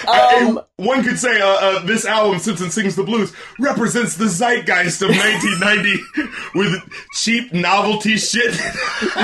Uh, 0.06 0.32
Um, 0.40 0.60
one 0.76 1.02
could 1.02 1.18
say 1.18 1.40
uh, 1.40 1.46
uh, 1.46 1.84
this 1.84 2.04
album, 2.06 2.38
Simpson 2.38 2.70
Sings 2.70 2.96
the 2.96 3.02
Blues, 3.02 3.32
represents 3.58 4.16
the 4.16 4.28
zeitgeist 4.28 5.02
of 5.02 5.08
1990 5.10 6.30
with 6.54 6.82
cheap 7.14 7.52
novelty 7.52 8.16
shit. 8.16 8.54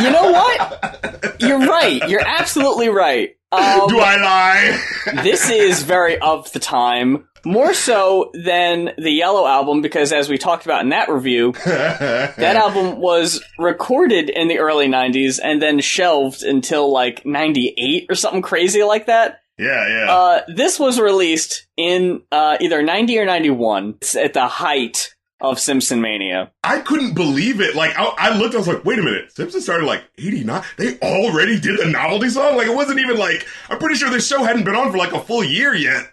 You 0.01 0.11
know 0.11 0.31
what? 0.33 1.37
You're 1.41 1.61
right. 1.67 2.01
You're 2.09 2.27
absolutely 2.27 2.89
right. 2.89 3.37
Um, 3.53 3.89
Do 3.89 3.99
I 4.01 4.17
lie? 4.17 5.23
this 5.23 5.49
is 5.49 5.83
very 5.83 6.19
of 6.19 6.53
the 6.53 6.59
time. 6.61 7.28
More 7.45 7.75
so 7.75 8.31
than 8.35 8.91
the 8.99 9.11
Yellow 9.11 9.47
album, 9.47 9.81
because 9.83 10.13
as 10.13 10.29
we 10.29 10.39
talked 10.39 10.65
about 10.65 10.83
in 10.83 10.91
that 10.91 11.09
review, 11.09 11.53
that 11.65 12.57
album 12.57 13.01
was 13.01 13.43
recorded 13.59 14.29
in 14.31 14.49
the 14.49 14.59
early 14.59 14.89
90s 14.89 15.39
and 15.43 15.61
then 15.63 15.81
shelved 15.81 16.43
until 16.43 16.93
like 16.93 17.25
98 17.25 18.07
or 18.09 18.15
something 18.15 18.43
crazy 18.43 18.83
like 18.83 19.07
that. 19.07 19.41
yeah, 19.59 19.89
yeah. 19.89 20.13
Uh, 20.13 20.41
this 20.55 20.79
was 20.79 21.01
released 21.01 21.67
in 21.77 22.23
uh, 22.33 22.57
either 22.61 22.83
90 22.83 23.19
or 23.19 23.25
91. 23.25 23.95
It's 24.01 24.17
at 24.17 24.35
the 24.35 24.47
height 24.47 25.15
of 25.41 25.61
Simpson 25.61 26.01
Mania. 26.01 26.51
I 26.65 26.81
couldn't 26.81 27.15
believe 27.15 27.61
it. 27.61 27.77
Like, 27.77 27.97
I, 27.97 28.13
I 28.19 28.37
looked, 28.37 28.55
I 28.55 28.59
was 28.59 28.67
like, 28.67 28.85
wait 28.85 28.99
a 28.99 29.03
minute. 29.03 29.31
Simpson 29.33 29.61
started 29.61 29.87
like 29.87 30.03
89. 30.19 30.63
They 30.77 30.99
already 30.99 31.61
did 31.61 31.79
a 31.79 31.89
novelty 31.91 32.29
song? 32.29 32.57
Like, 32.57 32.67
it 32.67 32.75
wasn't 32.75 32.99
even 32.99 33.17
like, 33.17 33.47
I'm 33.69 33.79
pretty 33.79 33.95
sure 33.95 34.11
this 34.11 34.27
show 34.27 34.43
hadn't 34.43 34.65
been 34.65 34.75
on 34.75 34.91
for 34.91 34.99
like 34.99 35.13
a 35.13 35.21
full 35.21 35.45
year 35.45 35.75
yet. 35.75 36.13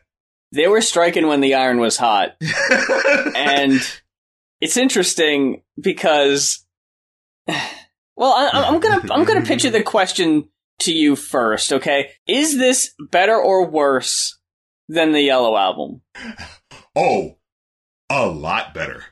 They 0.56 0.68
were 0.68 0.82
striking 0.82 1.28
when 1.28 1.42
the 1.42 1.56
iron 1.56 1.80
was 1.80 1.98
hot. 1.98 2.36
and 3.36 3.80
it's 4.62 4.78
interesting 4.78 5.62
because 5.80 6.66
well 8.16 8.34
I, 8.34 8.50
i'm 8.68 8.80
gonna 8.80 9.14
i'm 9.14 9.24
gonna 9.24 9.46
pitch 9.46 9.64
you 9.64 9.70
the 9.70 9.84
question 9.84 10.50
to 10.80 10.92
you 10.92 11.16
first 11.16 11.72
okay 11.72 12.10
is 12.26 12.58
this 12.58 12.96
better 13.12 13.36
or 13.36 13.68
worse 13.68 14.40
than 14.88 15.12
the 15.12 15.22
yellow 15.22 15.56
album 15.56 16.02
oh, 16.96 17.38
a 18.10 18.26
lot 18.26 18.74
better. 18.74 19.04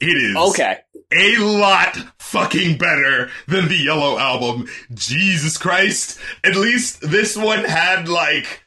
It 0.00 0.16
is. 0.16 0.36
okay 0.36 0.78
a 1.12 1.36
lot 1.38 1.96
fucking 2.18 2.78
better 2.78 3.30
than 3.46 3.68
the 3.68 3.76
Yellow 3.76 4.18
album. 4.18 4.66
Jesus 4.94 5.58
Christ. 5.58 6.18
At 6.42 6.56
least 6.56 7.02
this 7.02 7.36
one 7.36 7.64
had 7.64 8.08
like 8.08 8.64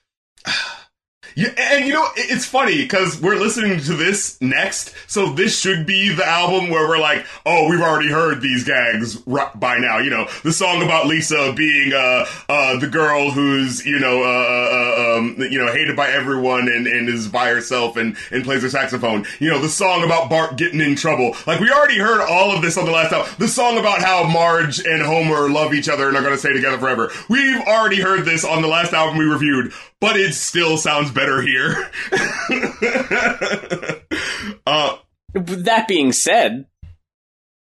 Yeah, 1.35 1.49
and 1.57 1.85
you 1.85 1.93
know, 1.93 2.07
it's 2.15 2.45
funny 2.45 2.77
because 2.77 3.19
we're 3.21 3.35
listening 3.35 3.81
to 3.81 3.93
this 3.93 4.39
next, 4.41 4.95
so 5.07 5.33
this 5.33 5.59
should 5.59 5.85
be 5.85 6.13
the 6.13 6.25
album 6.25 6.69
where 6.69 6.87
we're 6.87 6.99
like, 6.99 7.25
oh, 7.45 7.69
we've 7.69 7.81
already 7.81 8.09
heard 8.09 8.41
these 8.41 8.63
gags 8.63 9.17
by 9.17 9.77
now. 9.77 9.97
You 9.97 10.11
know, 10.11 10.29
the 10.43 10.53
song 10.53 10.81
about 10.81 11.07
Lisa 11.07 11.51
being 11.53 11.91
uh, 11.91 12.25
uh, 12.47 12.79
the 12.79 12.87
girl 12.87 13.31
who's 13.31 13.85
you 13.85 13.99
know, 13.99 14.23
uh, 14.23 14.25
uh, 14.25 15.17
um, 15.17 15.35
you 15.39 15.59
know, 15.59 15.71
hated 15.73 15.97
by 15.97 16.09
everyone 16.09 16.69
and, 16.69 16.87
and 16.87 17.09
is 17.09 17.27
by 17.27 17.49
herself 17.49 17.97
and, 17.97 18.15
and 18.31 18.45
plays 18.45 18.61
her 18.61 18.69
saxophone. 18.69 19.25
You 19.39 19.49
know, 19.49 19.59
the 19.59 19.67
song 19.67 20.05
about 20.05 20.29
Bart 20.29 20.55
getting 20.55 20.79
in 20.79 20.95
trouble. 20.95 21.35
Like 21.45 21.59
we 21.59 21.69
already 21.69 21.99
heard 21.99 22.21
all 22.21 22.55
of 22.55 22.61
this 22.61 22.77
on 22.77 22.85
the 22.85 22.91
last 22.91 23.11
album. 23.11 23.33
The 23.39 23.49
song 23.49 23.77
about 23.77 23.99
how 24.01 24.23
Marge 24.23 24.79
and 24.79 25.01
Homer 25.01 25.49
love 25.49 25.73
each 25.73 25.89
other 25.89 26.07
and 26.07 26.15
are 26.15 26.21
going 26.21 26.33
to 26.33 26.39
stay 26.39 26.53
together 26.53 26.77
forever. 26.77 27.11
We've 27.29 27.59
already 27.67 27.99
heard 28.01 28.23
this 28.23 28.45
on 28.45 28.61
the 28.61 28.69
last 28.69 28.93
album 28.93 29.17
we 29.17 29.25
reviewed, 29.25 29.73
but 30.05 30.19
it 30.19 30.35
still 30.35 30.77
sounds 30.77 31.09
better 31.09 31.41
here. 31.41 31.89
uh, 34.67 34.97
That 35.33 35.87
being 35.87 36.11
said, 36.11 36.65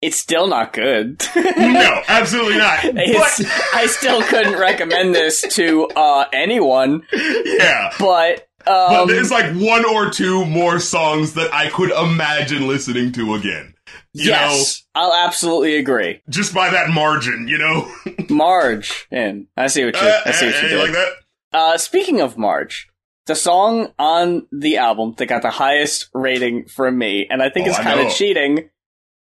it's 0.01 0.17
still 0.17 0.47
not 0.47 0.73
good. 0.73 1.23
no, 1.35 2.01
absolutely 2.07 2.57
not. 2.57 2.83
But 2.83 3.41
I 3.73 3.87
still 3.87 4.21
couldn't 4.21 4.59
recommend 4.59 5.15
this 5.15 5.41
to 5.55 5.87
uh, 5.95 6.25
anyone, 6.31 7.03
yeah. 7.11 7.91
but 7.99 8.47
But 8.63 9.01
um, 9.01 9.07
there's 9.07 9.31
like 9.31 9.53
one 9.55 9.85
or 9.85 10.09
two 10.11 10.45
more 10.45 10.79
songs 10.79 11.33
that 11.33 11.51
I 11.53 11.69
could 11.69 11.91
imagine 11.91 12.67
listening 12.67 13.11
to 13.13 13.33
again. 13.33 13.73
You 14.13 14.29
yes, 14.29 14.83
I'll 14.95 15.13
absolutely 15.13 15.75
agree. 15.77 16.21
just 16.29 16.53
by 16.53 16.69
that 16.69 16.89
margin, 16.89 17.47
you 17.47 17.57
know. 17.57 17.91
Marge, 18.29 19.07
and 19.11 19.47
I 19.57 19.67
see 19.67 19.83
what 19.85 19.95
you 19.95 20.01
I 20.25 20.31
see 20.31 20.45
what 20.47 20.55
Uh, 20.55 20.67
you 20.67 20.77
uh, 20.77 20.81
like 20.83 20.91
that? 20.93 21.09
Uh, 21.55 21.77
speaking 21.77 22.19
of 22.19 22.37
Marge, 22.37 22.89
the 23.27 23.35
song 23.35 23.93
on 23.97 24.45
the 24.51 24.75
album 24.75 25.13
that 25.17 25.27
got 25.27 25.41
the 25.41 25.49
highest 25.51 26.09
rating 26.13 26.65
from 26.67 26.97
me, 26.97 27.25
and 27.29 27.41
I 27.41 27.49
think 27.49 27.65
Oh, 27.67 27.69
it's 27.69 27.79
kind 27.79 28.01
of 28.01 28.11
cheating. 28.11 28.69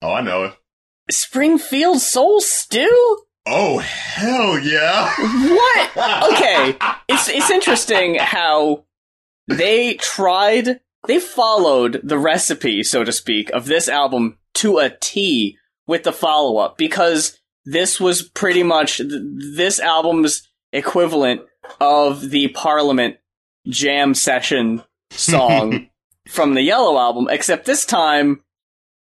Oh, 0.02 0.12
I 0.12 0.20
know 0.20 0.44
it. 0.44 0.52
Springfield 1.10 2.00
Soul 2.02 2.42
Stew. 2.42 3.18
Oh, 3.46 3.78
hell 3.78 4.58
yeah. 4.58 5.10
What? 5.16 5.90
Okay, 6.34 6.76
it's 7.08 7.28
it's 7.30 7.50
interesting 7.50 8.16
how 8.16 8.84
they 9.48 9.94
tried 9.94 10.80
they 11.06 11.18
followed 11.18 12.00
the 12.04 12.18
recipe, 12.18 12.82
so 12.82 13.04
to 13.04 13.12
speak, 13.12 13.48
of 13.50 13.64
this 13.64 13.88
album 13.88 14.36
to 14.54 14.78
a 14.78 14.90
T 14.90 15.56
with 15.86 16.02
the 16.02 16.12
follow 16.12 16.58
up 16.58 16.76
because 16.76 17.38
this 17.64 17.98
was 17.98 18.20
pretty 18.22 18.62
much 18.62 18.98
th- 18.98 19.10
this 19.56 19.80
album's 19.80 20.46
equivalent 20.74 21.40
of 21.80 22.30
the 22.30 22.48
Parliament 22.48 23.16
jam 23.66 24.14
session 24.14 24.82
song 25.10 25.88
from 26.28 26.54
the 26.54 26.62
Yellow 26.62 26.98
album, 26.98 27.28
except 27.30 27.66
this 27.66 27.84
time 27.84 28.42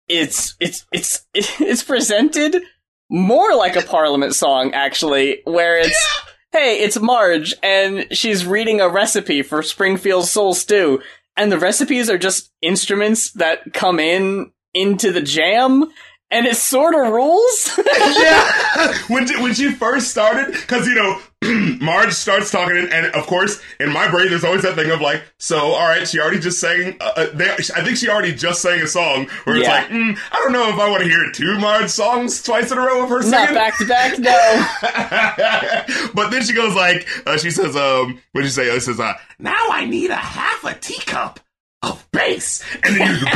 it's 0.08 0.56
it's 0.60 0.86
it's 0.92 1.26
it's 1.34 1.84
presented 1.84 2.62
more 3.10 3.56
like 3.56 3.76
a 3.76 3.82
Parliament 3.82 4.36
song 4.36 4.74
actually, 4.74 5.42
where 5.46 5.80
it's 5.80 6.22
hey, 6.52 6.80
it's 6.80 7.00
Marge, 7.00 7.54
and 7.64 8.08
she's 8.12 8.46
reading 8.46 8.82
a 8.82 8.90
recipe 8.90 9.42
for 9.42 9.64
Springfield 9.64 10.26
Soul 10.26 10.54
Stew, 10.54 11.02
and 11.38 11.52
the 11.52 11.60
recipes 11.60 12.10
are 12.10 12.18
just 12.18 12.52
instruments 12.62 13.32
that 13.34 13.74
come 13.74 14.00
in 14.00 14.52
into 14.74 15.12
the 15.12 15.22
jam, 15.22 15.86
and 16.32 16.46
it 16.48 16.56
sort 16.56 16.96
of 16.96 17.12
rules. 17.12 17.78
yeah. 18.18 18.94
when 19.08 19.28
she, 19.28 19.42
when 19.42 19.54
she 19.54 19.72
first 19.72 20.10
started, 20.10 20.48
because 20.54 20.88
you 20.88 20.96
know, 20.96 21.20
Marge 21.82 22.14
starts 22.14 22.52
talking, 22.52 22.78
and, 22.78 22.94
and 22.94 23.08
of 23.16 23.26
course, 23.28 23.62
in 23.80 23.92
my 23.92 24.10
brain, 24.10 24.30
there's 24.30 24.44
always 24.44 24.62
that 24.62 24.76
thing 24.76 24.92
of 24.92 25.02
like, 25.02 25.24
so 25.40 25.58
all 25.58 25.88
right, 25.88 26.08
she 26.08 26.20
already 26.20 26.40
just 26.40 26.60
sang. 26.60 26.96
Uh, 27.02 27.12
uh, 27.16 27.26
they, 27.34 27.50
I 27.50 27.84
think 27.84 27.98
she 27.98 28.10
already 28.10 28.34
just 28.34 28.62
sang 28.62 28.80
a 28.80 28.88
song 28.88 29.28
where 29.44 29.58
it's 29.58 29.68
Yeah. 29.68 29.74
like, 29.82 29.90
mm, 29.90 30.18
I 30.32 30.36
don't 30.38 30.54
know 30.54 30.70
if 30.70 30.80
I 30.80 30.90
want 30.90 31.04
to 31.04 31.10
hear 31.10 31.32
two 31.34 31.58
Marge 31.60 31.90
songs 31.90 32.42
twice 32.44 32.72
in 32.72 32.78
a 32.78 32.82
row 32.82 33.04
of 33.04 33.10
her 33.10 33.22
singing. 33.22 33.54
Not 33.54 33.54
back 33.54 33.78
to 33.80 33.86
back, 33.86 34.20
no. 34.20 36.12
but 36.14 36.30
then 36.30 36.44
she 36.44 36.54
goes 36.54 36.76
like, 36.76 37.08
uh, 37.26 37.38
she 37.38 37.52
says, 37.52 37.76
um, 37.76 38.20
what 38.32 38.42
did 38.42 38.46
you 38.48 38.50
say? 38.52 38.66
It 38.68 38.82
says, 38.82 39.00
uh, 39.00 39.14
now 39.40 39.68
I 39.72 39.86
need 39.86 40.12
a 40.12 40.16
half 40.16 40.64
a 40.64 40.74
teacup 40.80 41.40
of 41.82 42.08
bass. 42.12 42.64
And 42.84 42.96
then 42.96 43.08
you, 43.20 43.26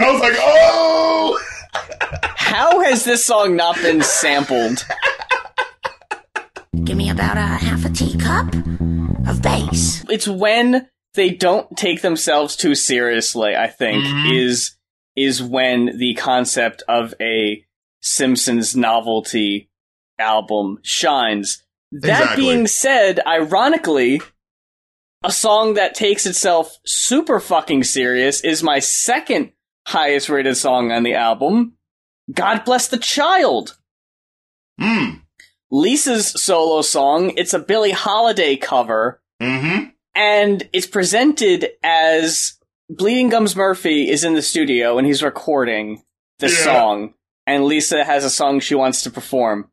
I 0.00 0.10
was 0.12 0.20
like, 0.20 0.34
oh, 0.38 1.38
How 2.36 2.80
has 2.80 3.04
this 3.04 3.24
song 3.24 3.56
not 3.56 3.76
been 3.76 4.02
sampled? 4.02 4.84
Give 6.84 6.96
me 6.96 7.10
about 7.10 7.36
a 7.36 7.40
half 7.40 7.84
a 7.84 7.90
teacup 7.90 8.54
of 9.28 9.40
bass. 9.42 10.04
It's 10.10 10.28
when 10.28 10.88
they 11.14 11.30
don't 11.30 11.76
take 11.76 12.02
themselves 12.02 12.56
too 12.56 12.74
seriously, 12.74 13.56
I 13.56 13.68
think, 13.68 14.04
Mhm. 14.04 14.44
is 14.44 14.72
is 15.16 15.40
when 15.40 15.96
the 15.98 16.12
concept 16.14 16.82
of 16.88 17.14
a 17.20 17.64
Simpsons 18.02 18.74
novelty 18.74 19.70
album 20.18 20.78
shines. 20.82 21.62
That 21.92 22.20
Exactly. 22.22 22.44
being 22.44 22.66
said, 22.66 23.20
ironically, 23.24 24.20
a 25.22 25.30
song 25.30 25.74
that 25.74 25.94
takes 25.94 26.26
itself 26.26 26.78
super 26.84 27.38
fucking 27.38 27.84
serious 27.84 28.40
is 28.40 28.64
my 28.64 28.80
second 28.80 29.52
highest 29.86 30.28
rated 30.28 30.56
song 30.56 30.90
on 30.92 31.02
the 31.02 31.14
album. 31.14 31.74
God 32.32 32.64
Bless 32.64 32.88
the 32.88 32.98
Child. 32.98 33.76
hmm, 34.80 35.16
Lisa's 35.70 36.28
solo 36.42 36.82
song. 36.82 37.32
It's 37.36 37.54
a 37.54 37.58
Billie 37.58 37.90
Holiday 37.92 38.56
cover 38.56 39.20
mm-hmm. 39.42 39.88
and 40.14 40.68
it's 40.72 40.86
presented 40.86 41.70
as 41.82 42.54
Bleeding 42.88 43.28
Gums 43.28 43.56
Murphy 43.56 44.08
is 44.10 44.24
in 44.24 44.34
the 44.34 44.42
studio 44.42 44.98
and 44.98 45.06
he's 45.06 45.22
recording 45.22 46.02
the 46.38 46.48
Yeah. 46.48 46.64
song, 46.64 47.14
and 47.46 47.64
Lisa 47.64 48.04
has 48.04 48.24
a 48.24 48.30
song 48.30 48.60
she 48.60 48.74
wants 48.74 49.02
to 49.02 49.10
perform. 49.10 49.70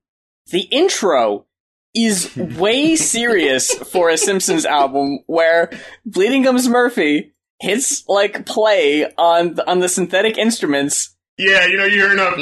The 0.52 0.62
intro 0.64 1.46
is 1.94 2.36
way 2.58 2.96
serious 2.96 3.74
for 3.74 4.10
a 4.10 4.18
Simpsons 4.18 4.66
album 4.66 5.20
where 5.28 5.70
Bleeding 6.06 6.44
Gums 6.44 6.68
Murphy 6.68 7.34
hits 7.62 8.04
like 8.08 8.46
play 8.46 9.06
on 9.18 9.54
the, 9.56 9.70
on 9.70 9.80
the 9.80 9.88
synthetic 9.88 10.38
instruments 10.38 11.16
Yeah, 11.38 11.66
you 11.68 11.78
know, 11.78 11.86
you're 11.86 12.08
hearing 12.10 12.20
up 12.20 12.36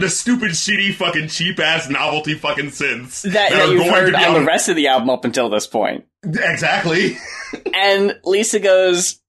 the 0.00 0.08
stupid, 0.08 0.50
shitty, 0.52 0.94
fucking 0.94 1.28
cheap 1.28 1.58
ass 1.60 1.88
novelty 1.90 2.34
fucking 2.34 2.66
synths 2.70 3.22
that, 3.22 3.50
that 3.50 3.52
are 3.68 3.72
you've 3.72 3.86
heard 3.86 4.10
to 4.12 4.16
be 4.18 4.24
on 4.24 4.34
the 4.34 4.44
rest 4.46 4.68
of 4.68 4.76
the 4.76 4.88
album 4.88 5.10
up 5.10 5.24
until 5.24 5.48
this 5.50 5.66
point. 5.66 6.04
Exactly. 6.24 7.16
And 7.74 8.18
Lisa 8.24 8.58
goes, 8.60 9.20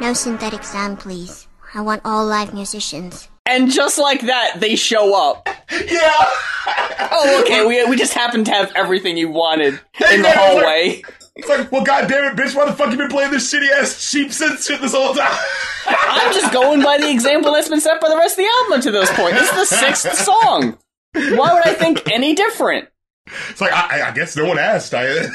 No 0.00 0.12
synthetic 0.14 0.64
sound, 0.64 0.98
please. 0.98 1.46
I 1.74 1.80
want 1.82 2.02
all 2.04 2.24
live 2.26 2.54
musicians. 2.54 3.28
and 3.44 3.70
just 3.70 3.98
like 3.98 4.22
that, 4.22 4.56
they 4.60 4.76
show 4.76 5.14
up. 5.14 5.48
yeah. 5.70 6.14
Oh, 6.98 7.42
okay. 7.44 7.66
We 7.66 7.84
we 7.88 7.96
just 7.96 8.14
happen 8.14 8.44
to 8.44 8.50
have 8.50 8.72
everything 8.74 9.16
you 9.16 9.30
wanted 9.30 9.74
in 9.74 10.22
the 10.22 10.28
Exactly. 10.28 10.32
hallway. 10.34 11.02
It's 11.36 11.48
like, 11.48 11.70
well, 11.70 11.84
goddamn 11.84 12.24
it, 12.32 12.36
bitch! 12.36 12.54
Why 12.56 12.64
the 12.64 12.72
fuck 12.72 12.90
you 12.90 12.96
been 12.96 13.08
playing 13.10 13.30
this 13.30 13.52
shitty 13.52 13.70
ass 13.70 14.10
cheap 14.10 14.28
synth 14.28 14.66
shit 14.66 14.80
this 14.80 14.94
whole 14.94 15.14
time? 15.14 15.38
I'm 15.86 16.32
just 16.32 16.52
going 16.52 16.82
by 16.82 16.96
the 16.98 17.10
example 17.10 17.52
that's 17.52 17.68
been 17.68 17.80
set 17.80 18.00
by 18.00 18.08
the 18.08 18.16
rest 18.16 18.38
of 18.38 18.44
the 18.44 18.50
album 18.64 18.80
to 18.82 18.90
this 18.90 19.12
point. 19.12 19.36
It's 19.36 19.50
the 19.52 19.64
sixth 19.66 20.14
song. 20.14 20.78
Why 21.12 21.52
would 21.52 21.66
I 21.66 21.74
think 21.74 22.10
any 22.10 22.34
different? 22.34 22.88
It's 23.50 23.60
like 23.60 23.72
I, 23.72 24.08
I- 24.08 24.12
guess 24.12 24.36
no 24.36 24.46
one 24.46 24.58
asked. 24.58 24.94
I. 24.94 25.26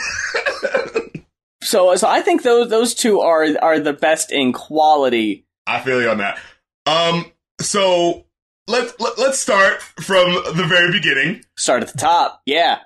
So, 1.63 1.95
so 1.95 2.07
I 2.07 2.21
think 2.21 2.41
those 2.41 2.69
those 2.69 2.95
two 2.95 3.21
are 3.21 3.45
are 3.61 3.79
the 3.79 3.93
best 3.93 4.31
in 4.31 4.51
quality. 4.51 5.45
I 5.67 5.79
feel 5.81 6.01
you 6.01 6.09
on 6.09 6.17
that. 6.17 6.39
Um, 6.87 7.31
so 7.61 8.25
let's 8.67 8.93
let, 8.99 9.19
let's 9.19 9.37
start 9.37 9.81
from 9.81 10.33
the 10.55 10.65
very 10.67 10.91
beginning. 10.91 11.45
Start 11.57 11.83
at 11.83 11.89
the 11.91 11.97
top. 11.99 12.41
Yeah. 12.47 12.79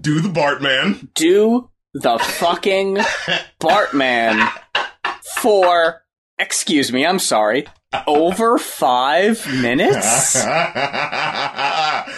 Do 0.00 0.20
the 0.20 0.30
Bartman. 0.30 1.12
Do 1.14 1.68
the 1.94 2.18
fucking 2.18 2.96
Bartman 3.60 4.46
for 5.40 6.02
excuse 6.38 6.92
me, 6.92 7.06
I'm 7.06 7.18
sorry. 7.18 7.66
Over 8.08 8.58
five 8.58 9.46
minutes? 9.62 10.34
oh 10.44 10.48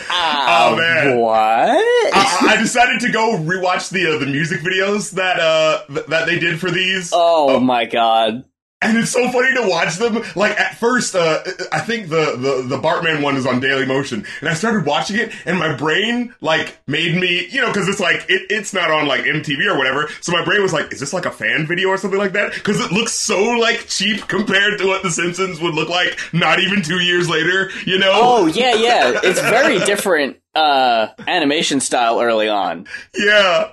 Ah, 0.08 0.74
man. 0.76 1.18
What? 1.20 1.34
I, 1.36 2.46
I 2.52 2.56
decided 2.58 3.00
to 3.00 3.12
go 3.12 3.36
rewatch 3.36 3.90
the 3.90 4.14
uh, 4.14 4.18
the 4.18 4.26
music 4.26 4.60
videos 4.60 5.12
that 5.12 5.38
uh 5.38 5.82
th- 5.92 6.06
that 6.06 6.26
they 6.26 6.38
did 6.38 6.58
for 6.60 6.70
these. 6.70 7.10
oh 7.12 7.60
my 7.60 7.84
god. 7.84 8.44
And 8.82 8.98
it's 8.98 9.10
so 9.10 9.30
funny 9.30 9.54
to 9.54 9.66
watch 9.68 9.96
them. 9.96 10.22
Like 10.34 10.60
at 10.60 10.76
first, 10.76 11.14
uh, 11.14 11.42
I 11.72 11.80
think 11.80 12.10
the, 12.10 12.36
the 12.36 12.76
the 12.76 12.78
Bartman 12.78 13.22
one 13.22 13.36
is 13.36 13.46
on 13.46 13.58
Dailymotion, 13.58 14.26
and 14.40 14.48
I 14.50 14.52
started 14.52 14.84
watching 14.84 15.16
it, 15.16 15.32
and 15.46 15.58
my 15.58 15.74
brain 15.74 16.34
like 16.42 16.78
made 16.86 17.18
me, 17.18 17.46
you 17.48 17.62
know, 17.62 17.68
because 17.68 17.88
it's 17.88 18.00
like 18.00 18.26
it, 18.28 18.42
it's 18.50 18.74
not 18.74 18.90
on 18.90 19.06
like 19.06 19.22
MTV 19.22 19.66
or 19.72 19.78
whatever. 19.78 20.10
So 20.20 20.30
my 20.30 20.44
brain 20.44 20.60
was 20.60 20.74
like, 20.74 20.92
is 20.92 21.00
this 21.00 21.14
like 21.14 21.24
a 21.24 21.30
fan 21.30 21.66
video 21.66 21.88
or 21.88 21.96
something 21.96 22.18
like 22.18 22.34
that? 22.34 22.52
Because 22.52 22.78
it 22.78 22.92
looks 22.92 23.12
so 23.12 23.42
like 23.52 23.88
cheap 23.88 24.28
compared 24.28 24.78
to 24.78 24.86
what 24.86 25.02
The 25.02 25.10
Simpsons 25.10 25.58
would 25.58 25.74
look 25.74 25.88
like, 25.88 26.18
not 26.34 26.60
even 26.60 26.82
two 26.82 27.00
years 27.00 27.30
later. 27.30 27.70
You 27.86 27.98
know? 27.98 28.12
Oh 28.12 28.46
yeah, 28.46 28.74
yeah. 28.74 29.20
It's 29.24 29.40
very 29.40 29.78
different 29.86 30.36
uh 30.54 31.08
animation 31.26 31.80
style 31.80 32.20
early 32.20 32.48
on. 32.50 32.86
Yeah. 33.16 33.72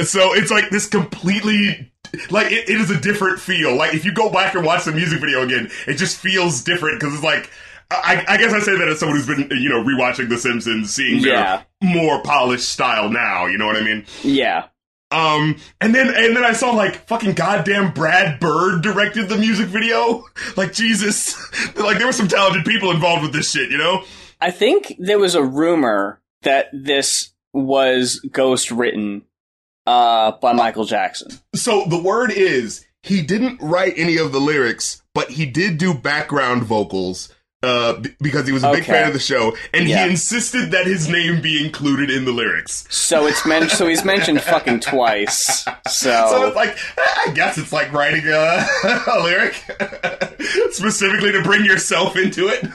So 0.00 0.32
it's 0.34 0.52
like 0.52 0.70
this 0.70 0.86
completely 0.86 1.90
like 2.30 2.52
it, 2.52 2.68
it 2.68 2.80
is 2.80 2.90
a 2.90 3.00
different 3.00 3.40
feel. 3.40 3.74
Like 3.76 3.94
if 3.94 4.04
you 4.04 4.12
go 4.12 4.30
back 4.30 4.54
and 4.54 4.64
watch 4.64 4.84
the 4.84 4.92
music 4.92 5.20
video 5.20 5.42
again, 5.42 5.70
it 5.86 5.94
just 5.94 6.16
feels 6.18 6.62
different 6.62 7.00
because 7.00 7.14
it's 7.14 7.22
like 7.24 7.50
I, 7.90 8.24
I 8.26 8.36
guess 8.38 8.52
I 8.52 8.60
say 8.60 8.76
that 8.78 8.88
as 8.88 8.98
someone 8.98 9.16
who's 9.18 9.26
been 9.26 9.48
you 9.60 9.68
know 9.68 9.82
rewatching 9.82 10.28
The 10.28 10.38
Simpsons, 10.38 10.92
seeing 10.94 11.22
their 11.22 11.32
Yeah. 11.34 11.62
more 11.82 12.22
polished 12.22 12.68
style 12.68 13.10
now. 13.10 13.46
You 13.46 13.58
know 13.58 13.66
what 13.66 13.76
I 13.76 13.82
mean? 13.82 14.04
Yeah. 14.22 14.66
Um, 15.10 15.56
and 15.80 15.94
then 15.94 16.08
and 16.08 16.34
then 16.36 16.44
I 16.44 16.52
saw 16.54 16.70
like 16.72 17.06
fucking 17.06 17.34
goddamn 17.34 17.92
Brad 17.92 18.40
Bird 18.40 18.82
directed 18.82 19.28
the 19.28 19.36
music 19.36 19.66
video. 19.68 20.24
Like 20.56 20.72
Jesus, 20.72 21.36
like 21.76 21.98
there 21.98 22.06
were 22.06 22.12
some 22.12 22.28
talented 22.28 22.64
people 22.64 22.90
involved 22.90 23.22
with 23.22 23.32
this 23.32 23.50
shit. 23.50 23.70
You 23.70 23.78
know? 23.78 24.02
I 24.40 24.50
think 24.50 24.94
there 24.98 25.18
was 25.18 25.34
a 25.34 25.42
rumor 25.44 26.20
that 26.42 26.68
this 26.72 27.30
was 27.52 28.20
ghost 28.32 28.70
written 28.70 29.22
uh 29.86 30.32
by 30.40 30.52
Michael 30.52 30.84
Jackson. 30.84 31.28
So 31.54 31.84
the 31.86 32.00
word 32.00 32.30
is 32.32 32.84
he 33.02 33.20
didn't 33.22 33.60
write 33.60 33.94
any 33.96 34.16
of 34.16 34.32
the 34.32 34.40
lyrics, 34.40 35.02
but 35.14 35.30
he 35.30 35.44
did 35.46 35.78
do 35.78 35.92
background 35.94 36.62
vocals 36.64 37.28
uh, 37.62 37.94
b- 37.94 38.10
because 38.20 38.46
he 38.46 38.52
was 38.52 38.62
a 38.62 38.70
big 38.72 38.82
Okay. 38.82 38.92
fan 38.92 39.06
of 39.06 39.14
the 39.14 39.18
show, 39.18 39.56
and 39.72 39.88
Yeah. 39.88 40.04
he 40.04 40.10
insisted 40.10 40.72
that 40.72 40.86
his 40.86 41.08
name 41.08 41.40
be 41.40 41.64
included 41.64 42.10
in 42.10 42.26
the 42.26 42.30
lyrics. 42.30 42.84
So 42.90 43.26
it's 43.26 43.46
men- 43.46 43.70
so 43.70 43.86
he's 43.88 44.04
mentioned 44.04 44.42
fucking 44.42 44.80
twice. 44.80 45.64
So 45.64 45.70
So 46.28 46.46
it's 46.46 46.56
like, 46.56 46.76
I 46.98 47.30
guess 47.34 47.56
it's 47.56 47.72
like 47.72 47.90
writing 47.90 48.24
a, 48.26 48.66
a 49.06 49.18
lyric 49.22 49.54
specifically 50.72 51.32
to 51.32 51.42
bring 51.42 51.64
yourself 51.64 52.16
into 52.16 52.48
it. 52.48 52.66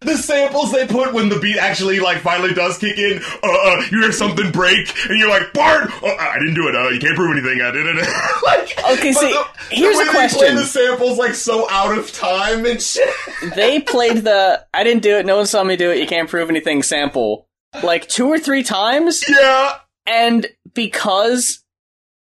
The 0.00 0.16
samples 0.16 0.70
they 0.72 0.86
put 0.86 1.12
when 1.12 1.28
the 1.28 1.40
beat 1.40 1.58
actually 1.58 1.98
like 1.98 2.18
finally 2.18 2.54
does 2.54 2.78
kick 2.78 2.98
in, 2.98 3.20
uh, 3.42 3.48
uh 3.48 3.82
you 3.90 4.00
hear 4.00 4.12
something 4.12 4.52
break, 4.52 4.94
and 5.08 5.18
you're 5.18 5.28
like, 5.28 5.52
Bart, 5.52 5.90
oh, 6.02 6.16
I 6.18 6.38
didn't 6.38 6.54
do 6.54 6.68
it. 6.68 6.76
Uh, 6.76 6.88
you 6.90 7.00
can't 7.00 7.16
prove 7.16 7.32
anything. 7.36 7.60
I 7.60 7.70
did 7.72 7.86
it. 7.86 7.96
like, 8.44 8.98
Okay, 8.98 9.12
see, 9.12 9.32
the- 9.32 9.46
here's 9.70 9.96
the 9.96 10.02
a 10.02 10.06
way 10.06 10.06
they 10.06 10.10
play 10.10 10.28
question. 10.28 10.54
the 10.54 10.64
samples 10.64 11.18
like 11.18 11.34
so 11.34 11.68
out 11.70 11.96
of 11.96 12.12
time 12.12 12.64
and 12.64 12.80
shit. 12.80 13.08
they 13.54 13.80
played 13.80 14.18
the 14.18 14.64
I 14.72 14.84
didn't 14.84 15.02
do 15.02 15.16
it, 15.16 15.26
no 15.26 15.36
one 15.36 15.46
saw 15.46 15.64
me 15.64 15.76
do 15.76 15.90
it, 15.90 15.98
you 15.98 16.06
can't 16.06 16.28
prove 16.28 16.48
anything 16.48 16.82
sample 16.82 17.48
like 17.82 18.08
two 18.08 18.26
or 18.26 18.38
three 18.38 18.62
times 18.62 19.24
yeah. 19.28 19.78
and 20.06 20.46
because 20.74 21.62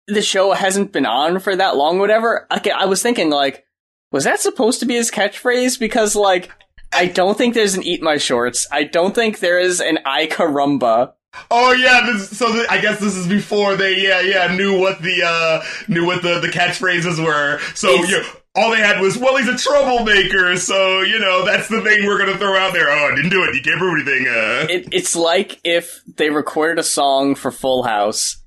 the 0.06 0.22
show 0.22 0.52
hasn't 0.52 0.92
been 0.92 1.04
on 1.06 1.38
for 1.40 1.54
that 1.54 1.76
long 1.76 1.98
whatever 1.98 2.46
okay, 2.56 2.70
I 2.70 2.86
was 2.86 3.02
thinking 3.02 3.30
like 3.30 3.64
was 4.12 4.24
that 4.24 4.40
supposed 4.40 4.80
to 4.80 4.86
be 4.86 4.94
his 4.94 5.10
catchphrase 5.10 5.78
because 5.78 6.16
like 6.16 6.50
I 6.96 7.06
don't 7.06 7.36
think 7.36 7.54
there's 7.54 7.74
an 7.74 7.82
eat 7.82 8.02
my 8.02 8.16
shorts. 8.16 8.66
I 8.72 8.84
don't 8.84 9.14
think 9.14 9.38
there 9.40 9.58
is 9.58 9.80
an 9.80 9.98
Ay 10.04 10.26
caramba. 10.26 11.12
Oh 11.50 11.72
yeah. 11.72 12.00
This, 12.06 12.30
so 12.36 12.50
th- 12.52 12.66
I 12.70 12.80
guess 12.80 12.98
this 12.98 13.14
is 13.16 13.26
before 13.28 13.76
they 13.76 14.00
yeah 14.02 14.20
yeah 14.22 14.54
knew 14.56 14.78
what 14.80 15.02
the 15.02 15.22
uh 15.24 15.62
knew 15.86 16.06
what 16.06 16.22
the 16.22 16.40
the 16.40 16.48
catchphrases 16.48 17.22
were. 17.24 17.58
So 17.74 17.90
It's- 17.90 18.10
you. 18.10 18.22
All 18.58 18.70
they 18.70 18.78
had 18.78 19.02
was, 19.02 19.18
well, 19.18 19.36
he's 19.36 19.48
a 19.48 19.58
troublemaker, 19.58 20.56
so, 20.56 21.02
you 21.02 21.18
know, 21.18 21.44
that's 21.44 21.68
the 21.68 21.82
thing 21.82 22.06
we're 22.06 22.16
gonna 22.18 22.38
throw 22.38 22.56
out 22.56 22.72
there. 22.72 22.88
Oh, 22.88 23.12
I 23.12 23.14
didn't 23.14 23.28
do 23.28 23.42
it. 23.44 23.54
You 23.54 23.60
can't 23.60 23.78
prove 23.78 24.00
anything. 24.00 24.28
Uh. 24.28 24.66
It, 24.70 24.88
it's 24.92 25.14
like 25.14 25.60
if 25.62 26.00
they 26.16 26.30
recorded 26.30 26.78
a 26.78 26.82
song 26.82 27.34
for 27.34 27.50
Full 27.50 27.82
House 27.82 28.42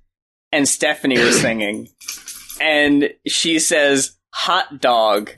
and 0.51 0.67
Stephanie 0.67 1.19
was 1.19 1.39
singing 1.41 1.89
and 2.59 3.11
she 3.27 3.59
says 3.59 4.17
hot 4.33 4.81
dog 4.81 5.29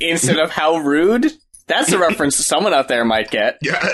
instead 0.00 0.40
of 0.40 0.50
how 0.50 0.78
rude. 0.78 1.30
That's 1.68 1.92
a 1.92 1.98
reference 2.08 2.34
someone 2.36 2.74
out 2.74 2.88
there 2.88 3.04
might 3.04 3.30
get. 3.30 3.58
Yeah. 3.62 3.78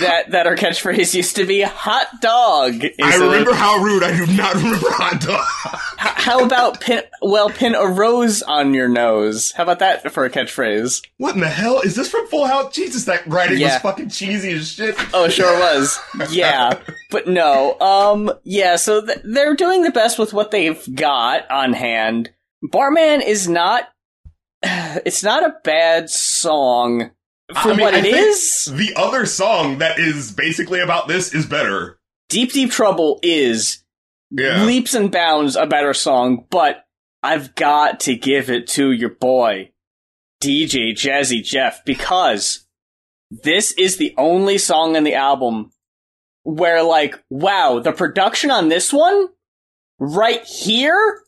That 0.00 0.30
that 0.30 0.46
our 0.46 0.54
catchphrase 0.56 1.14
used 1.14 1.36
to 1.36 1.46
be 1.46 1.62
hot 1.62 2.06
dog. 2.20 2.84
I 3.02 3.16
remember 3.16 3.52
how 3.54 3.78
rude. 3.82 4.02
I 4.04 4.16
do 4.16 4.26
not 4.32 4.54
remember 4.54 4.86
hot 4.90 5.20
dog. 5.20 5.44
How 5.98 6.44
about 6.44 6.80
pin? 6.80 7.02
Well, 7.22 7.50
pin 7.50 7.74
a 7.74 7.86
rose 7.86 8.42
on 8.42 8.72
your 8.74 8.88
nose. 8.88 9.50
How 9.52 9.64
about 9.64 9.80
that 9.80 10.12
for 10.12 10.24
a 10.24 10.30
catchphrase? 10.30 11.02
What 11.16 11.34
in 11.34 11.40
the 11.40 11.48
hell 11.48 11.80
is 11.80 11.96
this 11.96 12.08
from 12.10 12.26
Full 12.28 12.46
House? 12.46 12.72
Jesus, 12.74 13.04
that 13.06 13.26
writing 13.26 13.58
Yeah. 13.58 13.74
was 13.74 13.82
fucking 13.82 14.10
cheesy 14.10 14.52
as 14.52 14.70
shit. 14.72 14.94
Oh, 15.12 15.28
sure 15.28 15.58
was. 15.58 15.98
Yeah, 16.30 16.78
but 17.10 17.26
no. 17.26 17.78
Um, 17.80 18.30
yeah. 18.44 18.76
So 18.76 19.04
th- 19.04 19.18
they're 19.24 19.54
doing 19.56 19.82
the 19.82 19.90
best 19.90 20.18
with 20.20 20.32
what 20.32 20.50
they've 20.52 20.82
got 20.94 21.50
on 21.50 21.72
hand. 21.72 22.30
Bartman 22.64 23.24
is 23.26 23.48
not. 23.48 23.88
It's 25.04 25.22
not 25.22 25.44
a 25.44 25.54
bad 25.62 26.08
song 26.10 27.10
for 27.62 27.70
I 27.72 27.76
mean, 27.76 27.80
what 27.80 27.94
I 27.94 27.98
it 27.98 28.06
is. 28.06 28.64
The 28.66 28.94
other 28.96 29.26
song 29.26 29.78
that 29.78 29.98
is 29.98 30.32
basically 30.32 30.80
about 30.80 31.08
this 31.08 31.34
is 31.34 31.46
better. 31.46 31.98
Deep 32.28 32.52
Deep 32.52 32.70
Trouble 32.70 33.20
is 33.22 33.82
Yeah. 34.30 34.64
leaps 34.64 34.94
and 34.94 35.10
bounds 35.12 35.56
a 35.56 35.66
better 35.66 35.92
song, 35.94 36.46
but 36.50 36.84
I've 37.22 37.54
got 37.54 38.00
to 38.00 38.16
give 38.16 38.50
it 38.50 38.66
to 38.68 38.92
your 38.92 39.10
boy, 39.10 39.70
DJ 40.42 40.92
Jazzy 40.92 41.42
Jeff, 41.44 41.84
because 41.84 42.66
this 43.30 43.72
is 43.72 43.96
the 43.96 44.14
only 44.16 44.58
song 44.58 44.96
in 44.96 45.04
the 45.04 45.14
album 45.14 45.70
where, 46.42 46.82
like, 46.82 47.22
wow, 47.30 47.78
the 47.80 47.92
production 47.92 48.50
on 48.50 48.68
this 48.68 48.92
one, 48.92 49.28
right 49.98 50.44
here, 50.44 51.22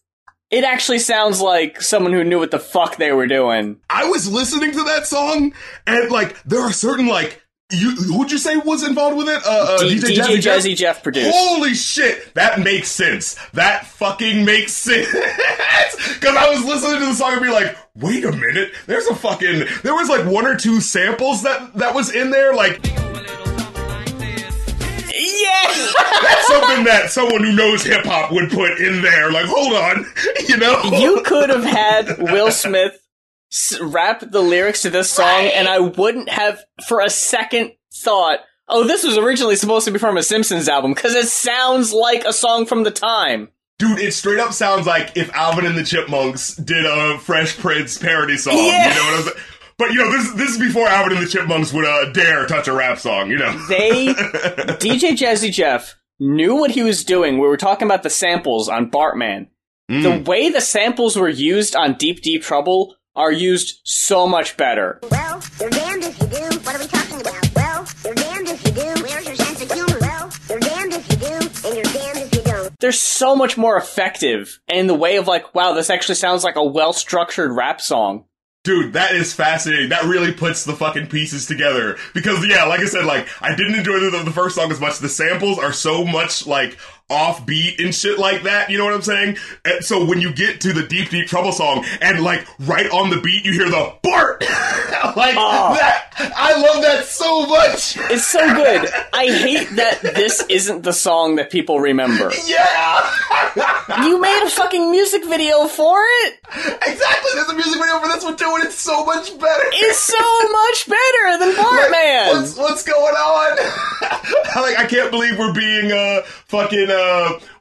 it 0.51 0.65
actually 0.65 0.99
sounds 1.01 1.41
like 1.41 1.81
someone 1.83 2.13
who 2.13 2.25
knew 2.25 2.39
what 2.39 2.51
the 2.51 2.59
fuck 2.59 2.97
they 2.97 3.13
were 3.13 3.27
doing. 3.27 3.79
I 3.91 4.05
was 4.09 4.31
listening 4.31 4.73
to 4.73 4.85
that 4.85 5.07
song, 5.07 5.53
and 5.87 6.11
like, 6.11 6.41
there 6.45 6.61
are 6.61 6.73
certain 6.73 7.07
like, 7.07 7.43
you 7.73 7.97
who'd 7.97 8.31
you 8.31 8.39
say 8.39 8.57
was 8.59 8.87
involved 8.87 9.17
with 9.17 9.29
it? 9.29 9.43
Uh, 9.45 9.51
uh, 9.51 9.79
D- 9.79 9.97
DJ, 9.97 10.01
DJ 10.01 10.17
Jazzy, 10.19 10.41
Jeff? 10.41 10.59
Jazzy 10.63 10.77
Jeff 10.77 11.03
produced. 11.03 11.31
Holy 11.35 11.75
shit, 11.75 12.33
that 12.35 12.61
makes 12.61 12.89
sense. 12.89 13.35
That 13.55 13.87
fucking 13.87 14.45
makes 14.45 14.73
sense. 14.73 15.09
Because 16.15 16.37
I 16.37 16.51
was 16.51 16.65
listening 16.65 17.01
to 17.01 17.07
the 17.07 17.15
song 17.15 17.33
and 17.35 17.43
be 17.43 17.51
like, 17.51 17.77
wait 17.97 18.25
a 18.25 18.33
minute, 18.33 18.73
there's 18.87 19.07
a 19.07 19.15
fucking. 19.15 19.65
There 19.83 19.95
was 19.95 20.09
like 20.09 20.25
one 20.27 20.47
or 20.47 20.57
two 20.57 20.81
samples 20.81 21.43
that 21.43 21.75
that 21.75 21.95
was 21.95 22.15
in 22.15 22.31
there. 22.31 22.55
Like 22.55 22.81
That's 26.23 26.47
something 26.49 26.85
that 26.85 27.11
someone 27.11 27.43
who 27.45 27.53
knows 27.53 27.85
hip 27.85 28.05
hop 28.05 28.33
would 28.33 28.51
put 28.51 28.79
in 28.81 29.03
there. 29.03 29.31
Like, 29.31 29.47
hold 29.47 29.75
on, 29.75 30.07
you 30.49 30.57
know. 30.57 30.83
you 30.85 31.23
could 31.23 31.51
have 31.51 31.65
had 31.65 32.19
Will 32.19 32.51
Smith 32.51 32.99
s- 33.53 33.79
rap 33.81 34.23
the 34.31 34.41
lyrics 34.43 34.83
to 34.83 34.91
this 34.91 35.11
song, 35.11 35.51
and 35.55 35.69
I 35.69 35.79
wouldn't 35.81 36.29
have 36.29 36.61
for 36.89 37.01
a 37.01 37.11
second 37.11 37.73
thought, 37.95 38.41
oh, 38.69 38.85
this 38.87 39.05
was 39.05 39.17
originally 39.19 39.57
supposed 39.57 39.85
to 39.87 39.91
be 39.93 39.99
from 39.99 40.17
a 40.17 40.23
Simpsons 40.23 40.69
album, 40.69 40.93
because 40.95 41.15
it 41.15 41.29
sounds 41.29 41.93
like 41.93 42.25
a 42.25 42.33
song 42.33 42.67
from 42.67 42.85
the 42.85 42.91
time. 42.91 43.49
Dude, 43.79 43.99
it 43.99 44.13
straight 44.15 44.41
up 44.41 44.55
sounds 44.55 44.87
like 44.87 45.17
if 45.19 45.31
Alvin 45.35 45.67
and 45.67 45.77
the 45.77 45.85
Chipmunks 45.85 46.57
did 46.57 46.87
a 46.87 47.19
Fresh 47.19 47.59
Prince 47.59 47.99
parody 47.99 48.39
song. 48.39 48.55
Yeah. 48.57 48.89
You 48.89 48.95
know 48.95 49.05
what 49.11 49.15
I'm 49.19 49.23
saying? 49.25 49.37
But 49.79 49.93
you 49.93 49.99
know, 49.99 50.11
this 50.11 50.33
this 50.33 50.51
is 50.51 50.59
before 50.59 50.89
Alvin 50.89 51.17
and 51.19 51.27
the 51.27 51.31
Chipmunks 51.31 51.73
would 51.73 51.85
uh, 51.85 52.11
dare 52.13 52.47
touch 52.47 52.67
a 52.69 52.73
rap 52.73 52.99
song. 52.99 53.31
You 53.31 53.39
know. 53.39 53.53
They, 53.69 54.07
DJ 54.09 55.13
Jazzy 55.17 55.53
Jeff, 55.53 55.97
knew 56.19 56.55
what 56.57 56.71
he 56.71 56.83
was 56.83 57.05
doing. 57.05 57.35
We 57.39 57.47
were 57.47 57.57
talking 57.57 57.87
about 57.87 58.03
the 58.03 58.11
samples 58.11 58.69
on 58.69 58.91
Bartman. 58.91 59.49
The 59.89 60.23
way 60.27 60.49
the 60.49 60.61
samples 60.61 61.17
were 61.17 61.29
used 61.29 61.77
on 61.77 61.95
Deep 61.95 62.21
Deep 62.23 62.43
Trouble 62.43 62.97
are 63.15 63.31
used 63.31 63.81
so 63.85 64.27
much 64.27 64.57
better. 64.57 64.99
Well, 65.11 65.41
you're 65.61 65.71
damned 65.71 66.03
if 66.05 66.19
you 66.21 66.27
do. 66.27 66.59
What 66.59 66.75
are 66.75 66.79
we 66.81 66.87
talking 66.87 67.21
about? 67.21 67.55
Well, 67.55 67.87
you're 68.05 68.15
damned 68.15 68.49
if 68.49 68.65
you 68.67 68.73
do. 68.73 69.03
Where's 69.03 69.27
your 69.27 69.37
sense 69.37 69.63
of 69.63 69.71
humor? 69.73 69.99
Well, 70.01 70.33
you're 70.49 70.59
damned 70.61 70.93
if 70.93 71.09
you 71.11 71.17
do, 71.17 71.69
and 71.69 71.77
you're 71.77 71.85
damned 71.85 72.19
if 72.19 72.35
you 72.35 72.43
don't. 72.43 72.81
they're 72.81 72.91
so 72.93 73.37
much 73.37 73.57
more 73.57 73.77
effective 73.77 74.59
in 74.69 74.87
the 74.89 74.95
way 74.95 75.17
of 75.17 75.29
like, 75.29 75.55
wow, 75.55 75.73
this 75.73 75.89
actually 75.89 76.17
sounds 76.17 76.43
like 76.43 76.57
a 76.57 76.65
well 76.65 76.93
structured 76.93 77.53
rap 77.53 77.81
song. 77.81 78.25
Dude, 78.67 78.95
that 78.95 79.15
is 79.15 79.33
fascinating. 79.33 79.91
That 79.91 80.07
really 80.07 80.33
puts 80.33 80.65
the 80.65 80.75
fucking 80.75 81.07
pieces 81.07 81.47
together. 81.47 81.99
Because, 82.15 82.45
yeah, 82.45 82.65
like 82.65 82.81
I 82.81 82.87
said, 82.87 83.05
like, 83.05 83.29
I 83.41 83.55
didn't 83.55 83.77
enjoy 83.77 84.01
the, 84.01 84.25
the 84.25 84.33
first 84.33 84.57
song 84.57 84.73
as 84.73 84.81
much. 84.81 84.99
The 84.99 85.09
samples 85.09 85.61
are 85.61 85.73
so 85.73 86.05
much, 86.05 86.49
like, 86.49 86.77
offbeat 87.11 87.83
and 87.83 87.95
shit 87.95 88.19
like 88.19 88.43
that. 88.45 88.71
You 88.71 88.79
know 88.79 88.85
what 88.85 88.95
I'm 88.95 89.03
saying? 89.03 89.37
And 89.65 89.85
so 89.85 90.05
when 90.05 90.21
you 90.21 90.33
get 90.33 90.61
to 90.63 90.73
the 90.73 90.83
Deep 90.87 91.11
Deep 91.11 91.29
Trouble 91.29 91.53
song 91.53 91.85
and, 92.01 92.21
like, 92.23 92.47
right 92.61 92.91
on 92.91 93.11
the 93.11 93.21
beat, 93.21 93.45
you 93.45 93.53
hear 93.53 93.69
the 93.71 93.95
Bart! 94.03 94.41
like, 95.17 95.35
Oh. 95.39 95.75
that. 95.75 96.13
I 96.19 96.59
love 96.61 96.83
that 96.83 97.05
so 97.05 97.47
much. 97.47 97.97
It's 98.11 98.27
so 98.27 98.41
good. 98.55 98.89
I 99.13 99.27
hate 99.27 99.69
that 99.77 100.01
this 100.01 100.45
isn't 100.49 100.83
the 100.83 100.93
song 100.93 101.37
that 101.37 101.51
people 101.51 101.81
remember. 101.81 102.31
Yeah! 102.47 103.11
You 104.05 104.21
made 104.21 104.43
a 104.45 104.51
fucking 104.51 104.91
music 104.91 105.25
video 105.25 105.67
for 105.69 105.97
it. 106.03 106.39
exactly. 106.55 107.31
There's 107.35 107.49
a 107.49 107.55
music 107.55 107.81
video 107.81 107.99
for 108.01 108.09
this 108.09 108.23
one 108.25 108.37
too, 108.37 108.51
and 108.57 108.65
it's 108.65 108.75
so 108.75 109.05
much 109.07 109.29
better. 109.39 109.65
It's 109.73 109.99
so 109.99 110.19
much 110.51 110.87
better 110.89 111.39
than 111.39 111.55
Bartman. 111.65 112.29
What's, 112.41 112.57
what's 112.57 112.83
going 112.83 113.15
on? 113.15 113.57
like, 114.63 114.79
I 114.79 114.87
can't 114.89 115.11
believe 115.11 115.39
we're 115.39 115.55
being 115.55 115.93
uh 115.93 116.23
fucking 116.47 116.89
uh 116.91 116.96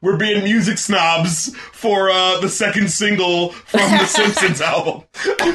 we're 0.01 0.17
being 0.17 0.43
music 0.43 0.77
snobs 0.77 1.55
for 1.73 2.09
uh 2.09 2.39
the 2.41 2.49
second 2.49 2.89
single 2.89 3.51
from 3.51 3.91
the 3.91 4.05
Simpsons 4.05 4.61
album. 4.73 5.03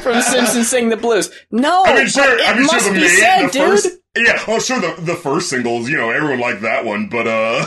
From 0.01 0.21
Simpsons 0.21 0.67
Sing 0.69 0.89
the 0.89 0.97
Blues. 0.97 1.31
No, 1.51 1.83
I 1.85 1.95
mean, 1.95 2.07
sure. 2.07 2.23
I 2.43 2.53
mean, 2.53 2.65
must 2.65 2.85
sure. 2.85 2.93
The 2.93 2.99
be 2.99 3.05
main, 3.05 3.19
said, 3.19 3.47
the 3.47 3.51
dude. 3.51 3.69
first. 3.69 3.97
Yeah, 4.17 4.43
oh 4.47 4.59
sure. 4.59 4.79
The 4.79 5.01
the 5.01 5.15
first 5.15 5.49
singles, 5.49 5.89
you 5.89 5.97
know, 5.97 6.09
everyone 6.09 6.39
liked 6.39 6.61
that 6.61 6.85
one, 6.85 7.07
but 7.09 7.27
uh, 7.27 7.65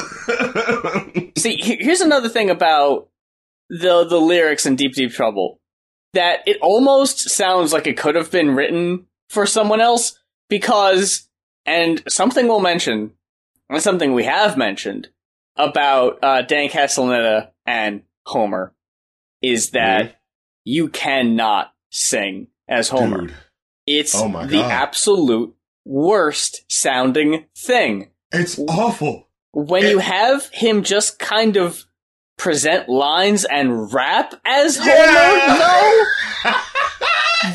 See, 1.38 1.56
here's 1.60 2.00
another 2.00 2.28
thing 2.28 2.50
about 2.50 3.08
the 3.70 4.04
the 4.04 4.20
lyrics 4.20 4.66
in 4.66 4.76
Deep 4.76 4.94
Deep 4.94 5.12
Trouble 5.12 5.58
that 6.12 6.40
it 6.46 6.58
almost 6.60 7.28
sounds 7.30 7.72
like 7.72 7.86
it 7.86 7.96
could 7.96 8.14
have 8.14 8.30
been 8.30 8.54
written 8.54 9.06
for 9.28 9.46
someone 9.46 9.80
else 9.80 10.18
because 10.48 11.28
and 11.66 12.02
something 12.08 12.46
we'll 12.46 12.60
mention 12.60 13.12
and 13.68 13.82
something 13.82 14.12
we 14.12 14.24
have 14.24 14.56
mentioned 14.56 15.08
about 15.56 16.18
uh, 16.22 16.42
Dan 16.42 16.68
Castellaneta 16.68 17.50
and 17.66 18.02
Homer 18.26 18.74
is 19.42 19.70
that 19.70 20.20
you 20.64 20.88
cannot 20.88 21.72
sing 21.90 22.48
as 22.68 22.88
Homer. 22.88 23.22
dude, 23.26 23.34
It's 23.86 24.14
Oh 24.14 24.28
the 24.28 24.58
God. 24.58 24.70
absolute 24.70 25.54
worst 25.84 26.64
sounding 26.72 27.44
thing 27.56 28.08
it's 28.32 28.58
awful. 28.58 29.28
when 29.52 29.84
It- 29.84 29.90
you 29.90 29.98
have 29.98 30.48
him 30.48 30.82
just 30.82 31.18
kind 31.18 31.56
of 31.56 31.84
present 32.38 32.88
lines 32.88 33.44
and 33.44 33.92
rap 33.92 34.34
as 34.44 34.76
Homer, 34.78 34.90
Yeah. 34.90 35.58
though, 36.44 36.52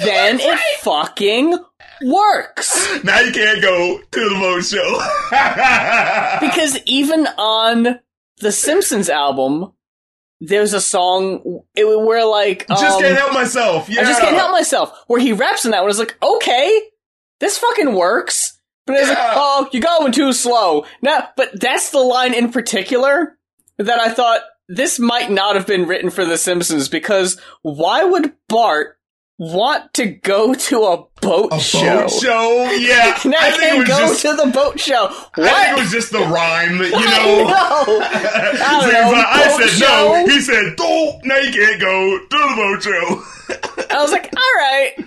then 0.05 0.39
it 0.39 0.59
fucking 0.81 1.57
works. 2.03 2.87
Now 3.03 3.19
you 3.21 3.31
can't 3.31 3.61
go 3.61 3.99
to 3.99 4.29
the 4.29 4.35
Mo 4.35 4.59
show 4.59 4.99
Because 6.41 6.77
even 6.85 7.27
on 7.37 7.99
the 8.39 8.51
Simpsons 8.51 9.09
album, 9.09 9.71
there's 10.41 10.73
a 10.73 10.81
song 10.81 11.61
it, 11.75 11.85
where 11.85 12.25
like 12.25 12.67
Just 12.67 12.83
um, 12.83 13.01
can't 13.01 13.17
help 13.17 13.33
myself. 13.33 13.89
Yeah. 13.89 14.01
I 14.01 14.03
just 14.05 14.21
can't 14.21 14.35
help 14.35 14.51
myself. 14.51 14.97
Where 15.07 15.19
he 15.19 15.33
raps 15.33 15.65
in 15.65 15.71
that 15.71 15.81
one, 15.81 15.89
it's 15.89 15.99
like, 15.99 16.17
okay, 16.21 16.81
this 17.39 17.57
fucking 17.57 17.93
works. 17.93 18.59
But 18.85 18.97
it's 18.97 19.09
like, 19.09 19.17
oh, 19.19 19.69
you're 19.71 19.81
going 19.81 20.11
too 20.11 20.33
slow. 20.33 20.85
Now, 21.01 21.29
but 21.37 21.59
that's 21.59 21.91
the 21.91 21.99
line 21.99 22.33
in 22.33 22.51
particular 22.51 23.37
that 23.77 23.99
I 23.99 24.09
thought 24.09 24.41
this 24.67 24.99
might 24.99 25.31
not 25.31 25.55
have 25.55 25.67
been 25.67 25.87
written 25.87 26.09
for 26.09 26.25
The 26.25 26.37
Simpsons 26.37 26.89
because 26.89 27.39
why 27.61 28.03
would 28.03 28.33
Bart 28.47 28.98
want 29.39 29.93
to 29.95 30.05
go 30.05 30.53
to 30.53 30.83
a 30.83 31.05
boat 31.21 31.49
A 31.53 31.59
show? 31.59 32.01
boat 32.01 32.11
show? 32.11 32.71
Yeah. 32.73 33.17
Now 33.25 33.37
I 33.39 33.47
I 33.47 33.51
think 33.51 33.63
it 33.63 33.69
can 33.69 33.79
was 33.79 33.87
go 33.87 33.97
just. 33.99 34.21
to 34.21 34.33
the 34.35 34.51
boat 34.51 34.79
show. 34.79 35.07
I 35.37 35.65
think 35.65 35.77
it 35.77 35.81
was 35.81 35.91
just 35.91 36.11
the 36.11 36.19
rhyme, 36.19 36.77
you 36.77 36.91
I 36.93 37.05
know. 37.05 37.47
I, 38.61 38.91
know, 38.91 39.57
boat 39.57 39.69
said 39.69 39.79
show? 39.87 40.13
no. 40.13 40.25
He 40.27 40.41
said, 40.41 40.75
"Don't." 40.75 41.25
Now 41.25 41.37
you 41.37 41.51
can't 41.51 41.81
go 41.81 42.19
to 42.19 42.37
the 42.37 42.53
boat 42.55 42.83
show. 42.83 43.95
I 43.95 44.01
was 44.01 44.11
like, 44.11 44.25
all 44.35 44.53
right, 44.57 44.91
that, 44.97 45.05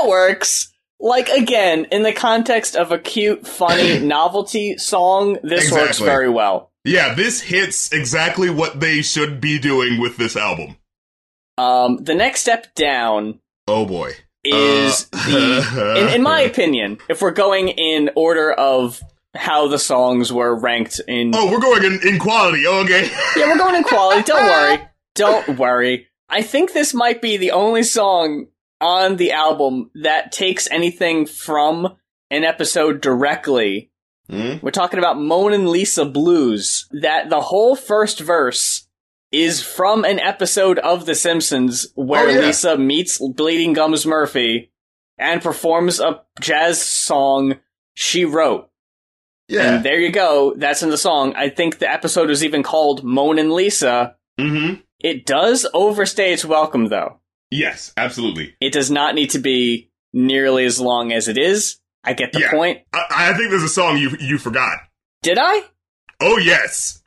that 0.00 0.08
works. 0.08 0.72
Like 1.00 1.28
again, 1.28 1.86
in 1.90 2.04
the 2.04 2.12
context 2.12 2.76
of 2.76 2.92
a 2.92 2.98
cute, 2.98 3.46
funny 3.46 3.98
novelty 4.06 4.78
song, 4.78 5.38
this 5.42 5.70
works 5.72 5.98
very 5.98 6.28
well. 6.30 6.70
yeah, 6.84 7.14
this 7.14 7.40
hits 7.40 7.92
exactly 7.92 8.48
what 8.50 8.78
they 8.80 9.02
should 9.02 9.40
be 9.40 9.58
doing 9.58 10.00
with 10.00 10.16
this 10.16 10.36
album. 10.36 10.76
Um, 11.58 11.98
the 12.04 12.14
next 12.14 12.40
step 12.42 12.74
down 12.74 13.40
Oh 13.68 13.86
boy. 13.86 14.12
is 14.44 15.08
Uh, 15.12 15.30
the, 15.30 15.94
in, 15.98 16.14
in 16.16 16.22
my 16.22 16.40
opinion, 16.50 16.98
if 17.08 17.22
we're 17.22 17.30
going 17.30 17.68
in 17.68 18.10
order 18.16 18.52
of 18.52 19.00
how 19.34 19.68
the 19.68 19.78
songs 19.78 20.32
were 20.32 20.54
ranked 20.54 21.00
in, 21.08 21.32
Oh, 21.34 21.50
we're 21.50 21.60
going 21.60 21.84
in, 21.84 22.00
in 22.06 22.18
quality. 22.18 22.66
Oh, 22.66 22.82
okay. 22.84 23.08
yeah, 23.36 23.46
we're 23.46 23.58
going 23.58 23.76
in 23.76 23.84
quality. 23.84 24.22
Don't 24.26 24.44
worry, 24.44 24.78
don't 25.14 25.58
worry. 25.58 26.08
I 26.28 26.42
think 26.42 26.72
this 26.72 26.94
might 26.94 27.20
be 27.20 27.36
the 27.36 27.50
only 27.52 27.82
song 27.82 28.46
on 28.80 29.16
the 29.16 29.32
album 29.32 29.90
that 30.02 30.32
takes 30.32 30.68
anything 30.70 31.26
from 31.26 31.96
an 32.30 32.44
episode 32.44 33.00
directly 33.00 33.90
Hmm? 34.30 34.54
We're 34.62 34.70
talking 34.70 34.98
about 34.98 35.16
Moanin' 35.16 35.68
Lisa 35.68 36.04
Blues. 36.04 36.86
That 36.92 37.28
the 37.28 37.40
whole 37.40 37.76
first 37.76 38.20
verse 38.20 38.86
is 39.32 39.62
from 39.62 40.04
an 40.04 40.18
episode 40.20 40.78
of 40.78 41.06
The 41.06 41.14
Simpsons 41.14 41.86
where 41.94 42.28
Oh, 42.28 42.30
yeah. 42.30 42.40
Lisa 42.40 42.76
meets 42.78 43.18
Bleeding 43.18 43.72
Gums 43.72 44.04
Murphy 44.06 44.70
and 45.18 45.40
performs 45.42 46.00
a 46.00 46.22
jazz 46.40 46.80
song 46.82 47.54
she 47.94 48.24
wrote. 48.24 48.68
Yeah. 49.48 49.76
And 49.76 49.84
there 49.84 49.98
you 49.98 50.10
go. 50.12 50.54
That's 50.56 50.82
in 50.82 50.90
the 50.90 50.98
song. 50.98 51.34
I 51.34 51.48
think 51.48 51.78
the 51.78 51.90
episode 51.90 52.30
is 52.30 52.44
even 52.44 52.62
called 52.62 53.02
Moanin' 53.04 53.52
Lisa. 53.54 54.16
Mm-hmm. 54.38 54.80
It 55.00 55.26
does 55.26 55.66
overstay 55.74 56.32
its 56.32 56.44
welcome, 56.44 56.88
though. 56.88 57.18
Yes, 57.50 57.92
absolutely. 57.96 58.54
It 58.60 58.72
does 58.72 58.90
not 58.90 59.14
need 59.14 59.30
to 59.30 59.38
be 59.38 59.90
nearly 60.12 60.64
as 60.64 60.80
long 60.80 61.12
as 61.12 61.28
it 61.28 61.36
is. 61.36 61.78
I 62.04 62.14
get 62.14 62.32
the 62.32 62.40
Yeah. 62.40 62.50
point. 62.50 62.80
I, 62.92 63.04
I 63.10 63.34
think 63.34 63.50
there's 63.50 63.62
a 63.62 63.68
song 63.68 63.98
you 63.98 64.16
you 64.20 64.38
forgot. 64.38 64.78
Did 65.22 65.38
I? 65.40 65.62
Oh 66.20 66.38
yes. 66.38 67.01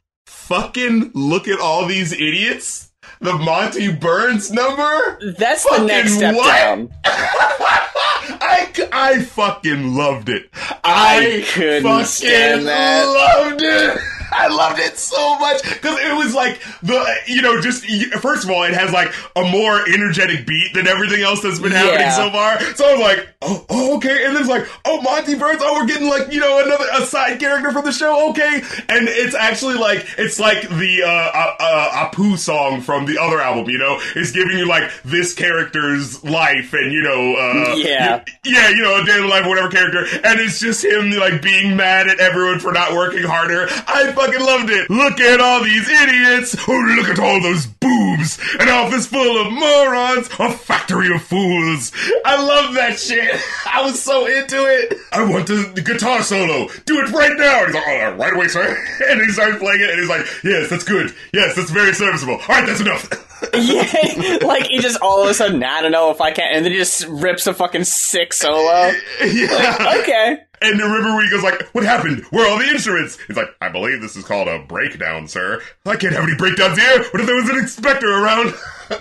Fucking 0.47 1.09
look 1.15 1.47
at 1.47 1.59
all 1.59 1.87
these 1.87 2.13
idiots. 2.13 2.91
The 3.19 3.33
Monty 3.33 3.91
Burns 3.91 4.51
number. 4.51 5.19
That's 5.39 5.63
the 5.63 5.83
next 5.83 6.17
step 6.17 6.35
what? 6.35 6.55
down. 6.55 6.93
I, 8.29 8.71
I 8.91 9.21
fucking 9.23 9.95
loved 9.95 10.29
it. 10.29 10.49
I 10.83 11.45
couldn't 11.53 11.83
fucking 11.83 12.05
stand 12.05 12.67
that. 12.67 13.03
loved 13.05 13.61
it. 13.61 13.97
I 14.37 14.47
loved 14.47 14.79
it 14.79 14.97
so 14.97 15.37
much 15.39 15.61
because 15.63 15.97
it 15.99 16.13
was 16.17 16.33
like 16.33 16.59
the 16.81 17.15
you 17.27 17.41
know 17.41 17.61
just 17.61 17.85
first 18.19 18.43
of 18.43 18.49
all 18.49 18.63
it 18.63 18.73
has 18.73 18.91
like 18.91 19.13
a 19.35 19.43
more 19.49 19.87
energetic 19.87 20.45
beat 20.47 20.73
than 20.73 20.87
everything 20.87 21.21
else 21.21 21.41
that's 21.41 21.59
been 21.59 21.71
happening 21.71 21.99
Yeah. 22.01 22.11
so 22.15 22.31
far. 22.31 22.59
So 22.75 22.85
I 22.89 22.91
was 22.93 23.01
like, 23.01 23.29
oh, 23.43 23.65
oh 23.69 23.97
okay, 23.97 24.25
and 24.25 24.35
then 24.35 24.41
it's 24.41 24.49
like, 24.49 24.67
oh 24.83 24.99
Monty 25.03 25.35
Burns, 25.35 25.61
oh 25.63 25.79
we're 25.79 25.85
getting 25.85 26.09
like 26.09 26.33
you 26.33 26.39
know 26.41 26.61
another 26.65 26.85
a 26.93 27.05
side 27.05 27.39
character 27.39 27.71
from 27.71 27.85
the 27.85 27.91
show, 27.93 28.31
okay, 28.31 28.55
and 28.89 29.07
it's 29.07 29.35
actually 29.35 29.75
like 29.75 30.05
it's 30.17 30.39
like 30.39 30.67
the 30.69 31.03
uh, 31.03 31.07
uh, 31.07 31.55
uh, 31.59 32.09
Apu 32.09 32.37
song 32.37 32.81
from 32.81 33.05
the 33.05 33.19
other 33.19 33.39
album, 33.39 33.69
you 33.69 33.77
know, 33.77 33.99
it's 34.15 34.31
giving 34.31 34.57
you 34.57 34.67
like 34.67 34.91
this 35.05 35.33
character's 35.33 36.23
life 36.25 36.73
and 36.73 36.91
you 36.91 37.03
know, 37.03 37.35
uh, 37.35 37.75
Yeah. 37.77 38.14
Yeah, 38.43 38.69
you 38.69 38.81
know, 38.81 39.01
a 39.01 39.05
day 39.05 39.15
in 39.15 39.23
the 39.23 39.27
life 39.27 39.45
whatever 39.45 39.69
character, 39.69 40.05
and 40.23 40.39
it's 40.39 40.59
just 40.59 40.83
him 40.83 41.11
like 41.11 41.41
being 41.41 41.75
mad 41.75 42.07
at 42.07 42.19
everyone 42.19 42.59
for 42.59 42.71
not 42.71 42.93
working 42.93 43.23
harder. 43.23 43.67
I 43.69 44.11
fucking 44.11 44.39
loved 44.39 44.69
it. 44.69 44.89
Look 44.89 45.19
at 45.19 45.39
all 45.41 45.63
these 45.63 45.89
idiots. 45.89 46.55
Oh, 46.67 46.95
look 46.97 47.09
at 47.09 47.19
all 47.19 47.41
those 47.41 47.65
boobs. 47.67 48.39
An 48.59 48.69
office 48.69 49.05
full 49.07 49.41
of 49.45 49.51
morons. 49.51 50.29
A 50.39 50.51
factory 50.51 51.13
of 51.13 51.21
fools. 51.21 51.91
I 52.25 52.41
love 52.43 52.73
that 52.75 52.99
shit. 52.99 53.39
I 53.65 53.83
was 53.83 54.01
so 54.01 54.25
into 54.25 54.65
it. 54.65 54.97
I 55.11 55.23
want 55.23 55.47
the, 55.47 55.71
the 55.73 55.81
guitar 55.81 56.23
solo. 56.23 56.69
Do 56.85 56.99
it 56.99 57.11
right 57.11 57.35
now. 57.37 57.65
And 57.65 57.67
he's 57.67 57.75
like, 57.75 57.87
oh, 57.87 58.15
right 58.15 58.33
away, 58.33 58.47
sir. 58.47 58.77
And 59.07 59.21
he 59.21 59.29
starts 59.29 59.59
playing 59.59 59.81
it, 59.81 59.89
and 59.91 59.99
he's 59.99 60.09
like, 60.09 60.25
yes, 60.43 60.69
that's 60.69 60.83
good. 60.83 61.13
Yes, 61.33 61.55
that's 61.55 61.69
very 61.69 61.93
serviceable. 61.93 62.35
All 62.35 62.47
right, 62.47 62.65
that's 62.65 62.81
enough. 62.81 63.07
yeah, 63.53 64.37
like 64.43 64.67
he 64.67 64.79
just 64.79 64.99
all 65.01 65.23
of 65.23 65.29
a 65.29 65.33
sudden, 65.33 65.63
I 65.63 65.81
don't 65.81 65.91
know 65.91 66.09
if 66.11 66.21
I 66.21 66.31
can't, 66.31 66.55
and 66.55 66.65
then 66.65 66.71
he 66.71 66.77
just 66.77 67.05
rips 67.07 67.47
a 67.47 67.53
fucking 67.53 67.83
sick 67.83 68.33
solo. 68.33 68.91
yeah. 69.25 69.93
Okay, 70.01 70.37
And 70.61 70.79
remember 70.79 71.15
when 71.15 71.25
he 71.25 71.31
goes 71.31 71.43
like, 71.43 71.61
"What 71.73 71.83
happened? 71.83 72.23
Where 72.29 72.45
are 72.45 72.51
all 72.51 72.57
the 72.59 72.67
instruments?" 72.69 73.17
He's 73.27 73.35
like, 73.37 73.49
"I 73.61 73.69
believe 73.69 74.01
this 74.01 74.15
is 74.15 74.23
called 74.23 74.47
a 74.47 74.59
breakdown, 74.59 75.27
sir. 75.27 75.61
I 75.85 75.95
can't 75.97 76.13
have 76.13 76.23
any 76.23 76.35
breakdowns 76.35 76.77
here. 76.79 77.03
What 77.11 77.19
if 77.21 77.25
there 77.27 77.35
was 77.35 77.49
an 77.49 77.57
inspector 77.57 78.07
around?" 78.09 78.53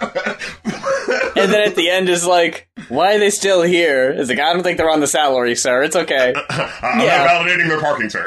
and 1.37 1.53
then 1.53 1.69
at 1.69 1.75
the 1.77 1.91
end 1.91 2.09
is 2.09 2.25
like, 2.27 2.67
why 2.89 3.15
are 3.15 3.19
they 3.19 3.29
still 3.29 3.61
here? 3.63 4.11
Is 4.11 4.31
like, 4.31 4.39
I 4.39 4.53
don't 4.55 4.63
think 4.63 4.79
they're 4.79 4.91
on 4.91 5.01
the 5.01 5.07
salary, 5.07 5.55
sir. 5.55 5.83
It's 5.83 5.95
okay. 5.95 6.33
I'm 6.49 7.01
Yeah. 7.01 7.19
not 7.25 7.29
validating 7.47 7.69
their 7.69 7.81
parking, 7.81 8.09
sir. 8.09 8.25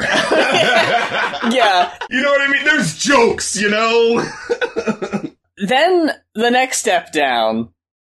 Yeah. 1.52 1.98
you 2.12 2.22
know 2.22 2.30
what 2.32 2.42
I 2.42 2.48
mean? 2.52 2.64
There's 2.64 2.96
jokes, 2.98 3.56
you 3.60 3.70
know. 3.72 4.24
Then 5.58 6.12
the 6.36 6.50
next 6.52 6.80
step 6.80 7.12
down 7.12 7.70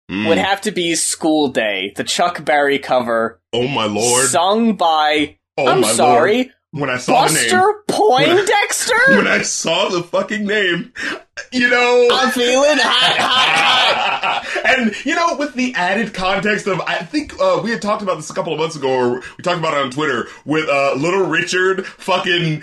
Mm. 0.10 0.28
would 0.30 0.38
have 0.38 0.62
to 0.62 0.72
be 0.72 0.94
School 0.94 1.48
Day, 1.48 1.92
the 1.96 2.04
Chuck 2.04 2.46
Berry 2.46 2.78
cover, 2.78 3.42
oh 3.54 3.68
my 3.68 3.86
lord. 3.86 4.28
sung 4.28 4.76
by, 4.76 5.38
oh 5.58 5.68
I'm 5.68 5.82
my 5.82 5.92
sorry, 5.94 6.36
lord. 6.36 6.52
When 6.70 6.90
I 6.92 6.98
saw 6.98 7.26
the 7.26 7.34
name. 7.34 7.50
Buster 7.50 7.74
Poindexter? 7.88 8.94
When 9.18 9.26
I 9.28 9.42
saw 9.42 9.90
the 9.90 10.04
fucking 10.04 10.46
name, 10.46 10.94
you 11.52 11.70
know. 11.72 12.08
I'm 12.14 12.30
feeling 12.30 12.78
hot, 12.78 13.18
hot, 13.18 14.46
hot. 14.46 14.66
and 14.78 15.06
you 15.06 15.16
know, 15.16 15.38
with 15.38 15.56
the 15.56 15.74
added 15.74 16.14
context 16.14 16.68
of, 16.68 16.82
I 16.82 16.98
think 16.98 17.34
uh, 17.42 17.62
we 17.64 17.72
had 17.72 17.82
talked 17.82 18.04
about 18.04 18.18
this 18.18 18.30
a 18.30 18.34
couple 18.36 18.54
of 18.54 18.60
months 18.60 18.76
ago, 18.76 18.90
or 18.90 19.10
we 19.38 19.42
talked 19.44 19.58
about 19.58 19.74
it 19.74 19.80
on 19.80 19.90
Twitter 19.90 20.28
with 20.46 20.70
uh, 20.70 20.94
Little 20.96 21.26
Richard 21.26 21.86
fucking 21.88 22.62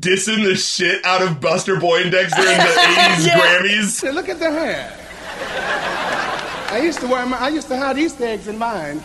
dissing 0.00 0.44
the 0.44 0.54
shit 0.56 1.04
out 1.04 1.22
of 1.22 1.40
Buster 1.40 1.78
Poindexter 1.78 2.40
in 2.40 2.46
the 2.46 2.52
'80s 2.64 3.26
Yeah. 3.26 3.38
Grammys. 3.40 3.84
Say, 3.88 4.10
look 4.12 4.28
at 4.28 4.38
the 4.38 4.50
hair. 4.50 4.98
I 6.70 6.80
used 6.82 7.00
to 7.00 7.06
wear 7.06 7.26
my, 7.26 7.36
I 7.38 7.48
used 7.48 7.68
to 7.68 7.76
hide 7.76 7.98
Easter 7.98 8.24
eggs 8.24 8.48
in 8.48 8.56
mine. 8.58 9.02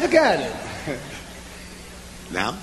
Look 0.00 0.14
at 0.14 0.40
it. 0.40 0.98
Now? 2.32 2.56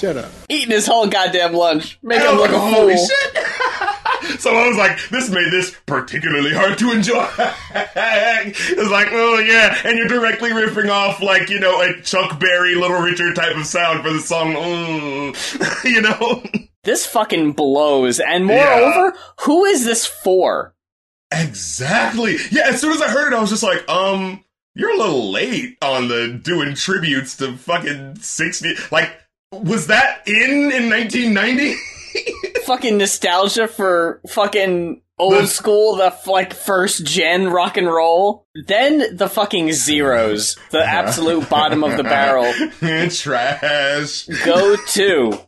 Shut 0.00 0.16
up. 0.16 0.30
Eating 0.48 0.70
his 0.70 0.86
whole 0.86 1.06
goddamn 1.08 1.52
lunch. 1.52 1.98
Make 2.02 2.22
him 2.22 2.36
look 2.36 2.50
like, 2.50 2.56
a 2.56 2.58
holy 2.58 2.94
fool. 2.96 3.06
shit. 3.06 3.36
so 4.40 4.54
I 4.56 4.66
was 4.66 4.76
like, 4.78 4.98
this 5.10 5.28
made 5.28 5.50
this 5.50 5.76
particularly 5.86 6.54
hard 6.54 6.78
to 6.78 6.90
enjoy. 6.92 7.26
it's 7.74 8.90
like, 8.90 9.08
oh 9.10 9.38
yeah, 9.40 9.76
and 9.84 9.98
you're 9.98 10.08
directly 10.08 10.50
riffing 10.50 10.90
off 10.90 11.20
like, 11.20 11.50
you 11.50 11.60
know, 11.60 11.82
a 11.82 12.00
Chuck 12.00 12.40
Berry, 12.40 12.74
Little 12.76 13.00
Richard 13.00 13.34
type 13.36 13.54
of 13.56 13.66
sound 13.66 14.02
for 14.02 14.12
the 14.12 14.20
song, 14.20 14.54
mm, 14.54 15.84
you 15.84 16.00
know? 16.00 16.42
This 16.84 17.04
fucking 17.04 17.52
blows. 17.52 18.20
And 18.20 18.48
Yeah. 18.48 18.54
moreover, 18.54 19.16
who 19.40 19.64
is 19.66 19.84
this 19.84 20.06
for? 20.06 20.74
Exactly. 21.30 22.36
Yeah, 22.50 22.68
as 22.68 22.80
soon 22.80 22.92
as 22.92 23.02
I 23.02 23.08
heard 23.08 23.32
it, 23.32 23.36
I 23.36 23.40
was 23.40 23.50
just 23.50 23.62
like, 23.62 23.88
um, 23.88 24.44
you're 24.74 24.94
a 24.94 24.98
little 24.98 25.30
late 25.30 25.76
on 25.82 26.08
the 26.08 26.40
doing 26.42 26.74
tributes 26.74 27.36
to 27.36 27.56
fucking 27.56 28.16
60. 28.20 28.74
Like, 28.90 29.12
was 29.52 29.88
that 29.88 30.22
in 30.26 30.72
in 30.72 30.88
1990? 30.90 31.74
fucking 32.64 32.98
nostalgia 32.98 33.66
for 33.68 34.20
fucking 34.28 35.02
old 35.18 35.34
The- 35.34 35.46
school, 35.46 35.96
the 35.96 36.14
like 36.26 36.54
first 36.54 37.04
gen 37.04 37.48
rock 37.48 37.76
and 37.76 37.86
roll. 37.86 38.46
Then 38.66 39.16
the 39.16 39.28
fucking 39.28 39.72
zeros, 39.72 40.56
the 40.70 40.80
uh-huh. 40.80 40.88
absolute 40.88 41.48
bottom 41.48 41.84
of 41.84 41.96
the 41.96 42.02
barrel. 42.04 42.52
Trash. 43.10 44.26
Go 44.44 44.76
to 44.76 45.40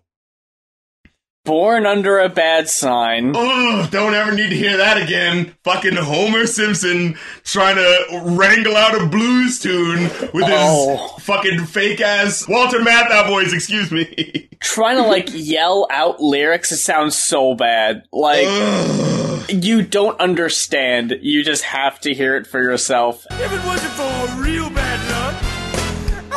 Born 1.44 1.86
Under 1.86 2.20
a 2.20 2.28
Bad 2.28 2.68
Sign. 2.68 3.32
Ugh, 3.34 3.90
don't 3.90 4.14
ever 4.14 4.30
need 4.30 4.50
to 4.50 4.56
hear 4.56 4.76
that 4.76 4.96
again. 5.02 5.56
Fucking 5.64 5.96
Homer 5.96 6.46
Simpson 6.46 7.16
trying 7.42 7.74
to 7.74 8.22
wrangle 8.26 8.76
out 8.76 8.94
a 9.00 9.06
blues 9.06 9.58
tune 9.58 10.04
with 10.32 10.44
Oh. 10.46 11.14
his 11.16 11.24
fucking 11.24 11.66
fake 11.66 12.00
ass 12.00 12.46
Walter 12.48 12.78
Matthau 12.78 13.26
voice, 13.26 13.52
excuse 13.52 13.90
me. 13.90 14.48
Trying 14.60 14.98
to 14.98 15.02
like 15.02 15.30
yell 15.32 15.88
out 15.90 16.20
lyrics. 16.20 16.70
It 16.70 16.76
sounds 16.76 17.16
so 17.16 17.54
bad. 17.56 18.04
Like 18.12 18.46
Ugh. 18.48 19.50
you 19.50 19.82
don't 19.82 20.18
understand. 20.20 21.18
You 21.22 21.42
just 21.42 21.64
have 21.64 21.98
to 22.02 22.14
hear 22.14 22.36
it 22.36 22.46
for 22.46 22.62
yourself. 22.62 23.26
If 23.32 23.52
it 23.52 23.64
wasn't 23.66 23.92
for 23.94 24.40
real 24.40 24.70
bad 24.70 25.00
luck, 25.10 25.42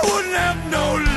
I 0.03 0.11
wouldn't 0.11 0.33
have 0.33 0.71
no 0.71 0.93
luck 0.95 1.07
at 1.07 1.09
all. 1.09 1.14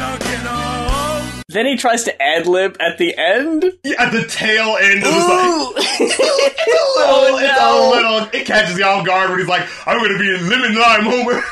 Then 1.50 1.64
he 1.64 1.76
tries 1.78 2.04
to 2.04 2.22
ad 2.22 2.46
lib 2.46 2.76
at 2.78 2.98
the 2.98 3.16
end. 3.16 3.64
Yeah, 3.82 4.02
at 4.02 4.12
the 4.12 4.24
tail 4.26 4.76
end 4.80 4.98
of 5.02 5.12
the 5.14 5.20
song. 5.20 5.74
It's 6.00 6.18
a 6.18 7.00
little, 7.00 7.24
Oh, 7.24 7.38
it's 7.38 7.58
no. 7.58 7.64
a 7.72 7.90
little, 7.90 8.28
it 8.40 8.46
catches 8.46 8.76
you 8.78 8.84
off 8.84 9.06
guard 9.06 9.30
when 9.30 9.38
he's 9.38 9.48
like, 9.48 9.66
I'm 9.86 9.98
gonna 9.98 10.18
be 10.18 10.34
in 10.34 10.48
lemon 10.48 10.74
lime 10.74 11.02
Homer. 11.04 11.42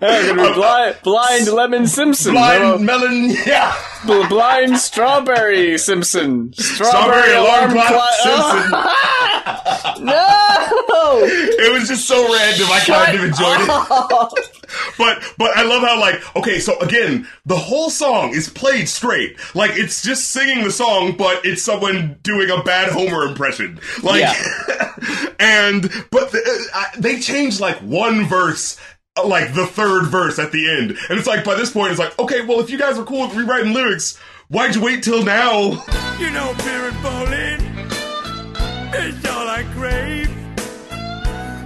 I'm 0.00 0.36
gonna 0.36 0.48
be 0.48 0.54
blind, 0.60 0.96
blind 1.02 1.46
lemon 1.48 1.86
Simpson. 1.86 2.32
Blind 2.32 2.84
melon, 2.84 3.30
yeah. 3.46 3.74
Bl- 4.06 4.26
blind 4.28 4.78
strawberry 4.78 5.76
Simpson. 5.78 6.52
Strawberry, 6.54 7.22
Strawberry 7.22 7.34
alarm 7.36 7.70
clock 7.72 7.88
clock- 7.88 8.10
uh, 8.24 9.76
Simpson. 9.84 10.04
no! 10.06 11.20
It 11.26 11.72
was 11.72 11.88
just 11.88 12.06
so 12.08 12.22
random. 12.32 12.66
I 12.70 12.80
kind 12.80 13.08
of 13.08 13.14
even 13.14 13.28
enjoyed 13.30 13.60
it. 13.60 14.63
But 14.98 15.22
but 15.38 15.56
I 15.56 15.62
love 15.62 15.82
how 15.82 15.98
like 15.98 16.36
okay, 16.36 16.58
so 16.58 16.78
again, 16.80 17.26
the 17.46 17.56
whole 17.56 17.90
song 17.90 18.34
is 18.34 18.48
played 18.48 18.88
straight. 18.88 19.36
Like 19.54 19.72
it's 19.74 20.02
just 20.02 20.30
singing 20.30 20.64
the 20.64 20.70
song, 20.70 21.16
but 21.16 21.44
it's 21.44 21.62
someone 21.62 22.18
doing 22.22 22.50
a 22.50 22.62
bad 22.62 22.92
Homer 22.92 23.24
impression. 23.24 23.80
Like 24.02 24.22
and 25.40 25.82
but 26.10 26.32
the, 26.32 26.70
uh, 26.74 26.84
they 26.98 27.20
changed 27.20 27.60
like 27.60 27.78
one 27.78 28.24
verse 28.24 28.78
uh, 29.16 29.26
like 29.26 29.54
the 29.54 29.66
third 29.66 30.06
verse 30.06 30.38
at 30.38 30.52
the 30.52 30.68
end. 30.68 30.96
And 31.08 31.18
it's 31.18 31.26
like 31.26 31.44
by 31.44 31.54
this 31.54 31.70
point 31.72 31.90
it's 31.90 32.00
like, 32.00 32.18
okay, 32.18 32.42
well 32.42 32.60
if 32.60 32.70
you 32.70 32.78
guys 32.78 32.98
are 32.98 33.04
cool 33.04 33.26
with 33.26 33.36
rewriting 33.36 33.72
lyrics, 33.72 34.16
why'd 34.48 34.74
you 34.74 34.82
wait 34.82 35.02
till 35.02 35.24
now? 35.24 35.84
You 36.14 36.30
know, 36.30 36.54
beer 36.58 36.90
and 36.90 37.02
bowling 37.02 37.74
is 38.94 39.26
all 39.26 39.48
I 39.48 39.64
crave. 39.74 40.30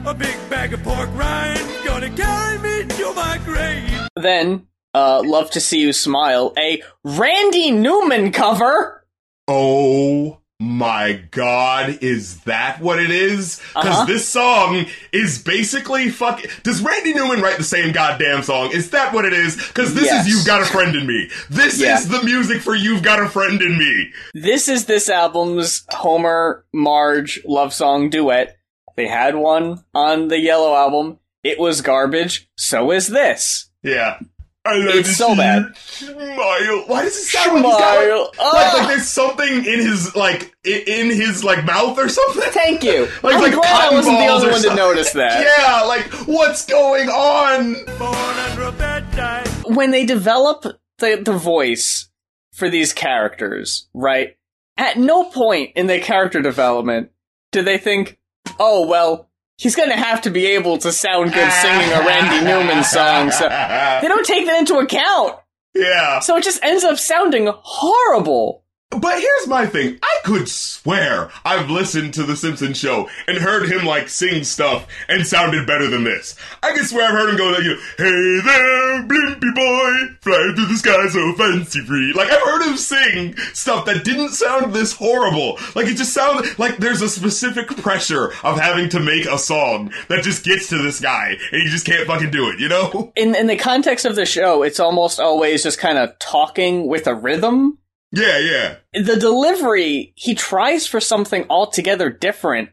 A 0.06 0.14
big 0.14 0.34
bag 0.48 0.72
of 0.72 0.82
pork 0.82 1.10
rind 1.12 1.77
gonna 2.00 2.16
carry 2.16 2.58
me 2.58 2.84
to 2.94 3.12
my 3.14 3.40
grave. 3.44 4.08
Then, 4.14 4.66
uh, 4.94 5.20
love 5.24 5.50
to 5.52 5.60
see 5.60 5.80
you 5.80 5.92
smile. 5.92 6.52
A 6.58 6.80
Randy 7.02 7.70
Newman 7.72 8.30
cover. 8.30 9.04
Oh 9.48 10.38
my 10.60 11.20
god, 11.32 11.98
is 12.02 12.40
that 12.42 12.80
what 12.80 13.00
it 13.00 13.10
is? 13.10 13.60
Because 13.74 13.86
Uh-huh. 13.96 14.04
this 14.04 14.28
song 14.28 14.86
is 15.12 15.38
basically 15.42 16.08
fuck. 16.10 16.40
Does 16.62 16.82
Randy 16.82 17.14
Newman 17.14 17.40
write 17.40 17.58
the 17.58 17.64
same 17.64 17.92
goddamn 17.92 18.42
song? 18.44 18.70
Is 18.72 18.90
that 18.90 19.12
what 19.12 19.24
it 19.24 19.32
is? 19.32 19.56
Because 19.56 19.94
this 19.94 20.04
Yes. 20.06 20.26
is 20.26 20.32
You've 20.32 20.46
Got 20.46 20.62
a 20.62 20.66
Friend 20.66 20.94
in 20.94 21.06
Me. 21.06 21.28
This 21.50 21.80
Yeah. 21.80 21.96
is 21.98 22.08
the 22.08 22.22
music 22.22 22.60
for 22.62 22.74
You've 22.76 23.02
Got 23.02 23.20
a 23.22 23.28
Friend 23.28 23.60
in 23.60 23.76
Me. 23.78 24.10
This 24.34 24.68
is 24.68 24.84
this 24.84 25.08
album's 25.08 25.84
Homer 25.90 26.64
Marge 26.72 27.40
love 27.44 27.72
song 27.74 28.08
duet. 28.10 28.56
They 28.96 29.06
had 29.06 29.34
one 29.36 29.84
on 29.94 30.28
the 30.28 30.38
Yellow 30.40 30.74
album. 30.76 31.18
It 31.42 31.58
was 31.58 31.80
garbage. 31.82 32.48
So 32.56 32.90
is 32.92 33.06
this. 33.08 33.70
Yeah. 33.82 34.18
I 34.64 34.76
love 34.76 34.96
It's 34.96 35.16
so 35.16 35.28
see 35.30 35.36
bad. 35.36 35.76
Smile. 35.76 36.84
Why 36.88 37.02
does 37.04 37.16
it 37.16 37.22
sound 37.24 37.62
like 37.62 37.64
he's 37.64 37.78
got 37.78 37.96
like, 37.96 38.34
Smile. 38.34 38.52
like, 38.52 38.74
like 38.74 38.88
there's 38.88 39.08
something 39.08 39.48
in 39.64 39.80
his 39.80 40.14
like 40.14 40.52
in 40.64 41.06
his 41.06 41.42
like 41.42 41.64
mouth 41.64 41.96
or 41.96 42.08
something? 42.08 42.42
Thank 42.50 42.84
you. 42.84 43.08
Like- 43.22 43.36
I'm 43.36 43.40
like 43.42 43.54
glad 43.54 43.90
I 43.92 43.94
wasn't 43.94 44.18
the 44.18 44.26
only 44.26 44.48
or 44.48 44.50
one 44.50 44.62
to 44.62 44.74
notice 44.74 45.12
that. 45.12 45.40
Yeah, 45.58 45.82
like 45.86 46.04
what's 46.26 46.66
going 46.66 47.08
on? 47.08 47.74
Born 47.98 48.14
under 48.14 48.62
a 48.64 48.72
bad 48.72 49.10
time. 49.12 49.74
when 49.74 49.90
they 49.90 50.04
develop 50.04 50.64
the, 50.98 51.22
the 51.24 51.32
voice 51.38 52.08
for 52.52 52.68
these 52.68 52.92
characters, 52.92 53.88
right? 53.94 54.36
At 54.76 54.98
no 54.98 55.24
point 55.30 55.72
in 55.76 55.86
their 55.86 56.00
character 56.00 56.42
development 56.42 57.10
do 57.52 57.62
they 57.62 57.78
think, 57.78 58.18
oh, 58.58 58.86
well, 58.86 59.27
he's 59.58 59.76
gonna 59.76 59.96
have 59.96 60.22
to 60.22 60.30
be 60.30 60.46
able 60.46 60.78
to 60.78 60.90
sound 60.92 61.32
good 61.34 61.52
singing 61.52 61.92
a 61.92 62.00
Randy 62.06 62.44
Newman 62.44 62.82
song. 62.84 63.30
So 63.30 63.46
they 63.48 64.08
don't 64.08 64.24
take 64.26 64.46
that 64.46 64.58
into 64.58 64.76
account. 64.78 65.36
yeah. 65.74 66.20
So 66.20 66.36
it 66.36 66.44
just 66.44 66.62
ends 66.64 66.84
up 66.84 66.96
sounding 66.98 67.50
horrible. 67.52 68.64
But 68.90 69.20
here's 69.20 69.46
my 69.46 69.66
thing. 69.66 69.98
I 70.02 70.16
could 70.24 70.48
swear 70.48 71.30
I've 71.44 71.68
listened 71.70 72.14
to 72.14 72.24
The 72.24 72.36
Simpsons 72.36 72.78
show 72.78 73.08
and 73.26 73.36
heard 73.36 73.70
him 73.70 73.84
like 73.84 74.08
sing 74.08 74.44
stuff 74.44 74.88
and 75.08 75.26
sounded 75.26 75.66
better 75.66 75.88
than 75.88 76.04
this. 76.04 76.34
I 76.62 76.72
can 76.72 76.84
swear 76.84 77.06
I've 77.06 77.12
heard 77.12 77.28
him 77.28 77.36
go 77.36 77.50
like, 77.50 77.62
hey 77.62 78.40
there, 78.44 79.02
blimpy 79.06 79.54
boy, 79.54 80.14
flying 80.22 80.54
through 80.54 80.66
the 80.66 80.76
sky 80.76 81.06
so 81.08 81.34
fancy 81.34 81.84
free. 81.84 82.14
Like 82.14 82.30
I've 82.30 82.42
heard 82.42 82.62
him 82.62 82.76
sing 82.78 83.36
stuff 83.52 83.84
that 83.84 84.04
didn't 84.04 84.30
sound 84.30 84.74
this 84.74 84.94
horrible. 84.94 85.58
Like 85.76 85.86
it 85.86 85.96
just 85.96 86.14
sounded 86.14 86.58
like 86.58 86.78
there's 86.78 87.02
a 87.02 87.10
specific 87.10 87.68
pressure 87.68 88.32
of 88.42 88.58
having 88.58 88.88
to 88.90 89.00
make 89.00 89.26
a 89.26 89.38
song 89.38 89.92
that 90.08 90.24
just 90.24 90.44
gets 90.44 90.68
to 90.70 90.82
this 90.82 90.98
guy 90.98 91.36
and 91.52 91.62
he 91.62 91.68
just 91.68 91.84
can't 91.84 92.06
fucking 92.06 92.30
do 92.30 92.48
it, 92.48 92.58
you 92.58 92.68
know? 92.68 93.12
In 93.16 93.34
in 93.34 93.48
the 93.48 93.56
context 93.56 94.06
of 94.06 94.16
the 94.16 94.26
show, 94.26 94.62
it's 94.62 94.80
almost 94.80 95.20
always 95.20 95.62
just 95.62 95.78
kind 95.78 95.98
of 95.98 96.18
talking 96.18 96.86
with 96.86 97.06
a 97.06 97.14
rhythm. 97.14 97.78
Yeah, 98.10 98.38
yeah. 98.38 98.76
the 99.04 99.16
delivery, 99.16 100.12
he 100.16 100.34
tries 100.34 100.86
for 100.86 101.00
something 101.00 101.44
altogether 101.50 102.10
different. 102.10 102.70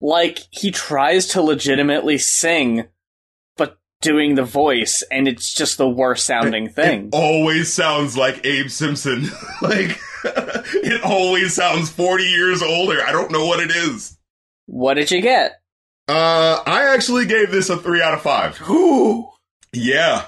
Like, 0.00 0.38
he 0.50 0.70
tries 0.70 1.26
to 1.28 1.42
legitimately 1.42 2.18
sing, 2.18 2.86
but 3.56 3.78
doing 4.00 4.34
the 4.34 4.44
voice, 4.44 5.02
and 5.10 5.26
it's 5.28 5.52
just 5.52 5.76
the 5.76 5.88
worst 5.88 6.24
sounding 6.24 6.68
thing. 6.68 7.10
always 7.12 7.72
sounds 7.72 8.16
like 8.16 8.46
Abe 8.46 8.70
Simpson. 8.70 9.28
like 9.62 9.98
it 10.24 11.02
always 11.02 11.54
sounds 11.54 11.90
40 11.90 12.24
years 12.24 12.62
older. 12.62 13.02
I 13.02 13.12
don't 13.12 13.30
know 13.30 13.46
what 13.46 13.60
it 13.60 13.70
is. 13.70 14.18
What 14.66 14.94
did 14.94 15.10
you 15.10 15.20
get? 15.20 15.60
Uh 16.08 16.62
I 16.66 16.94
actually 16.94 17.26
gave 17.26 17.50
this 17.50 17.70
a 17.70 17.76
3 17.76 18.02
out 18.02 18.14
of 18.14 18.22
5. 18.22 18.62
Ooh. 18.70 19.28
Yeah. 19.72 20.26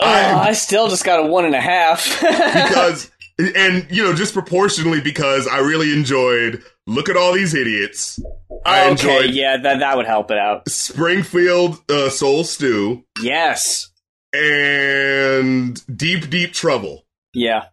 I 0.00 0.48
I 0.48 0.52
still 0.52 0.88
just 0.88 1.04
got 1.04 1.24
a 1.24 1.26
one 1.26 1.44
and 1.44 1.54
a 1.54 1.60
half. 1.60 2.20
because 2.20 3.10
and 3.38 3.86
you 3.90 4.02
know, 4.02 4.14
just 4.14 4.32
proportionally 4.34 5.00
because 5.00 5.46
I 5.48 5.58
really 5.58 5.92
enjoyed 5.92 6.62
Look 6.86 7.08
at 7.08 7.16
All 7.16 7.32
These 7.32 7.54
Idiots. 7.54 8.20
I 8.66 8.82
okay, 8.82 8.90
enjoyed 8.92 9.30
yeah, 9.34 9.56
that 9.58 9.80
that 9.80 9.96
would 9.96 10.06
help 10.06 10.30
it 10.30 10.38
out. 10.38 10.68
Springfield 10.68 11.78
uh, 11.90 12.08
Soul 12.10 12.44
Stew 12.44 13.04
Yes. 13.22 13.90
and 14.32 15.82
Deep 15.96 16.30
Deep 16.30 16.52
Trouble. 16.52 17.04
Yeah. 17.34 17.66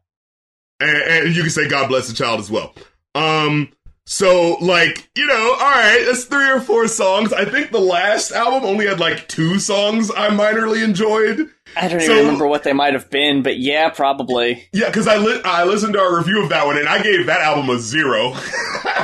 and, 0.79 0.97
and 0.97 1.35
you 1.35 1.41
can 1.43 1.51
say 1.51 1.67
God 1.67 1.87
bless 1.89 2.07
the 2.07 2.13
child 2.15 2.39
as 2.39 2.49
well. 2.49 2.73
Um, 3.13 3.71
so 4.05 4.57
like 4.61 5.09
you 5.15 5.27
know, 5.27 5.51
all 5.53 5.59
right, 5.59 6.03
that's 6.05 6.25
three 6.25 6.49
or 6.49 6.59
four 6.59 6.87
songs. 6.87 7.31
I 7.31 7.45
think 7.45 7.71
the 7.71 7.79
last 7.79 8.31
album 8.31 8.63
only 8.67 8.87
had 8.87 8.99
like 8.99 9.27
two 9.27 9.59
songs 9.59 10.09
I 10.11 10.29
minorly 10.29 10.83
enjoyed. 10.83 11.49
I 11.75 11.87
don't 11.87 11.99
So- 12.01 12.11
even 12.13 12.25
remember 12.25 12.47
what 12.47 12.63
they 12.63 12.73
might 12.73 12.93
have 12.93 13.09
been, 13.09 13.43
but 13.43 13.57
yeah, 13.57 13.89
probably. 13.89 14.67
Yeah, 14.73 14.87
because 14.87 15.07
I 15.07 15.17
li- 15.17 15.41
I 15.45 15.63
listened 15.63 15.93
to 15.93 15.99
our 15.99 16.17
review 16.17 16.43
of 16.43 16.49
that 16.49 16.65
one 16.65 16.77
and 16.77 16.87
I 16.87 17.01
gave 17.01 17.25
that 17.27 17.41
album 17.41 17.69
a 17.69 17.79
zero. 17.79 18.33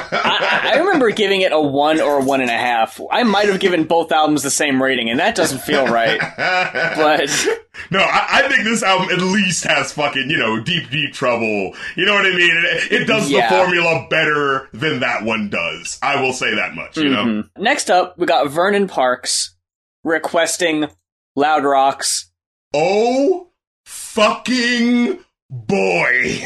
I, 0.10 0.72
I 0.74 0.78
remember 0.80 1.10
giving 1.12 1.42
it 1.42 1.52
a 1.52 1.60
one 1.60 2.00
or 2.00 2.20
a 2.20 2.24
one 2.24 2.42
and 2.42 2.50
a 2.50 2.58
half. 2.58 3.00
I 3.12 3.24
might 3.24 3.48
have 3.50 3.60
given 3.60 3.84
both 3.86 4.12
albums 4.12 4.44
the 4.44 4.50
same 4.50 4.82
rating, 4.82 5.10
and 5.10 5.20
that 5.20 5.36
doesn't 5.36 5.60
feel 5.60 5.86
right. 5.88 6.20
But 6.20 7.30
no, 7.92 8.00
I, 8.00 8.28
I 8.44 8.48
think 8.50 8.64
this 8.64 8.84
album 8.84 9.10
at 9.12 9.20
least 9.22 9.64
has 9.66 9.92
fucking 9.94 10.30
you 10.30 10.38
know 10.38 10.60
deep 10.62 10.90
deep 10.90 11.14
trouble. 11.14 11.74
You 11.96 12.06
know 12.06 12.14
what 12.14 12.26
I 12.26 12.30
mean? 12.36 12.52
It, 12.56 12.92
it 12.92 13.06
does 13.06 13.30
Yeah. 13.30 13.50
the 13.50 13.56
formula 13.56 14.08
better 14.10 14.70
than 14.74 15.00
that 15.02 15.24
one 15.24 15.50
does. 15.50 16.00
I 16.02 16.22
will 16.22 16.34
say 16.34 16.56
that 16.56 16.76
much. 16.76 16.98
You 16.98 17.10
know. 17.10 17.24
Mhm. 17.26 17.50
next 17.58 17.90
up, 17.90 18.18
we 18.18 18.26
got 18.26 18.50
Vernon 18.50 18.88
Parks 18.88 19.56
requesting 20.04 20.88
Loud 21.36 21.64
Rocks. 21.64 22.27
Oh, 22.74 23.48
fucking 23.86 25.20
boy. 25.50 26.46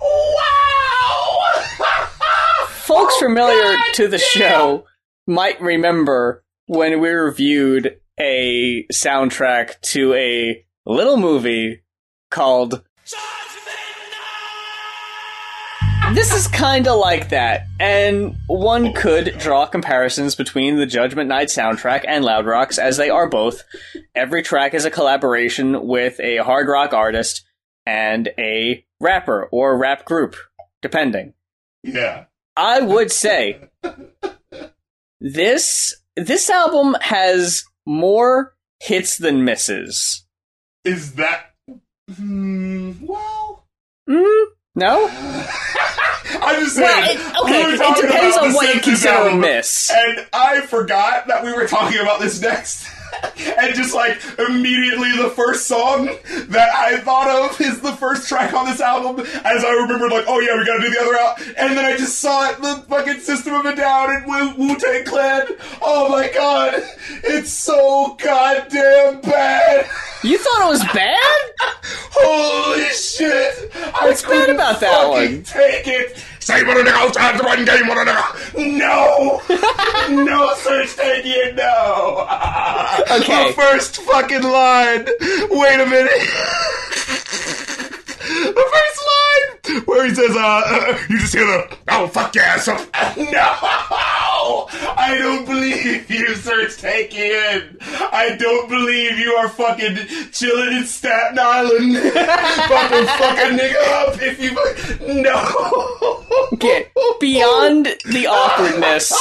wow. 0.00 1.52
Folks 2.68 3.14
oh, 3.16 3.20
familiar 3.20 3.76
to 3.94 4.08
the 4.08 4.18
show 4.18 4.86
might 5.26 5.60
remember 5.60 6.44
when 6.66 7.00
we 7.00 7.10
reviewed 7.10 8.00
a 8.18 8.86
soundtrack 8.92 9.80
to 9.82 10.14
a 10.14 10.64
little 10.86 11.16
movie 11.16 11.82
called 12.30 12.82
This 16.14 16.34
is 16.34 16.46
kind 16.46 16.86
of 16.88 16.98
like 16.98 17.30
that, 17.30 17.66
and 17.80 18.36
one 18.46 18.92
could 18.92 19.38
draw 19.38 19.64
comparisons 19.64 20.34
between 20.34 20.76
the 20.76 20.84
Judgment 20.84 21.26
Night 21.26 21.48
soundtrack 21.48 22.04
and 22.06 22.22
Loud 22.22 22.44
Rocks, 22.44 22.76
as 22.76 22.98
they 22.98 23.08
are 23.08 23.28
both. 23.30 23.62
Every 24.14 24.42
track 24.42 24.74
is 24.74 24.84
a 24.84 24.90
collaboration 24.90 25.86
with 25.86 26.20
a 26.20 26.36
hard 26.38 26.68
rock 26.68 26.92
artist 26.92 27.44
and 27.86 28.28
a 28.38 28.84
rapper 29.00 29.48
or 29.50 29.78
rap 29.78 30.04
group, 30.04 30.36
depending. 30.82 31.32
Yeah. 31.82 32.26
I 32.58 32.82
would 32.82 33.10
say 33.10 33.70
this 35.20 35.94
this 36.14 36.50
album 36.50 36.94
has 37.00 37.64
more 37.86 38.54
hits 38.80 39.16
than 39.16 39.46
misses. 39.46 40.26
Is 40.84 41.14
that. 41.14 41.54
Hmm, 42.14 42.92
well. 43.00 43.66
Mm, 44.06 44.44
no? 44.74 45.08
I'm 46.44 46.60
just 46.64 46.76
saying. 46.76 47.18
Well, 47.18 47.46
it- 47.46 47.52
okay, 47.52 47.66
we 47.66 47.72
it 47.74 47.96
depends 48.06 48.36
on 48.36 48.52
what 48.52 48.74
you 48.74 48.80
consider 48.80 49.28
a 49.28 49.34
miss. 49.36 49.90
And 49.94 50.26
I 50.32 50.60
forgot 50.62 51.26
that 51.28 51.44
we 51.44 51.52
were 51.52 51.66
talking 51.66 51.98
about 52.00 52.20
this 52.20 52.40
next. 52.40 52.86
And 53.58 53.74
just 53.74 53.94
like 53.94 54.18
immediately 54.38 55.10
the 55.16 55.30
first 55.30 55.66
song 55.66 56.06
that 56.48 56.70
I 56.74 57.00
thought 57.00 57.28
of 57.28 57.60
is 57.60 57.80
the 57.80 57.92
first 57.92 58.28
track 58.28 58.52
on 58.52 58.66
this 58.66 58.80
album. 58.80 59.24
As 59.44 59.64
I 59.64 59.72
remembered, 59.72 60.12
like, 60.12 60.24
oh 60.28 60.40
yeah, 60.40 60.56
we 60.58 60.64
gotta 60.64 60.82
do 60.82 60.90
the 60.90 61.00
other 61.00 61.16
out. 61.16 61.40
And 61.58 61.76
then 61.76 61.84
I 61.84 61.96
just 61.96 62.18
saw 62.18 62.50
it, 62.50 62.60
the 62.60 62.84
fucking 62.88 63.20
System 63.20 63.54
of 63.54 63.66
a 63.66 63.74
Down 63.74 64.14
and 64.14 64.26
Wu 64.58 64.76
Tang 64.76 65.04
Clan. 65.04 65.46
Oh 65.80 66.08
my 66.08 66.30
god, 66.32 66.82
it's 67.24 67.52
so 67.52 68.16
goddamn 68.22 69.20
bad. 69.20 69.88
You 70.22 70.38
thought 70.38 70.66
it 70.66 70.70
was 70.70 70.84
bad? 70.92 71.18
Holy 72.12 72.84
shit! 72.90 73.70
I 73.74 74.06
What's 74.06 74.22
bad 74.22 74.30
couldn't 74.30 74.54
about 74.56 74.80
that 74.80 75.08
one? 75.08 75.42
Take 75.42 75.88
it. 75.88 76.24
Say 76.42 76.64
what 76.64 76.76
a 76.76 76.80
nigga 76.80 76.94
outside 76.94 77.38
the 77.38 77.44
run 77.44 77.64
game, 77.64 77.86
what 77.86 77.98
a 77.98 78.10
nigga. 78.10 78.76
No, 78.76 79.40
no 80.24 80.54
thing, 80.56 81.24
you 81.24 81.52
know. 81.52 82.26
Okay. 83.12 83.48
The 83.48 83.52
first 83.54 84.02
fucking 84.02 84.42
line. 84.42 85.06
Wait 85.50 85.80
a 85.80 85.86
minute. 85.86 86.10
the 88.54 88.70
first 88.72 89.02
line 89.12 89.82
where 89.84 90.04
he 90.04 90.14
says, 90.14 90.34
uh, 90.36 90.62
uh, 90.66 90.98
you 91.08 91.20
just 91.20 91.32
hear 91.32 91.46
the, 91.46 91.76
oh, 91.90 92.08
fuck 92.08 92.34
your 92.34 92.42
ass 92.42 92.66
up 92.66 92.80
no! 93.16 94.08
I 94.74 95.16
don't 95.18 95.44
believe 95.46 96.10
you, 96.10 96.26
Serj 96.34 96.80
Tankian. 96.80 97.76
I 98.12 98.36
don't 98.36 98.68
believe 98.68 99.18
you 99.18 99.32
are 99.34 99.48
fucking 99.48 99.96
chilling 100.32 100.76
in 100.78 100.84
Staten 100.84 101.38
Island. 101.38 101.96
fucking 101.98 103.06
fuck 103.06 103.38
a 103.38 103.50
nigga 103.50 104.08
up 104.08 104.16
if 104.22 104.40
you, 104.40 104.52
no! 105.22 106.48
Okay, 106.54 106.86
beyond 107.20 107.86
the 108.06 108.26
awkwardness 108.28 109.12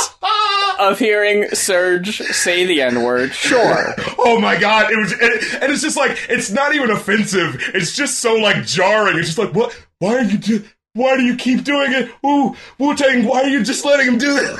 of 0.79 0.99
hearing 0.99 1.43
Serj 1.51 2.07
say 2.33 2.65
the 2.65 2.81
N 2.81 3.03
word, 3.03 3.33
sure. 3.33 3.93
Oh 4.17 4.39
my 4.39 4.57
god! 4.57 4.91
It 4.91 4.97
was, 4.97 5.11
and, 5.13 5.21
it- 5.23 5.63
and 5.63 5.71
it's 5.71 5.81
just 5.81 5.97
like 5.97 6.17
it's 6.29 6.51
not 6.51 6.73
even 6.75 6.91
offensive. 6.91 7.57
It's 7.73 7.95
just 7.95 8.19
so 8.19 8.35
like 8.35 8.65
jarring. 8.65 9.17
It's 9.17 9.27
just 9.27 9.37
like 9.37 9.53
what? 9.53 9.73
Why 9.99 10.15
are 10.17 10.23
you 10.23 10.37
do? 10.37 10.63
Why 10.93 11.15
do 11.15 11.23
you 11.23 11.35
keep 11.35 11.63
doing 11.63 11.93
it? 11.93 12.11
Ooh, 12.25 12.55
Wu 12.77 12.95
Tang! 12.95 13.25
Why 13.25 13.43
are 13.43 13.47
you 13.47 13.63
just 13.63 13.85
letting 13.85 14.07
him 14.07 14.17
do 14.17 14.37
it? 14.37 14.59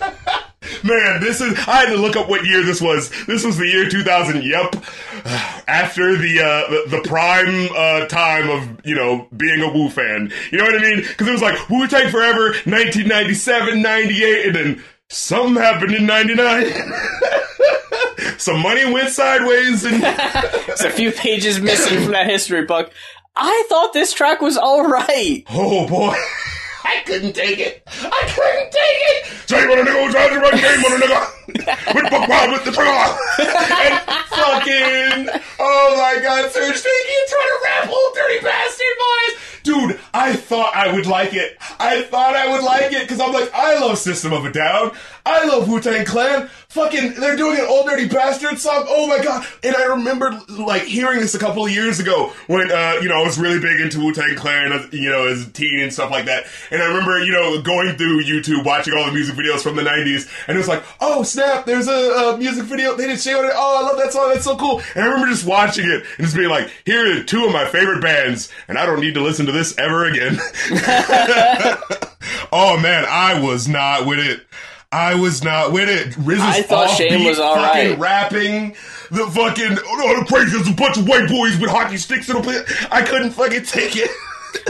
Man, 0.84 1.20
this 1.20 1.40
is. 1.40 1.52
I 1.66 1.84
had 1.84 1.86
to 1.86 1.96
look 1.96 2.16
up 2.16 2.28
what 2.28 2.44
year 2.44 2.62
this 2.62 2.80
was. 2.80 3.10
This 3.26 3.44
was 3.44 3.56
the 3.56 3.66
year 3.66 3.88
2000. 3.88 4.42
Yep, 4.42 4.76
after 5.68 6.16
the 6.16 6.40
uh, 6.40 6.70
the, 6.70 6.96
the 6.96 7.08
prime 7.08 7.68
uh, 7.76 8.06
time 8.06 8.50
of 8.50 8.84
you 8.84 8.94
know 8.96 9.28
being 9.36 9.62
a 9.62 9.72
Wu 9.72 9.88
fan. 9.88 10.32
You 10.50 10.58
know 10.58 10.64
what 10.64 10.74
I 10.74 10.82
mean? 10.82 11.02
Because 11.02 11.28
it 11.28 11.32
was 11.32 11.42
like 11.42 11.68
Wu 11.70 11.86
Tang 11.86 12.10
Forever, 12.10 12.50
1997, 12.64 13.80
98, 13.80 14.46
and 14.46 14.54
then 14.56 14.84
something 15.08 15.62
happened 15.62 15.94
in 15.94 16.06
99. 16.06 16.72
Some 18.38 18.60
money 18.60 18.90
went 18.90 19.10
sideways, 19.10 19.84
and 19.84 20.02
There's 20.66 20.80
a 20.82 20.90
few 20.90 21.12
pages 21.12 21.60
missing 21.60 22.02
from 22.02 22.12
that 22.12 22.26
history 22.26 22.64
book. 22.64 22.90
I 23.36 23.64
thought 23.68 23.92
this 23.92 24.12
track 24.12 24.40
was 24.40 24.58
alright. 24.58 25.44
oh 25.50 25.86
boy, 25.88 26.14
I 26.84 27.02
couldn't 27.06 27.34
take 27.34 27.58
it. 27.58 27.82
I 27.86 28.32
couldn't 28.34 28.72
take 28.72 28.74
it. 28.82 29.48
Say 29.48 29.66
what 29.68 29.78
a 29.78 29.82
nigga 29.82 30.10
tries 30.10 30.28
to 30.30 30.38
run 30.40 30.52
game 30.52 30.84
on 30.84 30.92
a 30.92 31.04
nigga. 31.04 31.36
With 31.94 32.10
buck 32.10 32.28
wild 32.28 32.52
with 32.52 32.64
the 32.64 32.70
trigger. 32.70 32.90
and 32.90 34.00
fucking, 34.30 35.42
oh 35.58 35.94
my 35.96 36.22
god, 36.22 36.48
Serj 36.50 36.70
Tankian 36.70 37.24
trying 37.28 37.48
to 37.48 37.58
rap 37.64 37.88
old 37.90 38.14
dirty 38.14 38.40
bastard 38.44 38.86
boys. 38.98 39.36
Dude, 39.64 40.00
I 40.14 40.34
thought 40.36 40.74
I 40.74 40.92
would 40.94 41.06
like 41.06 41.34
it. 41.34 41.58
I 41.80 42.02
thought 42.02 42.36
I 42.36 42.48
would 42.52 42.62
like 42.62 42.92
it 42.92 43.02
because 43.02 43.20
I'm 43.20 43.32
like, 43.32 43.50
I 43.52 43.78
love 43.80 43.98
System 43.98 44.32
of 44.32 44.44
a 44.44 44.52
Down. 44.52 44.92
I 45.26 45.44
love 45.46 45.68
Wu 45.68 45.80
Tang 45.80 46.04
Clan. 46.04 46.48
Fucking, 46.68 47.14
they're 47.14 47.36
doing 47.36 47.58
an 47.58 47.66
old 47.68 47.86
dirty 47.86 48.06
bastard 48.08 48.58
song. 48.58 48.84
Oh 48.88 49.06
my 49.06 49.22
god! 49.22 49.44
And 49.64 49.74
I 49.74 49.86
remember 49.86 50.40
like 50.48 50.82
hearing 50.82 51.18
this 51.20 51.34
a 51.34 51.38
couple 51.38 51.64
of 51.66 51.72
years 51.72 51.98
ago 51.98 52.32
when 52.46 52.70
uh, 52.70 52.98
you 53.02 53.08
know 53.08 53.20
I 53.20 53.24
was 53.24 53.38
really 53.38 53.58
big 53.60 53.80
into 53.80 53.98
Wu 54.00 54.12
Tang 54.12 54.36
Clan, 54.36 54.72
as- 54.72 54.92
you 54.92 55.10
know, 55.10 55.26
as 55.26 55.46
a 55.46 55.50
teen 55.50 55.80
and 55.80 55.92
stuff 55.92 56.10
like 56.10 56.26
that. 56.26 56.44
And 56.70 56.80
I 56.82 56.86
remember 56.86 57.22
you 57.24 57.32
know 57.32 57.60
going 57.60 57.96
through 57.96 58.22
YouTube, 58.24 58.64
watching 58.64 58.94
all 58.94 59.06
the 59.06 59.12
music 59.12 59.34
videos 59.34 59.60
from 59.62 59.76
the 59.76 59.82
'90s, 59.82 60.30
and 60.46 60.56
it 60.56 60.58
was 60.58 60.68
like, 60.68 60.82
oh 61.00 61.22
snap! 61.22 61.66
There's 61.66 61.88
a, 61.88 61.92
a 61.92 62.38
music 62.38 62.64
video. 62.64 62.94
They 62.96 63.08
did 63.08 63.20
show 63.20 63.42
it. 63.44 63.50
Oh, 63.54 63.78
I 63.80 63.82
love 63.88 63.98
that 63.98 64.12
song. 64.12 64.28
That's 64.32 64.44
so 64.44 64.56
cool. 64.56 64.80
And 64.94 65.04
I 65.04 65.08
remember 65.08 65.26
just 65.28 65.44
watching 65.46 65.86
it 65.86 66.04
and 66.18 66.26
just 66.26 66.36
being 66.36 66.48
like, 66.50 66.70
here 66.84 67.20
are 67.20 67.22
two 67.24 67.44
of 67.46 67.52
my 67.52 67.66
favorite 67.66 68.00
bands, 68.00 68.50
and 68.68 68.78
I 68.78 68.86
don't 68.86 69.00
need 69.00 69.14
to 69.14 69.22
listen 69.22 69.46
to 69.46 69.52
this 69.52 69.76
ever 69.76 70.04
again. 70.04 70.38
oh 72.52 72.78
man, 72.80 73.04
I 73.08 73.40
was 73.42 73.68
not 73.68 74.06
with 74.06 74.20
it. 74.20 74.46
I 74.92 75.14
was 75.14 75.44
not 75.44 75.72
with 75.72 75.88
it. 75.88 76.16
Riz 76.16 76.40
I 76.40 76.62
thought 76.62 76.90
Shane 76.90 77.24
was 77.24 77.38
all 77.38 77.54
fucking 77.54 77.90
right. 77.90 77.98
rapping. 77.98 78.70
The 79.10 79.26
fucking 79.28 79.78
oh, 79.84 80.20
the 80.20 80.26
crazy 80.26 80.56
is 80.56 80.68
a 80.68 80.72
bunch 80.72 80.96
of 80.96 81.06
white 81.08 81.28
boys 81.28 81.58
with 81.58 81.70
hockey 81.70 81.96
sticks 81.96 82.28
in 82.28 82.36
a 82.36 82.42
play. 82.42 82.60
I 82.90 83.02
couldn't 83.02 83.30
fucking 83.30 83.64
take 83.64 83.96
it. 83.96 84.10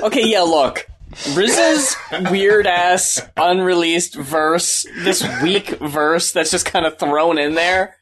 Okay, 0.02 0.28
yeah, 0.28 0.42
look. 0.42 0.86
Riz's 1.34 1.96
weird 2.30 2.66
ass 2.66 3.18
unreleased 3.34 4.14
verse, 4.14 4.86
this 4.98 5.26
weak 5.42 5.70
verse 5.78 6.32
that's 6.32 6.50
just 6.50 6.66
kind 6.66 6.84
of 6.84 6.98
thrown 6.98 7.38
in 7.38 7.54
there. 7.54 7.96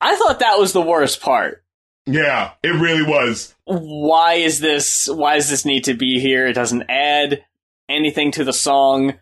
I 0.00 0.16
thought 0.16 0.40
that 0.40 0.58
was 0.58 0.72
the 0.72 0.82
worst 0.82 1.20
part. 1.20 1.62
yeah, 2.04 2.50
it 2.64 2.68
really 2.68 3.04
was. 3.04 3.54
Why 3.64 4.34
is 4.34 4.58
this 4.58 5.08
why 5.08 5.36
does 5.36 5.48
this 5.48 5.64
need 5.64 5.84
to 5.84 5.94
be 5.94 6.18
here? 6.18 6.48
It 6.48 6.54
doesn't 6.54 6.84
add 6.88 7.44
anything 7.88 8.32
to 8.32 8.42
the 8.44 8.52
song. 8.52 9.14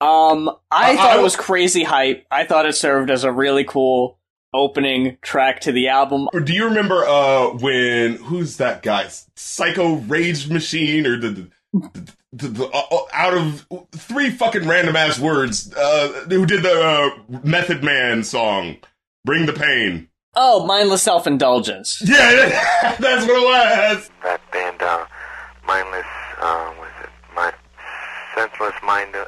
Um 0.00 0.48
I 0.70 0.92
I- 0.92 0.96
thought 0.96 1.16
I- 1.16 1.18
it 1.18 1.22
was 1.22 1.36
crazy 1.36 1.84
hype. 1.84 2.26
I 2.30 2.44
thought 2.44 2.66
it 2.66 2.74
served 2.74 3.10
as 3.10 3.24
a 3.24 3.32
really 3.32 3.64
cool 3.64 4.18
opening 4.52 5.16
track 5.22 5.60
to 5.60 5.72
the 5.72 5.88
album. 5.88 6.28
Or 6.32 6.40
do 6.40 6.52
you 6.52 6.64
remember 6.64 7.04
uh 7.06 7.50
when 7.50 8.14
who's 8.16 8.56
that 8.56 8.82
guy? 8.82 9.08
Psycho 9.36 9.94
Rage 9.96 10.48
Machine 10.48 11.06
or 11.06 11.18
the 11.18 11.48
the, 11.72 12.12
the, 12.32 12.48
the 12.48 12.64
uh, 12.66 12.82
uh, 12.90 12.98
out 13.12 13.34
of 13.34 13.66
three 13.92 14.30
fucking 14.30 14.66
random 14.66 14.96
ass 14.96 15.18
words 15.20 15.72
uh 15.74 16.24
who 16.28 16.46
did 16.46 16.62
the 16.62 16.80
uh, 16.80 17.38
Method 17.44 17.84
Man 17.84 18.24
song 18.24 18.76
Bring 19.24 19.46
the 19.46 19.52
Pain. 19.52 20.08
Oh, 20.34 20.64
mindless 20.64 21.02
self 21.02 21.26
indulgence. 21.26 22.00
Yeah, 22.04 22.96
that's 23.00 23.26
what 23.26 23.36
it 23.36 23.44
was. 23.96 24.10
that 24.22 24.40
band, 24.52 24.80
uh, 24.80 25.04
mindless, 25.66 26.06
uh, 26.40 26.70
what 26.70 26.86
is 26.88 27.04
it? 27.04 27.10
My 27.34 27.52
senseless 28.34 28.74
mind, 28.82 29.14
uh, 29.14 29.26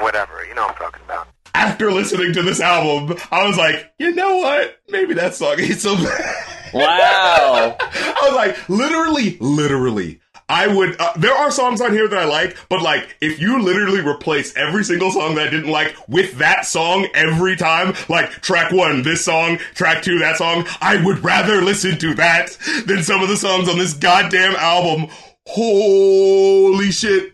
whatever. 0.00 0.44
You 0.44 0.54
know 0.54 0.62
what 0.62 0.72
I'm 0.72 0.76
talking 0.76 1.02
about. 1.04 1.28
After 1.54 1.92
listening 1.92 2.32
to 2.34 2.42
this 2.42 2.60
album, 2.60 3.16
I 3.30 3.46
was 3.46 3.56
like, 3.56 3.92
you 3.98 4.14
know 4.14 4.36
what? 4.38 4.78
Maybe 4.88 5.14
that 5.14 5.34
song 5.34 5.60
ain't 5.60 5.78
so 5.78 5.94
bad. 5.96 6.46
Wow. 6.74 7.76
I 7.80 8.20
was 8.22 8.34
like, 8.34 8.68
literally, 8.68 9.38
literally. 9.38 10.20
I 10.48 10.66
would. 10.66 11.00
Uh, 11.00 11.12
there 11.16 11.32
are 11.32 11.50
songs 11.50 11.80
on 11.80 11.92
here 11.92 12.06
that 12.06 12.18
I 12.18 12.24
like, 12.26 12.56
but 12.68 12.82
like, 12.82 13.16
if 13.20 13.40
you 13.40 13.62
literally 13.62 14.00
replace 14.00 14.54
every 14.56 14.84
single 14.84 15.10
song 15.10 15.36
that 15.36 15.46
I 15.46 15.50
didn't 15.50 15.70
like 15.70 15.96
with 16.06 16.36
that 16.38 16.66
song 16.66 17.08
every 17.14 17.56
time, 17.56 17.94
like 18.08 18.30
track 18.42 18.70
one, 18.70 19.02
this 19.02 19.24
song, 19.24 19.56
track 19.74 20.02
two, 20.02 20.18
that 20.18 20.36
song, 20.36 20.66
I 20.82 21.02
would 21.02 21.24
rather 21.24 21.62
listen 21.62 21.98
to 21.98 22.14
that 22.14 22.58
than 22.86 23.02
some 23.02 23.22
of 23.22 23.28
the 23.28 23.36
songs 23.36 23.68
on 23.68 23.78
this 23.78 23.94
goddamn 23.94 24.54
album. 24.56 25.10
Holy 25.46 26.90
shit. 26.90 27.33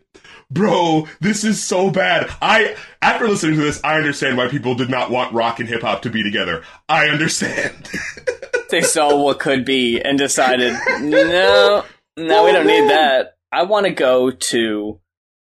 Bro, 0.50 1.06
this 1.20 1.44
is 1.44 1.62
so 1.62 1.90
bad. 1.90 2.28
I, 2.42 2.76
after 3.00 3.28
listening 3.28 3.56
to 3.56 3.62
this, 3.62 3.80
I 3.84 3.96
understand 3.96 4.36
why 4.36 4.48
people 4.48 4.74
did 4.74 4.90
not 4.90 5.10
want 5.10 5.32
rock 5.32 5.60
and 5.60 5.68
hip 5.68 5.82
hop 5.82 6.02
to 6.02 6.10
be 6.10 6.24
together. 6.24 6.64
I 6.88 7.08
understand. 7.08 7.88
they 8.70 8.80
saw 8.80 9.22
what 9.22 9.38
could 9.38 9.64
be 9.64 10.00
and 10.00 10.18
decided, 10.18 10.72
no, 11.00 11.84
no, 12.16 12.44
we 12.44 12.52
don't 12.52 12.66
need 12.66 12.90
that. 12.90 13.36
I 13.52 13.62
want 13.62 13.86
to 13.86 13.92
go 13.92 14.30
to 14.30 15.00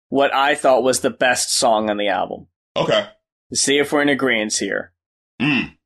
what 0.08 0.32
I 0.34 0.54
thought 0.54 0.84
was 0.84 1.00
the 1.00 1.10
best 1.10 1.52
song 1.52 1.90
on 1.90 1.96
the 1.96 2.08
album. 2.08 2.46
okay. 2.76 3.08
See 3.54 3.78
if 3.78 3.92
we're 3.92 4.00
in 4.00 4.08
agreement 4.08 4.56
here. 4.56 4.92
Mm. 5.40 5.76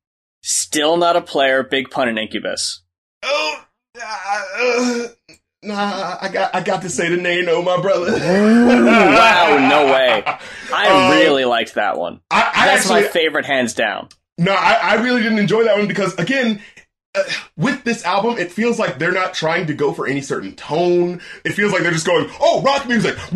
Still 0.41 0.95
not 0.95 1.17
a 1.17 1.21
player, 1.21 1.63
Big 1.63 1.89
Pun 1.89 2.07
and 2.07 2.17
Incubus. 2.17 2.83
Oh, 3.23 3.65
uh, 4.01 4.43
uh, 4.57 5.07
nah, 5.63 6.17
I 6.21 6.29
got, 6.29 6.55
I 6.55 6.61
got 6.61 6.81
to 6.83 6.89
say 6.89 7.09
the 7.09 7.17
name, 7.21 7.45
oh 7.49 7.61
my 7.61 7.79
brother. 7.81 8.11
wow, 8.13 9.67
no 9.69 9.85
way. 9.91 10.23
I 10.25 10.89
Uh, 10.89 11.11
really 11.19 11.45
liked 11.45 11.75
that 11.75 11.97
one. 11.97 12.21
I, 12.31 12.51
I 12.53 12.65
That's 12.67 12.85
actually, 12.85 13.01
my 13.03 13.07
favorite, 13.07 13.45
hands 13.45 13.73
down. 13.73 14.09
no, 14.37 14.53
I, 14.53 14.73
I 14.81 14.93
really 14.95 15.21
didn't 15.21 15.39
enjoy 15.39 15.63
that 15.65 15.77
one 15.77 15.87
because 15.87 16.15
again, 16.19 16.61
uh, 17.15 17.23
with 17.55 17.83
this 17.83 18.03
album, 18.05 18.37
it 18.37 18.51
feels 18.51 18.77
like 18.77 18.99
they're 18.99 19.11
not 19.13 19.33
trying 19.33 19.65
to 19.67 19.73
go 19.73 19.91
for 19.93 20.05
any 20.07 20.21
certain 20.21 20.53
tone. 20.55 21.21
It 21.43 21.53
feels 21.53 21.71
like 21.71 21.81
they're 21.81 21.91
just 21.91 22.05
going, 22.05 22.29
oh, 22.39 22.61
rock 22.61 22.87
music. 22.87 23.15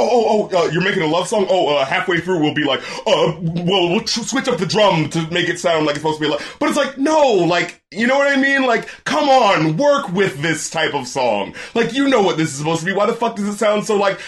Oh, 0.00 0.08
oh, 0.10 0.48
oh, 0.52 0.66
uh, 0.66 0.70
you're 0.70 0.82
making 0.84 1.02
a 1.02 1.06
love 1.06 1.26
song. 1.26 1.46
Oh, 1.50 1.74
uh, 1.76 1.84
halfway 1.84 2.20
through 2.20 2.38
we'll 2.40 2.54
be 2.54 2.62
like, 2.64 2.80
uh, 3.04 3.34
well, 3.40 3.88
we'll 3.90 4.06
switch 4.06 4.46
up 4.46 4.58
the 4.58 4.66
drum 4.66 5.08
to 5.10 5.28
make 5.32 5.48
it 5.48 5.58
sound 5.58 5.86
like 5.86 5.96
it's 5.96 6.02
supposed 6.02 6.20
to 6.20 6.24
be 6.26 6.30
like, 6.30 6.40
but 6.60 6.68
it's 6.68 6.78
like, 6.78 6.96
no, 6.98 7.20
like, 7.32 7.82
you 7.90 8.06
know 8.06 8.18
what 8.18 8.26
I 8.30 8.40
mean? 8.40 8.66
Like, 8.66 8.86
come 9.04 9.28
on, 9.28 9.76
work 9.78 10.10
with 10.12 10.42
this 10.42 10.68
type 10.68 10.94
of 10.94 11.08
song. 11.08 11.54
Like, 11.74 11.94
you 11.94 12.08
know 12.08 12.20
what 12.22 12.36
this 12.36 12.50
is 12.50 12.58
supposed 12.58 12.80
to 12.80 12.86
be. 12.86 12.92
Why 12.92 13.06
the 13.06 13.14
fuck 13.14 13.36
does 13.36 13.48
it 13.48 13.56
sound 13.56 13.86
so 13.86 13.96
like 13.96 14.18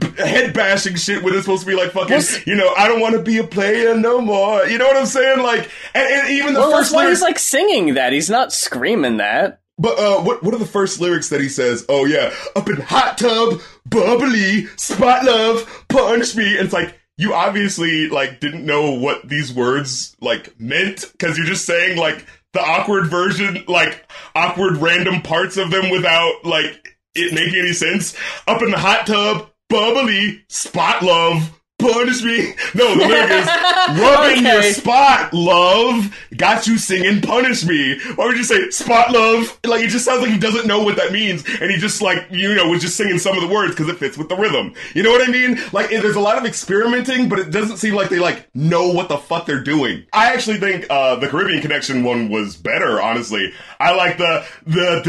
b- 0.00 0.08
head 0.16 0.54
bashing 0.54 0.94
shit 0.96 1.22
when 1.22 1.34
it's 1.34 1.44
supposed 1.44 1.62
to 1.62 1.66
be 1.68 1.74
like 1.76 1.90
fucking, 1.92 2.22
you 2.46 2.54
know, 2.54 2.72
I 2.76 2.88
don't 2.88 3.00
want 3.00 3.14
to 3.16 3.22
be 3.22 3.36
a 3.38 3.44
player 3.44 3.94
no 3.94 4.20
more. 4.20 4.64
You 4.66 4.78
know 4.78 4.86
what 4.86 4.96
I'm 4.96 5.06
saying? 5.06 5.42
Like, 5.42 5.70
and, 5.94 6.06
and 6.12 6.30
even 6.30 6.54
the 6.54 6.60
Well, 6.60 6.70
that's 6.70 6.80
first 6.88 6.94
why 6.94 7.02
lyrics, 7.02 7.18
he's 7.18 7.22
like 7.24 7.38
singing 7.38 7.94
that. 7.94 8.12
He's 8.12 8.30
not 8.30 8.52
screaming 8.54 9.18
that. 9.18 9.60
but 9.78 9.98
uh, 9.98 10.22
what 10.22 10.42
what 10.42 10.54
are 10.54 10.58
the 10.58 10.64
first 10.66 11.00
lyrics 11.00 11.28
that 11.28 11.40
he 11.42 11.48
says? 11.50 11.84
Oh 11.90 12.06
yeah, 12.06 12.32
up 12.56 12.68
in 12.70 12.76
hot 12.76 13.18
tub, 13.18 13.60
bubbly, 13.86 14.64
spot 14.76 15.24
love, 15.24 15.84
punish 15.88 16.34
me. 16.36 16.56
And 16.56 16.64
it's 16.64 16.72
like 16.72 16.98
you 17.18 17.34
obviously 17.34 18.08
like 18.08 18.40
didn't 18.40 18.64
know 18.64 18.92
what 18.92 19.28
these 19.28 19.52
words 19.52 20.16
like 20.22 20.58
meant 20.58 21.04
because 21.12 21.36
you're 21.36 21.46
just 21.46 21.66
saying 21.66 21.98
like 21.98 22.24
the 22.52 22.60
awkward 22.60 23.08
version, 23.08 23.64
like 23.68 24.10
awkward 24.34 24.78
random 24.78 25.22
parts 25.22 25.56
of 25.56 25.70
them 25.70 25.90
without 25.90 26.44
like 26.44 26.96
it 27.14 27.32
making 27.34 27.58
any 27.60 27.72
sense. 27.72 28.16
Up 28.46 28.62
in 28.62 28.70
the 28.70 28.78
hot 28.78 29.06
tub, 29.06 29.50
bubbly, 29.68 30.44
spot 30.48 31.02
love. 31.02 31.59
Punish 31.80 32.22
me. 32.22 32.54
No, 32.74 32.94
the 32.94 33.06
lyric 33.06 33.30
is 33.30 33.46
rubbing 34.00 34.44
your 34.44 34.62
spot, 34.62 35.32
love. 35.32 36.16
Got 36.36 36.66
you 36.66 36.78
singing 36.78 37.20
punish 37.22 37.64
me. 37.64 37.98
Why 38.14 38.26
would 38.26 38.36
you 38.36 38.44
say 38.44 38.70
spot 38.70 39.12
love? 39.12 39.58
Like 39.64 39.82
it 39.82 39.88
just 39.88 40.04
sounds 40.04 40.22
like 40.22 40.30
he 40.30 40.38
doesn't 40.38 40.66
know 40.66 40.82
what 40.82 40.96
that 40.96 41.12
means, 41.12 41.44
and 41.60 41.70
he 41.70 41.78
just 41.78 42.02
like 42.02 42.26
you 42.30 42.54
know 42.54 42.68
was 42.68 42.82
just 42.82 42.96
singing 42.96 43.18
some 43.18 43.36
of 43.36 43.42
the 43.42 43.52
words 43.52 43.72
because 43.72 43.88
it 43.88 43.98
fits 43.98 44.16
with 44.18 44.28
the 44.28 44.36
rhythm. 44.36 44.74
You 44.94 45.02
know 45.02 45.10
what 45.10 45.26
I 45.26 45.32
mean? 45.32 45.58
Like 45.72 45.90
there's 45.90 46.16
a 46.16 46.20
lot 46.20 46.38
of 46.38 46.44
experimenting, 46.44 47.28
but 47.28 47.38
it 47.38 47.50
doesn't 47.50 47.78
seem 47.78 47.94
like 47.94 48.10
they 48.10 48.18
like 48.18 48.48
know 48.54 48.88
what 48.88 49.08
the 49.08 49.18
fuck 49.18 49.46
they're 49.46 49.62
doing. 49.62 50.04
I 50.12 50.32
actually 50.32 50.58
think 50.58 50.86
uh, 50.90 51.16
the 51.16 51.28
Caribbean 51.28 51.62
Connection 51.62 52.04
one 52.04 52.28
was 52.30 52.56
better. 52.56 53.00
Honestly, 53.00 53.52
I 53.78 53.94
like 53.94 54.18
the 54.18 54.44
the. 54.66 55.00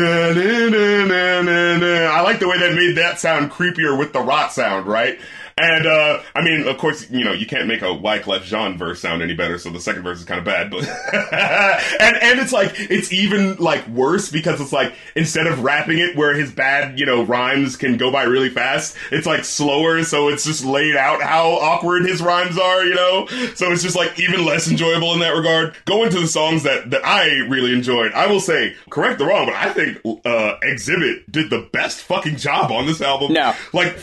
I 2.11 2.21
like 2.21 2.39
the 2.39 2.47
way 2.47 2.59
they 2.59 2.73
made 2.75 2.97
that 2.97 3.19
sound 3.19 3.51
creepier 3.51 3.97
with 3.97 4.13
the 4.13 4.21
rot 4.21 4.51
sound, 4.53 4.85
right? 4.85 5.19
And 5.61 5.85
uh, 5.85 6.21
I 6.33 6.41
mean, 6.41 6.67
of 6.67 6.77
course, 6.77 7.09
you 7.11 7.23
know, 7.23 7.33
you 7.33 7.45
can't 7.45 7.67
make 7.67 7.83
a 7.83 7.85
Wyclef 7.85 8.43
Jean 8.43 8.77
verse 8.77 8.99
sound 8.99 9.21
any 9.21 9.35
better, 9.35 9.59
so 9.59 9.69
the 9.69 9.79
second 9.79 10.01
verse 10.01 10.19
is 10.19 10.25
kind 10.25 10.39
of 10.39 10.45
bad. 10.45 10.71
But 10.71 10.87
and 12.01 12.17
and 12.17 12.39
it's 12.39 12.51
like 12.51 12.73
it's 12.77 13.13
even 13.13 13.57
like 13.57 13.87
worse 13.87 14.31
because 14.31 14.59
it's 14.59 14.73
like 14.73 14.93
instead 15.15 15.45
of 15.45 15.63
rapping 15.63 15.99
it 15.99 16.15
where 16.15 16.33
his 16.33 16.51
bad 16.51 16.99
you 16.99 17.05
know 17.05 17.23
rhymes 17.23 17.77
can 17.77 17.97
go 17.97 18.11
by 18.11 18.23
really 18.23 18.49
fast, 18.49 18.97
it's 19.11 19.27
like 19.27 19.45
slower, 19.45 20.03
so 20.03 20.29
it's 20.29 20.45
just 20.45 20.65
laid 20.65 20.95
out 20.95 21.21
how 21.21 21.51
awkward 21.51 22.05
his 22.05 22.21
rhymes 22.23 22.57
are, 22.57 22.83
you 22.83 22.95
know. 22.95 23.27
So 23.53 23.71
it's 23.71 23.83
just 23.83 23.95
like 23.95 24.19
even 24.19 24.43
less 24.43 24.67
enjoyable 24.67 25.13
in 25.13 25.19
that 25.19 25.35
regard. 25.35 25.75
Going 25.85 26.09
to 26.09 26.19
the 26.19 26.27
songs 26.27 26.63
that 26.63 26.89
that 26.89 27.05
I 27.05 27.27
really 27.47 27.73
enjoyed, 27.73 28.13
I 28.13 28.25
will 28.25 28.39
say, 28.39 28.75
correct 28.89 29.19
the 29.19 29.25
wrong, 29.25 29.45
but 29.45 29.55
I 29.55 29.71
think 29.73 29.97
uh, 30.25 30.55
Xzibit 30.63 31.31
did 31.31 31.51
the 31.51 31.69
best 31.71 32.01
fucking 32.01 32.37
job 32.37 32.71
on 32.71 32.87
this 32.87 33.01
album. 33.01 33.33
No. 33.33 33.53
like. 33.73 33.97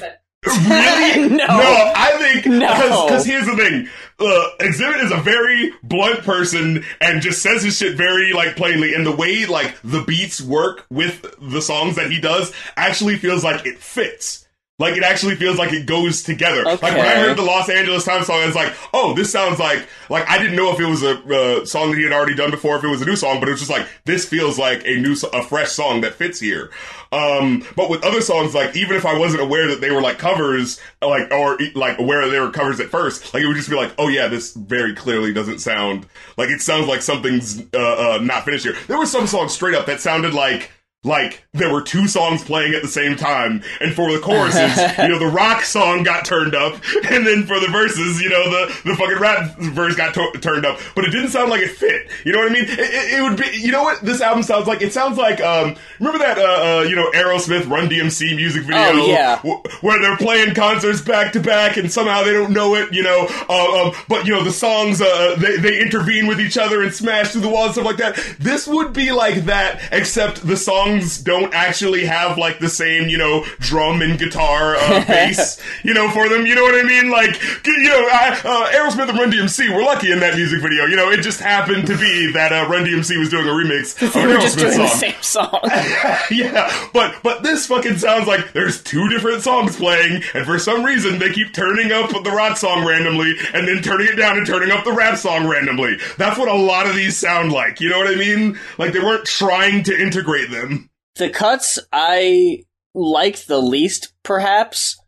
Really? 0.56 1.28
No. 1.38 1.46
no. 1.46 1.92
I 1.96 2.16
think 2.18 2.46
No. 2.46 3.06
because 3.06 3.24
here's 3.26 3.46
the 3.46 3.56
thing: 3.56 3.88
uh, 4.18 4.48
Xzibit 4.60 5.02
is 5.04 5.12
a 5.12 5.18
very 5.18 5.72
blunt 5.82 6.20
person 6.24 6.84
and 7.00 7.22
just 7.22 7.42
says 7.42 7.62
his 7.62 7.76
shit 7.76 7.96
very 7.96 8.32
like 8.32 8.56
plainly. 8.56 8.94
And 8.94 9.06
the 9.06 9.14
way 9.14 9.46
like 9.46 9.76
the 9.82 10.02
beats 10.02 10.40
work 10.40 10.86
with 10.90 11.34
the 11.40 11.60
songs 11.62 11.96
that 11.96 12.10
he 12.10 12.20
does 12.20 12.52
actually 12.76 13.16
feels 13.16 13.44
like 13.44 13.66
it 13.66 13.78
fits. 13.78 14.44
Like 14.80 14.96
it 14.96 15.02
actually 15.02 15.34
feels 15.34 15.58
like 15.58 15.72
it 15.72 15.86
goes 15.86 16.22
together. 16.22 16.62
Like 16.62 16.80
when 16.82 17.00
I 17.00 17.16
heard 17.16 17.36
the 17.36 17.42
Los 17.42 17.68
Angeles 17.68 18.04
Times 18.04 18.28
song, 18.28 18.42
it's 18.44 18.54
like, 18.54 18.72
oh, 18.94 19.12
this 19.12 19.32
sounds 19.32 19.58
like 19.58 19.84
like 20.08 20.28
I 20.30 20.38
didn't 20.38 20.54
know 20.54 20.72
if 20.72 20.78
it 20.78 20.86
was 20.86 21.02
a 21.02 21.14
uh, 21.18 21.64
song 21.64 21.90
that 21.90 21.96
he 21.98 22.04
had 22.04 22.12
already 22.12 22.36
done 22.36 22.52
before, 22.52 22.76
if 22.76 22.84
it 22.84 22.88
was 22.88 23.02
a 23.02 23.04
new 23.04 23.16
song, 23.16 23.40
but 23.40 23.48
it 23.48 23.52
was 23.52 23.60
just 23.60 23.72
like 23.72 23.88
this 24.04 24.24
feels 24.24 24.56
like 24.56 24.82
a 24.86 24.94
new, 25.00 25.16
a 25.32 25.42
fresh 25.42 25.70
song 25.72 26.02
that 26.02 26.14
fits 26.14 26.38
here. 26.38 26.70
Um, 27.10 27.64
but 27.76 27.88
with 27.88 28.04
other 28.04 28.20
songs, 28.20 28.54
like 28.54 28.76
even 28.76 28.96
if 28.96 29.06
I 29.06 29.18
wasn't 29.18 29.42
aware 29.42 29.66
that 29.68 29.80
they 29.80 29.90
were 29.90 30.02
like 30.02 30.18
covers, 30.18 30.80
like 31.00 31.30
or 31.30 31.58
like 31.74 31.98
aware 31.98 32.28
they 32.28 32.40
were 32.40 32.50
covers 32.50 32.80
at 32.80 32.88
first, 32.88 33.32
like 33.32 33.42
it 33.42 33.46
would 33.46 33.56
just 33.56 33.70
be 33.70 33.76
like, 33.76 33.92
oh 33.98 34.08
yeah, 34.08 34.28
this 34.28 34.54
very 34.54 34.94
clearly 34.94 35.32
doesn't 35.32 35.60
sound 35.60 36.06
like 36.36 36.50
it 36.50 36.60
sounds 36.60 36.86
like 36.86 37.02
something's 37.02 37.60
uh, 37.74 38.16
uh, 38.16 38.18
not 38.22 38.44
finished 38.44 38.64
here. 38.64 38.76
There 38.86 38.98
were 38.98 39.06
some 39.06 39.26
songs 39.26 39.52
straight 39.52 39.74
up 39.74 39.86
that 39.86 40.00
sounded 40.00 40.34
like 40.34 40.70
like 41.04 41.46
there 41.54 41.72
were 41.72 41.80
two 41.80 42.08
songs 42.08 42.42
playing 42.42 42.74
at 42.74 42.82
the 42.82 42.88
same 42.88 43.14
time 43.14 43.62
and 43.80 43.94
for 43.94 44.12
the 44.12 44.18
choruses 44.18 44.76
you 44.98 45.06
know 45.08 45.18
the 45.18 45.30
rock 45.32 45.62
song 45.62 46.02
got 46.02 46.24
turned 46.24 46.56
up 46.56 46.74
and 47.08 47.24
then 47.24 47.44
for 47.46 47.60
the 47.60 47.68
verses 47.70 48.20
you 48.20 48.28
know 48.28 48.50
the 48.50 48.66
the 48.84 48.96
fucking 48.96 49.16
rap 49.18 49.56
verse 49.58 49.94
got 49.94 50.12
to- 50.12 50.32
turned 50.40 50.66
up 50.66 50.76
but 50.96 51.04
it 51.04 51.10
didn't 51.10 51.28
sound 51.30 51.50
like 51.50 51.60
it 51.62 51.70
fit 51.70 52.10
you 52.24 52.32
know 52.32 52.40
what 52.40 52.50
i 52.50 52.52
mean 52.52 52.64
it, 52.64 52.70
it, 52.80 53.18
it 53.20 53.22
would 53.22 53.38
be 53.38 53.46
you 53.56 53.70
know 53.70 53.84
what 53.84 54.00
this 54.02 54.20
album 54.20 54.42
sounds 54.42 54.66
like 54.66 54.82
it 54.82 54.92
sounds 54.92 55.16
like 55.16 55.40
um 55.40 55.76
remember 56.00 56.18
that 56.18 56.36
uh, 56.36 56.42
uh 56.80 56.82
you 56.82 56.96
know 56.96 57.08
aerosmith 57.12 57.68
run 57.70 57.88
dmc 57.88 58.34
music 58.34 58.62
video 58.64 58.78
Oh, 58.80 59.06
yeah. 59.06 59.36
w- 59.36 59.62
where 59.82 60.00
they're 60.02 60.16
playing 60.16 60.52
concerts 60.56 61.00
back 61.00 61.32
to 61.34 61.40
back 61.40 61.76
and 61.76 61.92
somehow 61.92 62.24
they 62.24 62.32
don't 62.32 62.52
know 62.52 62.74
it, 62.74 62.92
you 62.92 63.02
know. 63.02 63.26
Uh, 63.48 63.84
um, 63.88 63.92
but 64.08 64.26
you 64.26 64.32
know 64.32 64.42
the 64.42 64.50
songs, 64.50 65.00
uh, 65.00 65.36
they 65.38 65.56
they 65.58 65.80
intervene 65.80 66.26
with 66.26 66.40
each 66.40 66.56
other 66.58 66.82
and 66.82 66.92
smash 66.92 67.30
through 67.30 67.42
the 67.42 67.48
wall 67.48 67.64
and 67.66 67.72
stuff 67.72 67.84
like 67.84 67.96
that. 67.98 68.16
This 68.38 68.66
would 68.66 68.92
be 68.92 69.12
like 69.12 69.44
that, 69.44 69.80
except 69.92 70.44
the 70.46 70.56
songs 70.56 70.87
songs 70.88 71.18
don't 71.18 71.54
actually 71.54 72.04
have 72.04 72.38
like 72.38 72.58
the 72.58 72.68
same, 72.68 73.08
you 73.08 73.18
know, 73.18 73.44
drum 73.58 74.02
and 74.02 74.18
guitar 74.18 74.76
uh, 74.76 75.04
bass, 75.08 75.60
you 75.82 75.94
know, 75.94 76.10
for 76.10 76.28
them. 76.28 76.46
You 76.46 76.54
know 76.54 76.62
what 76.62 76.74
I 76.74 76.82
mean? 76.82 77.10
Like, 77.10 77.40
you 77.66 77.82
know, 77.84 78.08
I, 78.10 78.30
uh, 78.44 78.72
Aerosmith 78.72 79.08
and 79.08 79.18
Run 79.18 79.30
DMC 79.30 79.74
were 79.74 79.82
lucky 79.82 80.12
in 80.12 80.20
that 80.20 80.36
music 80.36 80.60
video. 80.60 80.86
You 80.86 80.96
know, 80.96 81.10
it 81.10 81.22
just 81.22 81.40
happened 81.40 81.86
to 81.86 81.96
be 81.96 82.32
that 82.34 82.52
uh, 82.52 82.68
Run 82.68 82.84
DMC 82.84 83.18
was 83.18 83.28
doing 83.28 83.46
a 83.46 83.50
remix 83.50 84.00
of 84.02 84.14
an 84.16 84.28
Aerosmith 84.28 84.58
doing 84.58 84.78
the 84.78 84.88
song. 84.88 84.98
same 84.98 85.22
song. 85.22 85.60
yeah, 86.30 86.88
but 86.92 87.16
but 87.22 87.42
this 87.42 87.66
fucking 87.66 87.98
sounds 87.98 88.26
like 88.26 88.52
there's 88.52 88.82
two 88.82 89.08
different 89.08 89.42
songs 89.42 89.76
playing, 89.76 90.22
and 90.34 90.44
for 90.44 90.58
some 90.58 90.84
reason 90.84 91.18
they 91.18 91.32
keep 91.32 91.52
turning 91.52 91.92
up 91.92 92.10
the 92.10 92.30
rock 92.30 92.56
song 92.56 92.86
randomly, 92.86 93.34
and 93.52 93.66
then 93.66 93.82
turning 93.82 94.08
it 94.08 94.16
down 94.16 94.36
and 94.36 94.46
turning 94.46 94.70
up 94.70 94.84
the 94.84 94.92
rap 94.92 95.16
song 95.16 95.46
randomly. 95.46 95.96
That's 96.16 96.38
what 96.38 96.48
a 96.48 96.54
lot 96.54 96.86
of 96.86 96.94
these 96.94 97.16
sound 97.16 97.52
like. 97.52 97.80
You 97.80 97.90
know 97.90 97.98
what 97.98 98.08
I 98.08 98.16
mean? 98.16 98.58
Like 98.78 98.92
they 98.92 99.00
weren't 99.00 99.24
trying 99.24 99.82
to 99.84 100.00
integrate 100.00 100.50
them. 100.50 100.77
The 101.18 101.30
cuts 101.30 101.78
I 101.92 102.64
liked 102.94 103.46
the 103.48 103.58
least, 103.60 104.12
perhaps, 104.22 104.98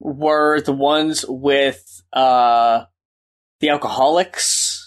were 0.00 0.60
the 0.60 0.72
ones 0.72 1.24
with 1.28 2.02
uh 2.12 2.84
the 3.60 3.68
Alkaholiks 3.68 4.78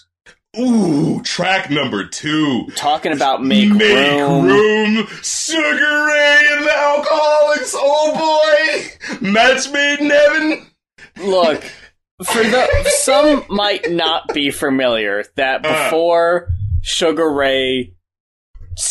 Ooh, 0.58 1.20
track 1.22 1.70
number 1.70 2.06
two. 2.06 2.66
talking 2.76 3.12
about 3.12 3.42
make, 3.42 3.70
Make 3.70 3.80
room. 4.20 4.44
room, 4.44 5.06
Sugar 5.22 6.06
Ray 6.06 6.42
and 6.52 6.64
the 6.64 6.70
Alkaholiks. 6.70 7.74
Oh 7.76 9.20
boy, 9.20 9.28
match 9.30 9.70
made 9.72 9.98
in 10.00 10.10
heaven. 10.10 10.66
Look, 11.24 11.62
for 12.24 12.42
the 12.42 12.84
some 13.02 13.44
might 13.48 13.90
not 13.90 14.32
be 14.34 14.50
familiar 14.50 15.24
that 15.36 15.64
Uh. 15.64 15.84
before 15.86 16.48
Sugar 16.82 17.30
Ray 17.32 17.93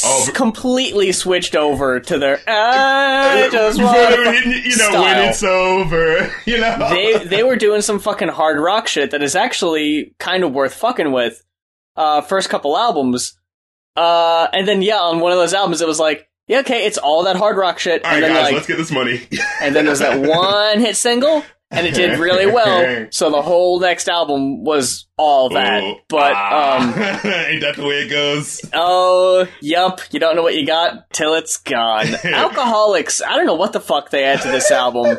Oh, 0.06 0.24
but- 0.26 0.36
completely 0.36 1.12
switched 1.12 1.56
over 1.56 2.00
to 2.00 2.18
their 2.18 2.40
I 2.48 3.50
just 3.52 3.78
Before 3.78 3.94
want 3.94 4.10
they 4.12 4.18
were 4.20 4.32
hitting, 4.32 4.52
you 4.64 4.78
know, 4.78 5.02
when 5.02 5.30
it's 5.30 5.44
over, 5.44 6.32
you 6.46 6.60
know. 6.60 6.90
they 6.90 7.24
they 7.26 7.44
were 7.44 7.56
doing 7.56 7.82
some 7.82 8.00
fucking 8.00 8.30
hard 8.30 8.60
rock 8.60 8.88
shit 8.88 9.12
that 9.12 9.22
is 9.24 9.36
actually 9.36 10.14
kind 10.20 10.44
of 10.44 10.54
worth 10.54 10.74
fucking 10.74 11.12
with. 11.12 11.44
Uh, 11.96 12.22
first 12.22 12.50
couple 12.50 12.76
albums, 12.76 13.38
uh, 13.96 14.48
and 14.52 14.68
then 14.68 14.82
yeah, 14.82 14.98
on 14.98 15.20
one 15.20 15.32
of 15.32 15.38
those 15.38 15.54
albums, 15.54 15.80
it 15.82 15.88
was 15.88 16.00
like, 16.00 16.28
yeah, 16.48 16.60
okay, 16.62 16.86
it's 16.88 16.98
all 16.98 17.24
that 17.26 17.36
hard 17.36 17.56
rock 17.56 17.78
shit, 17.78 18.04
All 18.04 18.12
right, 18.12 18.22
guys, 18.22 18.44
like, 18.46 18.54
let's 18.56 18.66
get 18.68 18.78
this 18.78 18.90
money. 18.92 19.22
and 19.62 19.76
then 19.76 19.86
there's 19.86 20.00
that 20.00 20.20
one 20.28 20.80
hit 20.80 20.98
single, 20.98 21.44
and 21.74 21.88
it 21.88 21.94
did 21.96 22.20
really 22.20 22.46
well. 22.46 23.08
So 23.12 23.30
the 23.30 23.42
whole 23.42 23.80
next 23.80 24.08
album 24.08 24.64
was 24.64 25.08
all 25.18 25.50
that. 25.50 25.84
Oh, 25.84 26.00
but 26.08 26.34
ah. 26.36 26.78
um, 26.78 26.90
ain't 27.32 27.62
that 27.62 27.76
the 27.76 27.86
way 27.86 28.04
it 28.04 28.10
goes? 28.10 28.62
oh, 28.74 29.48
yup, 29.62 30.02
you 30.12 30.20
don't 30.20 30.36
know 30.36 30.42
what 30.42 30.56
you 30.56 30.66
got 30.66 31.10
till 31.12 31.34
it's 31.36 31.58
gone. 31.58 32.06
Alkaholiks, 32.06 33.22
I 33.24 33.36
don't 33.36 33.46
know 33.46 33.56
what 33.56 33.74
the 33.74 33.80
fuck 33.80 34.10
they 34.10 34.24
add 34.24 34.42
to 34.42 34.50
this 34.50 34.72
album. 34.72 35.18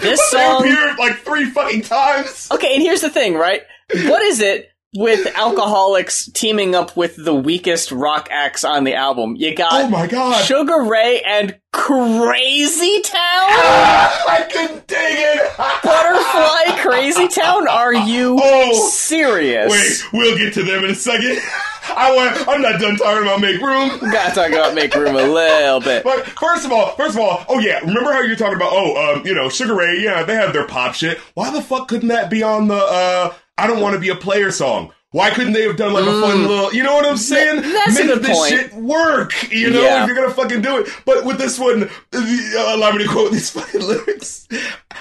This 0.00 0.20
song. 0.30 0.62
appeared 0.62 0.98
like 0.98 1.16
three 1.18 1.46
fucking 1.46 1.82
times. 1.82 2.48
Okay, 2.50 2.74
and 2.74 2.82
here's 2.82 3.00
the 3.00 3.10
thing, 3.10 3.34
right? 3.34 3.62
What 3.92 4.22
is 4.22 4.40
it 4.40 4.69
with 4.94 5.24
Alkaholiks 5.34 6.32
teaming 6.32 6.74
up 6.74 6.96
with 6.96 7.14
the 7.22 7.34
weakest 7.34 7.92
rock 7.92 8.28
acts 8.30 8.64
on 8.64 8.84
the 8.84 8.94
album? 8.94 9.36
You 9.36 9.54
got 9.54 9.72
Oh 9.72 9.88
my 9.88 10.06
god! 10.06 10.44
Sugar 10.44 10.82
Ray 10.84 11.20
and 11.26 11.58
Crazy 11.72 13.00
Town? 13.02 13.20
I 13.20 14.48
couldn't 14.50 14.86
dig 14.86 14.98
it. 14.98 15.56
Butterfly 15.84 16.82
Crazy 16.82 17.28
Town? 17.28 17.68
Are 17.68 17.94
you 17.94 18.38
Oh. 18.42 18.88
serious? 18.90 19.70
Wait, 19.70 20.12
we'll 20.12 20.36
get 20.36 20.54
to 20.54 20.62
them 20.62 20.84
in 20.84 20.90
a 20.90 20.94
second. 20.94 21.38
I 21.92 22.14
want. 22.14 22.48
I'm 22.48 22.62
not 22.62 22.80
done 22.80 22.96
talking 22.96 23.22
about 23.22 23.40
make 23.40 23.60
room. 23.60 23.98
Gotta 24.12 24.32
talk 24.34 24.50
about 24.50 24.74
Make 24.76 24.94
Room 24.94 25.16
a 25.16 25.22
little 25.26 25.80
bit. 25.80 26.04
But 26.04 26.24
first 26.26 26.64
of 26.64 26.70
all, 26.72 26.92
first 26.94 27.16
of 27.16 27.20
all, 27.20 27.44
oh 27.48 27.58
yeah, 27.58 27.80
remember 27.80 28.12
how 28.12 28.20
you're 28.22 28.36
talking 28.36 28.54
about? 28.56 28.70
Oh, 28.72 29.14
um, 29.16 29.26
you 29.26 29.34
know, 29.34 29.48
Sugar 29.48 29.74
Ray. 29.74 29.98
Yeah, 30.00 30.22
they 30.22 30.34
have 30.34 30.52
their 30.52 30.66
pop 30.68 30.94
shit. 30.94 31.18
Why 31.34 31.50
the 31.50 31.60
fuck 31.60 31.88
couldn't 31.88 32.08
that 32.08 32.30
be 32.30 32.42
on 32.44 32.68
the? 32.68 32.76
uh 32.76 33.32
I 33.60 33.66
don't 33.66 33.80
want 33.80 33.94
to 33.94 34.00
be 34.00 34.08
a 34.08 34.14
player 34.16 34.50
song. 34.50 34.92
Why 35.12 35.30
couldn't 35.30 35.54
they 35.54 35.62
have 35.64 35.76
done 35.76 35.92
like 35.92 36.04
a 36.04 36.20
fun 36.20 36.46
little? 36.46 36.72
You 36.72 36.84
know 36.84 36.94
what 36.94 37.04
I'm 37.04 37.16
saying? 37.16 37.62
Mm. 37.62 37.72
that's 37.72 37.98
a 37.98 38.04
Make 38.04 38.14
good 38.14 38.22
this 38.22 38.38
point. 38.38 38.50
shit 38.54 38.72
work. 38.74 39.50
You 39.52 39.70
know, 39.70 39.82
Yeah. 39.82 40.02
if 40.02 40.06
you're 40.06 40.14
gonna 40.16 40.32
fucking 40.32 40.62
do 40.62 40.78
it. 40.78 40.88
But 41.04 41.24
with 41.24 41.36
this 41.38 41.58
one, 41.58 41.90
the, 42.12 42.54
uh, 42.58 42.76
allow 42.76 42.92
me 42.92 43.02
to 43.04 43.10
quote 43.10 43.32
these 43.32 43.50
fucking 43.56 43.80
lyrics. 43.82 44.46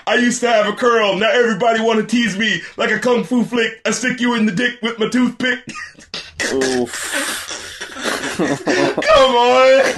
I 0.07 0.15
used 0.15 0.41
to 0.41 0.47
have 0.49 0.65
a 0.67 0.73
curl. 0.75 1.15
Now 1.15 1.29
everybody 1.31 1.79
want 1.81 1.99
to 1.99 2.05
tease 2.07 2.35
me 2.37 2.61
like 2.75 2.89
a 2.89 2.97
kung 2.99 3.23
fu 3.23 3.43
flick. 3.43 3.81
I 3.85 3.91
stick 3.91 4.19
you 4.19 4.33
in 4.33 4.47
the 4.47 4.51
dick 4.51 4.81
with 4.81 4.97
my 4.97 5.09
toothpick. 5.09 5.59
Oof. 6.53 7.15
Come 8.39 9.35
on. 9.35 9.83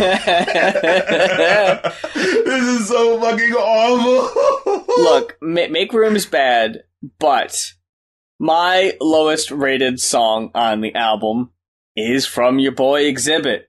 this 2.14 2.64
is 2.64 2.88
so 2.88 3.20
fucking 3.22 3.54
awful. 3.54 5.04
Look, 5.04 5.38
Ma- 5.42 5.68
Make 5.70 5.94
Room 5.94 6.16
is 6.16 6.26
bad, 6.26 6.84
but 7.20 7.74
my 8.42 8.98
lowest 9.00 9.52
rated 9.52 10.00
song 10.00 10.50
on 10.56 10.82
the 10.82 10.96
album 10.96 11.52
is 11.96 12.26
from 12.26 12.58
your 12.58 12.72
boy 12.72 13.04
Xzibit. 13.04 13.66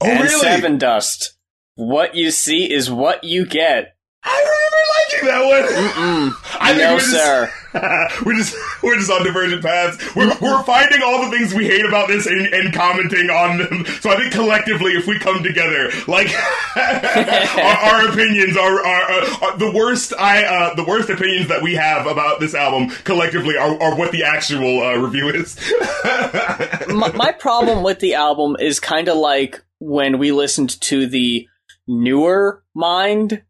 oh 0.00 0.08
and 0.08 0.20
really? 0.20 0.46
Sevendust. 0.46 1.34
What 1.74 2.14
you 2.14 2.30
see 2.30 2.72
is 2.72 2.90
what 2.90 3.24
you 3.24 3.44
get. 3.44 3.94
I 4.22 4.38
remember 4.40 4.86
liking 4.96 5.28
that 5.28 5.44
one. 5.46 6.32
Mm-mm. 6.32 6.56
I 6.60 6.78
no, 6.78 6.98
sir. 6.98 7.52
we're 8.24 8.36
just 8.36 8.56
we're 8.82 8.96
just 8.96 9.10
on 9.10 9.24
divergent 9.24 9.62
paths. 9.62 10.14
We're 10.14 10.36
we're 10.40 10.62
finding 10.64 11.02
all 11.02 11.24
the 11.24 11.36
things 11.36 11.54
we 11.54 11.66
hate 11.66 11.84
about 11.84 12.08
this 12.08 12.26
and, 12.26 12.46
and 12.46 12.72
commenting 12.72 13.30
on 13.30 13.58
them. 13.58 13.86
So 14.00 14.10
I 14.10 14.16
think 14.16 14.32
collectively, 14.32 14.92
if 14.92 15.06
we 15.06 15.18
come 15.18 15.42
together, 15.42 15.90
like 16.06 16.28
our, 16.76 18.02
our 18.02 18.08
opinions 18.08 18.56
are, 18.56 18.84
are, 18.84 19.02
are, 19.42 19.58
the 19.58 19.72
worst. 19.74 20.12
I 20.18 20.44
uh, 20.44 20.74
the 20.74 20.84
worst 20.84 21.08
opinions 21.10 21.48
that 21.48 21.62
we 21.62 21.74
have 21.74 22.06
about 22.06 22.40
this 22.40 22.54
album 22.54 22.90
collectively 23.04 23.56
are, 23.56 23.80
are 23.80 23.96
what 23.96 24.12
the 24.12 24.24
actual 24.24 24.82
uh, 24.82 24.96
review 24.96 25.28
is. 25.28 25.58
my, 26.88 27.12
my 27.12 27.32
problem 27.32 27.82
with 27.82 28.00
the 28.00 28.14
album 28.14 28.56
is 28.58 28.80
kind 28.80 29.08
of 29.08 29.16
like 29.16 29.62
when 29.78 30.18
we 30.18 30.32
listened 30.32 30.80
to 30.80 31.06
the 31.06 31.48
newer 31.86 32.62
Mind, 32.74 33.42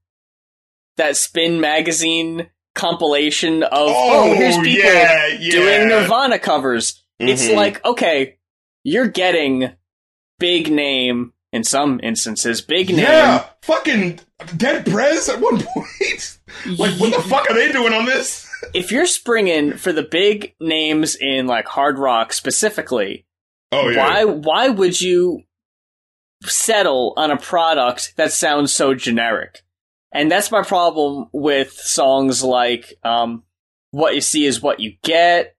that 0.97 1.17
Spin 1.17 1.61
magazine 1.61 2.49
compilation 2.77 3.63
of 3.65 3.71
oh, 3.73 4.33
here's 4.35 4.55
people 4.57 4.69
yeah, 4.69 5.27
yeah. 5.27 5.51
doing 5.51 5.89
Nirvana 5.89 6.39
covers. 6.39 7.03
It's 7.19 7.47
Mhm. 7.49 7.55
like 7.57 7.85
okay, 7.85 8.37
you're 8.85 9.09
getting 9.09 9.73
big 10.39 10.71
name 10.71 11.33
in 11.53 11.65
some 11.65 11.99
instances, 12.03 12.61
big 12.61 12.91
name. 12.91 12.99
Yeah, 13.01 13.47
fucking 13.63 14.21
Dead 14.57 14.85
Prez 14.87 15.29
at 15.29 15.41
one 15.41 15.63
point. 15.75 16.39
like, 16.79 17.01
what 17.01 17.13
the 17.15 17.23
fuck 17.29 17.51
are 17.51 17.55
they 17.55 17.73
doing 17.73 17.93
on 17.95 18.05
this? 18.05 18.47
If 18.75 18.93
you're 18.93 19.07
springing 19.07 19.73
for 19.77 19.93
the 19.93 20.03
big 20.03 20.55
names 20.61 21.17
in 21.17 21.47
like 21.47 21.67
hard 21.67 21.99
rock 21.99 22.33
specifically, 22.33 23.27
Oh 23.73 23.89
yeah, 23.89 24.07
why 24.07 24.25
why 24.25 24.69
would 24.69 25.01
you 25.01 25.43
settle 26.45 27.15
on 27.17 27.31
a 27.31 27.37
product 27.37 28.15
that 28.17 28.33
sounds 28.33 28.73
so 28.73 28.95
generic? 28.95 29.63
And 30.13 30.31
that's 30.31 30.51
my 30.51 30.63
problem 30.63 31.27
with 31.33 31.73
songs 31.73 32.43
like 32.43 32.95
um, 33.03 33.43
"What 33.91 34.15
You 34.15 34.21
See 34.21 34.47
Is 34.47 34.63
What 34.63 34.81
You 34.81 34.95
Get," 35.03 35.55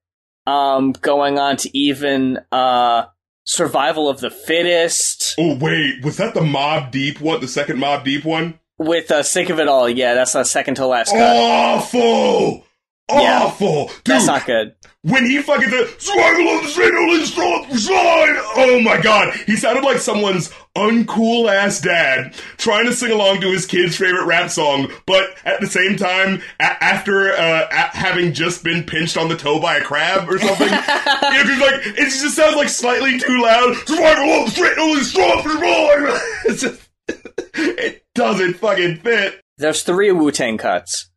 um, 0.46 0.94
going 0.94 1.38
on 1.38 1.58
to 1.58 1.78
even 1.78 2.40
uh, 2.52 3.06
"Survival 3.46 4.10
of 4.10 4.20
the 4.20 4.30
Fittest" 4.32 5.36
Oh 5.38 5.58
wait, 5.58 6.04
was 6.04 6.18
that 6.18 6.34
the 6.34 6.40
Mobb 6.42 6.92
Deep 6.92 7.20
one? 7.22 7.42
The 7.42 7.48
second 7.48 7.78
Mobb 7.78 8.04
Deep 8.04 8.24
one? 8.26 8.60
with 8.80 9.10
uh, 9.12 9.24
"Sick 9.24 9.50
of 9.50 9.60
It 9.60 9.68
All." 9.68 9.90
Yeah, 9.90 10.14
that's 10.14 10.34
the 10.34 10.44
second 10.44 10.76
to 10.76 10.88
last 10.88 11.12
cut. 11.12 11.20
Awful, 11.22 12.66
Yeah. 13.10 13.44
awful, 13.44 13.88
dude. 13.88 14.02
that's 14.16 14.26
not 14.28 14.46
good. 14.46 14.76
when 15.04 15.26
he 15.26 15.42
fucking 15.42 15.70
said 15.70 15.88
"Swaggle 15.98 16.58
of 16.58 16.64
the 16.66 17.26
Strong 17.26 17.78
Slide," 17.78 18.36
oh 18.58 18.82
my 18.84 19.00
god, 19.02 19.34
he 19.46 19.56
sounded 19.56 19.84
like 19.86 20.00
someone's 20.00 20.52
uncool 20.76 21.50
ass 21.50 21.80
dad 21.80 22.34
trying 22.58 22.86
to 22.86 22.94
sing 22.94 23.12
along 23.12 23.40
to 23.42 23.48
his 23.52 23.66
kid's 23.66 23.96
favorite 23.96 24.26
rap 24.26 24.50
song, 24.50 24.92
but 25.06 25.30
at 25.46 25.62
the 25.62 25.68
same 25.68 25.96
time, 25.96 26.42
a- 26.60 26.84
after 26.84 27.32
uh, 27.32 27.68
a- 27.72 27.96
having 27.98 28.34
just 28.34 28.64
been 28.64 28.84
pinched 28.84 29.16
on 29.16 29.30
the 29.30 29.38
toe 29.38 29.60
by 29.62 29.78
a 29.78 29.82
crab 29.82 30.30
or 30.30 30.38
something, 30.38 30.68
you 30.68 30.74
know, 30.74 31.66
like 31.66 31.86
it 31.88 32.10
just 32.10 32.36
sounds 32.36 32.56
like 32.58 32.70
slightly 32.70 33.18
too 33.20 33.42
loud. 33.42 33.74
Survival 33.88 34.44
of 34.44 34.54
the 34.54 35.04
Strong 35.04 35.44
Slide. 35.44 36.20
It's 36.46 36.62
just 36.62 36.82
it 37.54 38.04
doesn't 38.16 38.56
fucking 38.56 38.98
fit. 38.98 39.40
There's 39.58 39.82
three 39.84 40.12
Wu 40.12 40.30
Tang 40.32 40.58
cuts 40.58 41.10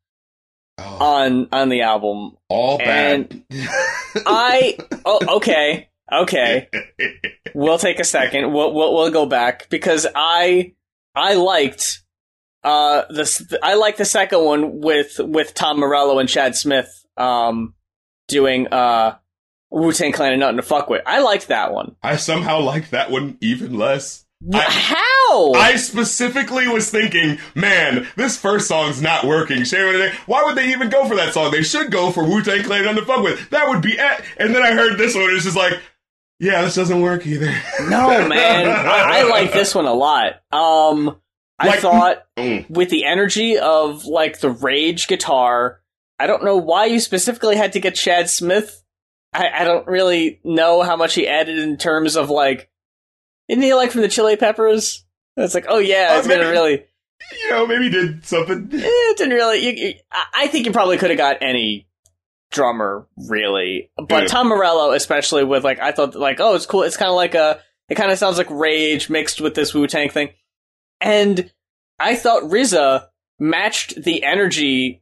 on 0.81 1.49
on 1.53 1.69
the 1.69 1.83
album. 1.83 2.37
All 2.49 2.79
bad. 2.79 3.43
I 4.27 4.79
oh 5.05 5.37
okay 5.37 5.89
okay. 6.11 6.69
We'll 7.55 7.79
take 7.79 8.01
a 8.01 8.05
second. 8.05 8.53
We'll 8.53 8.73
we'll, 8.73 8.95
we'll 8.95 9.11
go 9.11 9.27
back 9.27 9.69
because 9.71 10.07
I 10.15 10.75
I 11.15 11.35
liked 11.35 12.03
uh 12.63 13.05
this 13.11 13.43
I 13.63 13.75
like 13.75 13.97
the 13.97 14.05
second 14.05 14.45
one 14.45 14.81
with 14.81 15.19
with 15.19 15.55
Tom 15.55 15.81
Morello 15.81 16.19
and 16.19 16.29
Chad 16.29 16.55
Smith 16.57 17.07
um 17.17 17.75
doing 18.29 18.69
uh 18.69 19.17
Wu 19.71 19.93
Tang 19.93 20.13
Clan 20.13 20.33
and 20.33 20.41
nothing 20.41 20.57
to 20.57 20.63
fuck 20.63 20.91
with. 20.91 21.03
I 21.07 21.21
liked 21.21 21.49
that 21.49 21.73
one. 21.73 21.97
I 22.03 22.17
somehow 22.17 22.61
like 22.61 22.91
that 22.91 23.11
one 23.11 23.39
even 23.41 23.79
less. 23.79 24.27
I- 24.55 24.61
How? 24.69 25.53
I 25.53 25.77
specifically 25.77 26.67
was 26.67 26.91
thinking, 26.91 27.39
man, 27.55 28.07
this 28.17 28.37
first 28.37 28.67
song's 28.69 29.01
not 29.03 29.25
working. 29.25 29.65
Shame 29.65 29.89
on 29.95 30.01
it. 30.01 30.13
Why 30.27 30.43
would 30.45 30.57
they 30.57 30.71
even 30.73 30.89
go 30.91 31.07
for 31.07 31.15
that 31.17 31.35
song? 31.35 31.51
They 31.53 31.63
should 31.63 31.91
go 31.91 32.11
for 32.11 32.25
Wu 32.25 32.43
Tang 32.43 32.63
Clan 32.65 32.95
to 32.97 33.05
fuck 33.05 33.23
with. 33.23 33.51
That 33.51 33.69
would 33.69 33.83
be 33.83 33.93
it. 33.93 34.21
And 34.39 34.55
then 34.55 34.63
I 34.63 34.73
heard 34.73 34.99
this 34.99 35.15
one. 35.15 35.29
It's 35.35 35.45
just 35.45 35.57
like, 35.57 35.75
yeah, 36.39 36.63
this 36.63 36.75
doesn't 36.75 37.01
work 37.03 37.27
either. 37.27 37.53
no, 37.83 38.27
man. 38.27 38.67
I, 38.69 39.21
I 39.21 39.23
like 39.25 39.53
this 39.53 39.75
one 39.75 39.85
a 39.85 39.93
lot. 39.93 40.41
Um, 40.51 41.21
I 41.59 41.67
Like- 41.69 41.81
thought 41.81 42.25
Mm. 42.39 42.71
with 42.71 42.89
the 42.89 43.05
energy 43.05 43.59
of 43.59 44.07
like 44.07 44.41
the 44.41 44.49
rage 44.51 45.07
guitar, 45.07 45.81
I 46.19 46.27
don't 46.27 46.43
know 46.45 46.57
why 46.57 46.87
you 46.87 46.99
specifically 46.99 47.57
had 47.57 47.75
to 47.75 47.81
get 47.81 47.95
Chad 47.95 48.31
Smith. 48.31 48.83
I, 49.35 49.51
I 49.51 49.65
don't 49.65 49.87
really 49.87 50.41
know 50.43 50.83
how 50.83 50.97
much 50.97 51.15
he 51.15 51.29
added 51.29 51.59
in 51.59 51.77
terms 51.77 52.17
of 52.17 52.31
like, 52.31 52.70
isn't 53.51 53.63
he 53.63 53.75
like 53.75 53.91
from 53.91 54.01
the 54.03 54.09
Chili 54.09 54.37
Peppers? 54.37 55.05
It's 55.37 55.55
like, 55.55 55.67
oh 55.69 55.79
yeah, 55.79 56.13
Uh, 56.15 56.19
it's 56.19 56.29
gonna 56.29 56.51
really. 56.51 56.85
You 57.43 57.51
know, 57.51 57.67
maybe 57.67 57.91
did 57.91 58.25
something. 58.25 58.71
It 58.73 59.17
didn't 59.19 59.35
really. 59.35 59.59
You, 59.59 59.73
you, 59.89 59.95
I 60.11 60.25
I 60.35 60.47
think 60.49 60.67
you 60.67 60.73
probably 60.73 60.97
could 60.99 61.11
have 61.11 61.19
got 61.19 61.37
any 61.43 61.87
drummer 62.51 63.07
really, 63.29 63.91
but 63.97 64.23
Yeah. 64.23 64.27
Tom 64.29 64.49
Morello, 64.49 64.93
especially 64.93 65.45
with 65.45 65.63
like, 65.63 65.79
I 65.81 65.93
thought 65.93 66.15
like, 66.17 66.41
oh, 66.41 66.55
it's 66.55 66.67
cool. 66.67 66.83
It's 66.83 66.97
kind 66.97 67.11
of 67.11 67.15
like 67.17 67.35
a. 67.35 67.61
It 67.89 67.95
kind 67.97 68.11
of 68.11 68.19
sounds 68.19 68.39
like 68.39 68.49
Rage 68.51 69.11
mixed 69.11 69.41
with 69.41 69.55
this 69.55 69.75
Wu 69.75 69.87
Tang 69.87 70.09
thing, 70.11 70.31
and 71.01 71.53
I 71.99 72.17
thought 72.17 72.45
RZA 72.45 73.07
matched 73.39 74.03
the 74.03 74.25
energy 74.25 75.01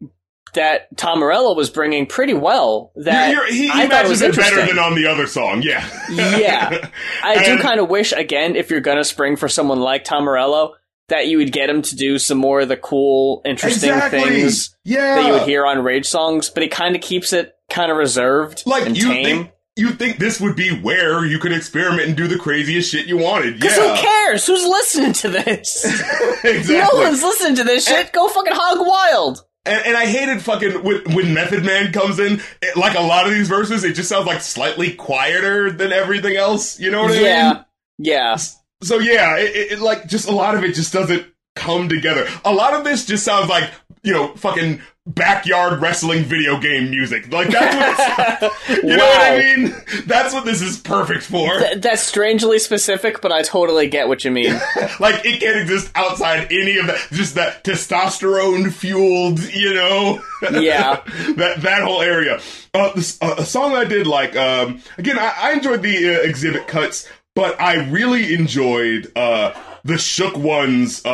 that 0.58 0.96
Tom 0.96 1.20
Morello 1.20 1.54
was 1.54 1.70
bringing 1.70 2.06
pretty 2.06 2.34
well. 2.34 2.92
That 2.96 3.30
You're- 3.32 3.46
you're- 3.54 3.56
he 3.66 3.70
I 3.70 3.82
he 3.84 3.88
thought 3.88 4.08
was 4.08 4.20
matches 4.20 4.38
it 4.38 4.40
better 4.40 4.66
than 4.66 4.78
on 4.78 4.94
the 4.94 5.06
other 5.06 5.26
song. 5.26 5.62
Yeah. 5.62 5.84
Yeah. 6.10 6.88
I 7.22 7.44
do 7.44 7.58
kind 7.58 7.80
of 7.80 7.88
wish, 7.88 8.12
again, 8.12 8.54
if 8.56 8.70
you're 8.70 8.80
gonna 8.80 9.04
spring 9.04 9.36
for 9.36 9.48
someone 9.48 9.80
like 9.80 10.04
Tom 10.04 10.24
Morello, 10.24 10.74
that 11.08 11.26
you 11.28 11.38
would 11.38 11.52
get 11.52 11.70
him 11.70 11.80
to 11.82 11.96
do 11.96 12.18
some 12.18 12.36
more 12.38 12.60
of 12.60 12.68
the 12.68 12.76
cool, 12.76 13.40
interesting 13.46 13.90
Exactly. 13.90 14.20
things 14.20 14.76
Yeah. 14.84 15.14
that 15.16 15.26
you 15.26 15.32
would 15.32 15.42
hear 15.42 15.64
on 15.66 15.82
Rage 15.82 16.06
songs, 16.06 16.50
but 16.50 16.62
he 16.62 16.68
kind 16.68 16.94
of 16.94 17.00
keeps 17.00 17.32
it 17.32 17.54
kind 17.70 17.90
of 17.90 17.96
reserved 17.96 18.62
Like 18.66 18.84
and 18.86 18.96
you 18.96 19.08
tame. 19.08 19.24
think 19.24 19.50
you 19.76 19.90
think 19.90 20.18
this 20.18 20.40
would 20.40 20.56
be 20.56 20.70
where 20.70 21.24
you 21.24 21.38
could 21.38 21.52
experiment 21.52 22.08
and 22.08 22.16
do 22.16 22.26
the 22.26 22.36
craziest 22.36 22.90
shit 22.90 23.06
you 23.06 23.16
wanted. 23.16 23.60
Because 23.60 23.76
Yeah. 23.76 23.94
who 23.94 24.02
cares? 24.02 24.44
Who's 24.44 24.64
listening 24.66 25.12
to 25.12 25.28
this? 25.28 25.84
exactly. 26.44 26.78
No 26.78 26.88
one's 27.00 27.22
listening 27.22 27.54
to 27.56 27.64
this 27.64 27.86
shit. 27.86 28.12
Go 28.12 28.26
fucking 28.28 28.54
hog 28.56 28.84
wild. 28.86 29.44
And, 29.68 29.86
and 29.86 29.96
I 29.96 30.06
hated 30.06 30.42
fucking 30.42 30.82
when, 30.82 31.02
when 31.14 31.34
Method 31.34 31.64
Man 31.64 31.92
comes 31.92 32.18
in. 32.18 32.40
It, 32.62 32.76
like 32.76 32.96
a 32.96 33.02
lot 33.02 33.26
of 33.26 33.32
these 33.32 33.48
verses, 33.48 33.84
it 33.84 33.92
just 33.94 34.08
sounds 34.08 34.26
like 34.26 34.40
slightly 34.40 34.94
quieter 34.94 35.70
than 35.70 35.92
everything 35.92 36.36
else. 36.36 36.80
You 36.80 36.90
know 36.90 37.02
what 37.02 37.12
I 37.12 37.14
Yeah. 37.20 37.20
mean? 37.52 37.64
Yeah. 37.98 38.14
Yeah. 38.32 38.36
So 38.82 38.98
yeah, 38.98 39.36
it, 39.38 39.56
it, 39.56 39.72
it, 39.72 39.78
like 39.80 40.06
just 40.06 40.28
a 40.28 40.32
lot 40.32 40.54
of 40.54 40.62
it 40.64 40.74
just 40.74 40.92
doesn't 40.92 41.26
come 41.56 41.88
together. 41.88 42.28
A 42.44 42.52
lot 42.52 42.74
of 42.74 42.84
this 42.84 43.04
just 43.04 43.24
sounds 43.24 43.48
like 43.48 43.68
you 44.02 44.12
know 44.12 44.28
fucking 44.34 44.80
backyard 45.08 45.80
wrestling 45.80 46.22
video 46.24 46.58
game 46.60 46.90
music. 46.90 47.32
Like 47.32 47.48
that's 47.48 48.42
what 48.42 48.52
it's, 48.52 48.68
you 48.84 48.96
know 48.96 49.04
what 49.04 49.20
I 49.20 49.38
mean? 49.38 49.74
That's 50.06 50.34
what 50.34 50.44
this 50.44 50.60
is 50.60 50.78
perfect 50.78 51.22
for. 51.22 51.58
Th- 51.58 51.80
that's 51.80 52.02
strangely 52.02 52.58
specific, 52.58 53.20
but 53.20 53.32
I 53.32 53.42
totally 53.42 53.88
get 53.88 54.08
what 54.08 54.24
you 54.24 54.30
mean. 54.30 54.52
like 55.00 55.24
it 55.24 55.40
can't 55.40 55.56
exist 55.58 55.90
outside 55.94 56.52
any 56.52 56.78
of 56.78 56.86
that. 56.86 56.98
Just 57.12 57.34
that 57.36 57.64
testosterone 57.64 58.72
fueled, 58.72 59.40
you 59.52 59.74
know. 59.74 60.22
Yeah. 60.50 61.02
that 61.36 61.62
that 61.62 61.82
whole 61.82 62.00
area. 62.00 62.40
Uh, 62.72 62.92
this, 62.94 63.18
uh, 63.20 63.34
a 63.38 63.44
song 63.44 63.74
I 63.74 63.84
did 63.84 64.06
like. 64.06 64.36
Um, 64.36 64.80
again, 64.96 65.18
I, 65.18 65.34
I 65.36 65.52
enjoyed 65.52 65.82
the 65.82 66.14
uh, 66.14 66.26
Xzibit 66.26 66.68
cuts, 66.68 67.08
but 67.34 67.60
I 67.60 67.88
really 67.90 68.34
enjoyed 68.34 69.10
uh, 69.16 69.52
the 69.84 69.98
Shook 69.98 70.36
Ones 70.36 71.04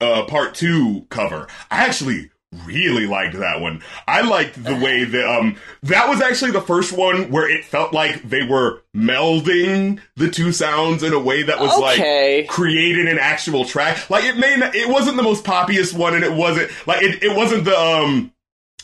uh, 0.00 0.24
Part 0.26 0.54
Two 0.54 1.06
cover. 1.10 1.46
I 1.70 1.84
actually 1.86 2.30
really 2.64 3.06
liked 3.06 3.36
that 3.38 3.60
one. 3.60 3.82
I 4.06 4.22
liked 4.22 4.62
the 4.62 4.76
way 4.76 5.04
that 5.04 5.26
um 5.28 5.56
that 5.82 6.08
was 6.08 6.20
actually 6.22 6.52
the 6.52 6.60
first 6.60 6.92
one 6.92 7.30
where 7.30 7.50
it 7.50 7.64
felt 7.64 7.92
like 7.92 8.22
they 8.22 8.44
were 8.46 8.82
melding 8.96 10.00
the 10.14 10.30
two 10.30 10.52
sounds 10.52 11.02
in 11.02 11.12
a 11.12 11.18
way 11.18 11.42
that 11.42 11.60
was 11.60 11.72
Okay. 11.76 12.38
like 12.42 12.48
created 12.48 13.08
an 13.08 13.18
actual 13.18 13.64
track. 13.64 14.08
Like 14.08 14.24
it 14.24 14.36
may 14.38 14.56
not, 14.56 14.74
it 14.74 14.88
wasn't 14.88 15.16
the 15.16 15.22
most 15.22 15.44
poppiest 15.44 15.94
one 15.96 16.14
and 16.14 16.24
it 16.24 16.32
wasn't 16.32 16.70
like 16.86 17.02
it, 17.02 17.22
it 17.22 17.36
wasn't 17.36 17.64
the 17.64 17.78
um 17.78 18.32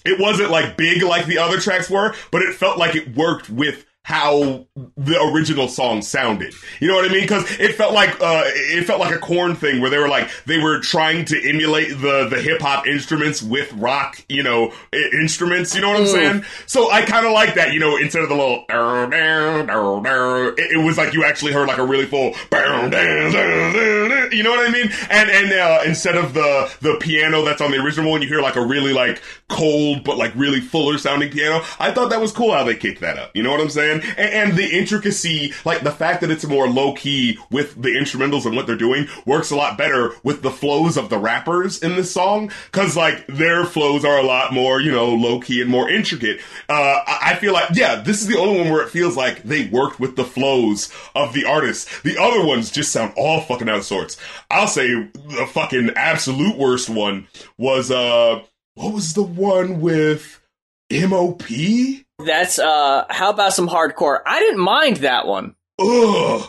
it 0.04 0.18
wasn't 0.20 0.50
like 0.50 0.76
big 0.76 1.02
like 1.02 1.26
the 1.26 1.38
other 1.38 1.60
tracks 1.60 1.88
were, 1.88 2.14
but 2.30 2.42
it 2.42 2.54
felt 2.54 2.78
like 2.78 2.96
it 2.96 3.16
worked 3.16 3.48
with 3.48 3.86
how 4.04 4.66
the 4.96 5.30
original 5.32 5.68
song 5.68 6.02
sounded. 6.02 6.52
You 6.80 6.88
know 6.88 6.96
what 6.96 7.04
I 7.08 7.12
mean? 7.12 7.22
Because 7.22 7.44
it 7.60 7.76
felt 7.76 7.94
like 7.94 8.10
uh, 8.20 8.42
it 8.46 8.84
felt 8.84 8.98
like 8.98 9.14
a 9.14 9.18
Korn 9.18 9.54
thing 9.54 9.80
where 9.80 9.90
they 9.90 9.98
were 9.98 10.08
like 10.08 10.28
they 10.44 10.58
were 10.58 10.80
trying 10.80 11.24
to 11.26 11.48
emulate 11.48 11.90
the 11.90 12.26
the 12.28 12.40
hip 12.42 12.60
hop 12.60 12.86
instruments 12.86 13.42
with 13.42 13.72
rock, 13.74 14.22
you 14.28 14.42
know, 14.42 14.72
I- 14.92 15.10
instruments. 15.20 15.74
You 15.74 15.82
know 15.82 15.90
what 15.90 16.00
I'm 16.00 16.06
saying? 16.06 16.44
So 16.66 16.90
I 16.90 17.02
kind 17.02 17.26
of 17.26 17.32
like 17.32 17.54
that. 17.54 17.72
You 17.72 17.78
know, 17.80 17.96
instead 17.96 18.22
of 18.22 18.28
the 18.28 18.34
little, 18.34 18.64
it, 20.58 20.72
it 20.72 20.84
was 20.84 20.98
like 20.98 21.14
you 21.14 21.24
actually 21.24 21.52
heard 21.52 21.68
like 21.68 21.78
a 21.78 21.86
really 21.86 22.06
full. 22.06 22.32
You 24.32 24.42
know 24.42 24.50
what 24.50 24.68
I 24.68 24.72
mean? 24.72 24.90
And 25.10 25.30
and 25.30 25.52
uh, 25.52 25.80
instead 25.86 26.16
of 26.16 26.34
the 26.34 26.72
the 26.80 26.96
piano 27.00 27.44
that's 27.44 27.60
on 27.60 27.70
the 27.70 27.78
original 27.78 28.10
one, 28.10 28.22
you 28.22 28.28
hear 28.28 28.40
like 28.40 28.56
a 28.56 28.64
really 28.64 28.92
like 28.92 29.22
cold 29.48 30.02
but 30.04 30.16
like 30.16 30.34
really 30.34 30.60
fuller 30.60 30.98
sounding 30.98 31.30
piano. 31.30 31.62
I 31.78 31.92
thought 31.92 32.10
that 32.10 32.20
was 32.20 32.32
cool 32.32 32.52
how 32.52 32.64
they 32.64 32.74
kicked 32.74 33.00
that 33.02 33.18
up. 33.18 33.30
You 33.36 33.42
know 33.42 33.50
what 33.50 33.60
I'm 33.60 33.70
saying? 33.70 33.91
And, 34.00 34.04
and 34.18 34.56
the 34.56 34.78
intricacy, 34.78 35.52
like 35.64 35.82
the 35.82 35.90
fact 35.90 36.20
that 36.20 36.30
it's 36.30 36.44
more 36.44 36.68
low 36.68 36.94
key 36.94 37.38
with 37.50 37.80
the 37.80 37.90
instrumentals 37.90 38.46
and 38.46 38.54
what 38.54 38.66
they're 38.66 38.76
doing, 38.76 39.08
works 39.26 39.50
a 39.50 39.56
lot 39.56 39.76
better 39.76 40.14
with 40.22 40.42
the 40.42 40.50
flows 40.50 40.96
of 40.96 41.10
the 41.10 41.18
rappers 41.18 41.82
in 41.82 41.96
this 41.96 42.12
song. 42.12 42.50
Cause 42.70 42.96
like 42.96 43.26
their 43.26 43.64
flows 43.64 44.04
are 44.04 44.18
a 44.18 44.22
lot 44.22 44.52
more, 44.52 44.80
you 44.80 44.92
know, 44.92 45.08
low 45.08 45.40
key 45.40 45.60
and 45.60 45.70
more 45.70 45.88
intricate. 45.88 46.40
Uh, 46.68 47.00
I 47.06 47.32
I 47.32 47.36
feel 47.36 47.54
like, 47.54 47.70
yeah, 47.72 47.96
this 47.96 48.20
is 48.20 48.26
the 48.26 48.38
only 48.38 48.60
one 48.60 48.70
where 48.70 48.82
it 48.82 48.90
feels 48.90 49.16
like 49.16 49.42
they 49.42 49.66
worked 49.68 49.98
with 49.98 50.16
the 50.16 50.24
flows 50.24 50.92
of 51.14 51.32
the 51.32 51.46
artists. 51.46 52.02
The 52.02 52.18
other 52.18 52.44
ones 52.44 52.70
just 52.70 52.92
sound 52.92 53.14
all 53.16 53.40
fucking 53.40 53.68
out 53.70 53.78
of 53.78 53.84
sorts. 53.84 54.18
I'll 54.50 54.66
say 54.66 54.88
the 54.92 55.48
fucking 55.50 55.92
absolute 55.96 56.58
worst 56.58 56.90
one 56.90 57.26
was, 57.56 57.90
uh, 57.90 58.42
what 58.74 58.92
was 58.92 59.14
the 59.14 59.22
one 59.22 59.80
with 59.80 60.40
MOP? 60.90 61.42
That's 62.24 62.58
uh 62.58 63.04
how 63.10 63.30
about 63.30 63.52
some 63.54 63.68
hardcore? 63.68 64.20
I 64.26 64.40
didn't 64.40 64.60
mind 64.60 64.98
that 64.98 65.26
one. 65.26 65.54
Ugh. 65.78 66.48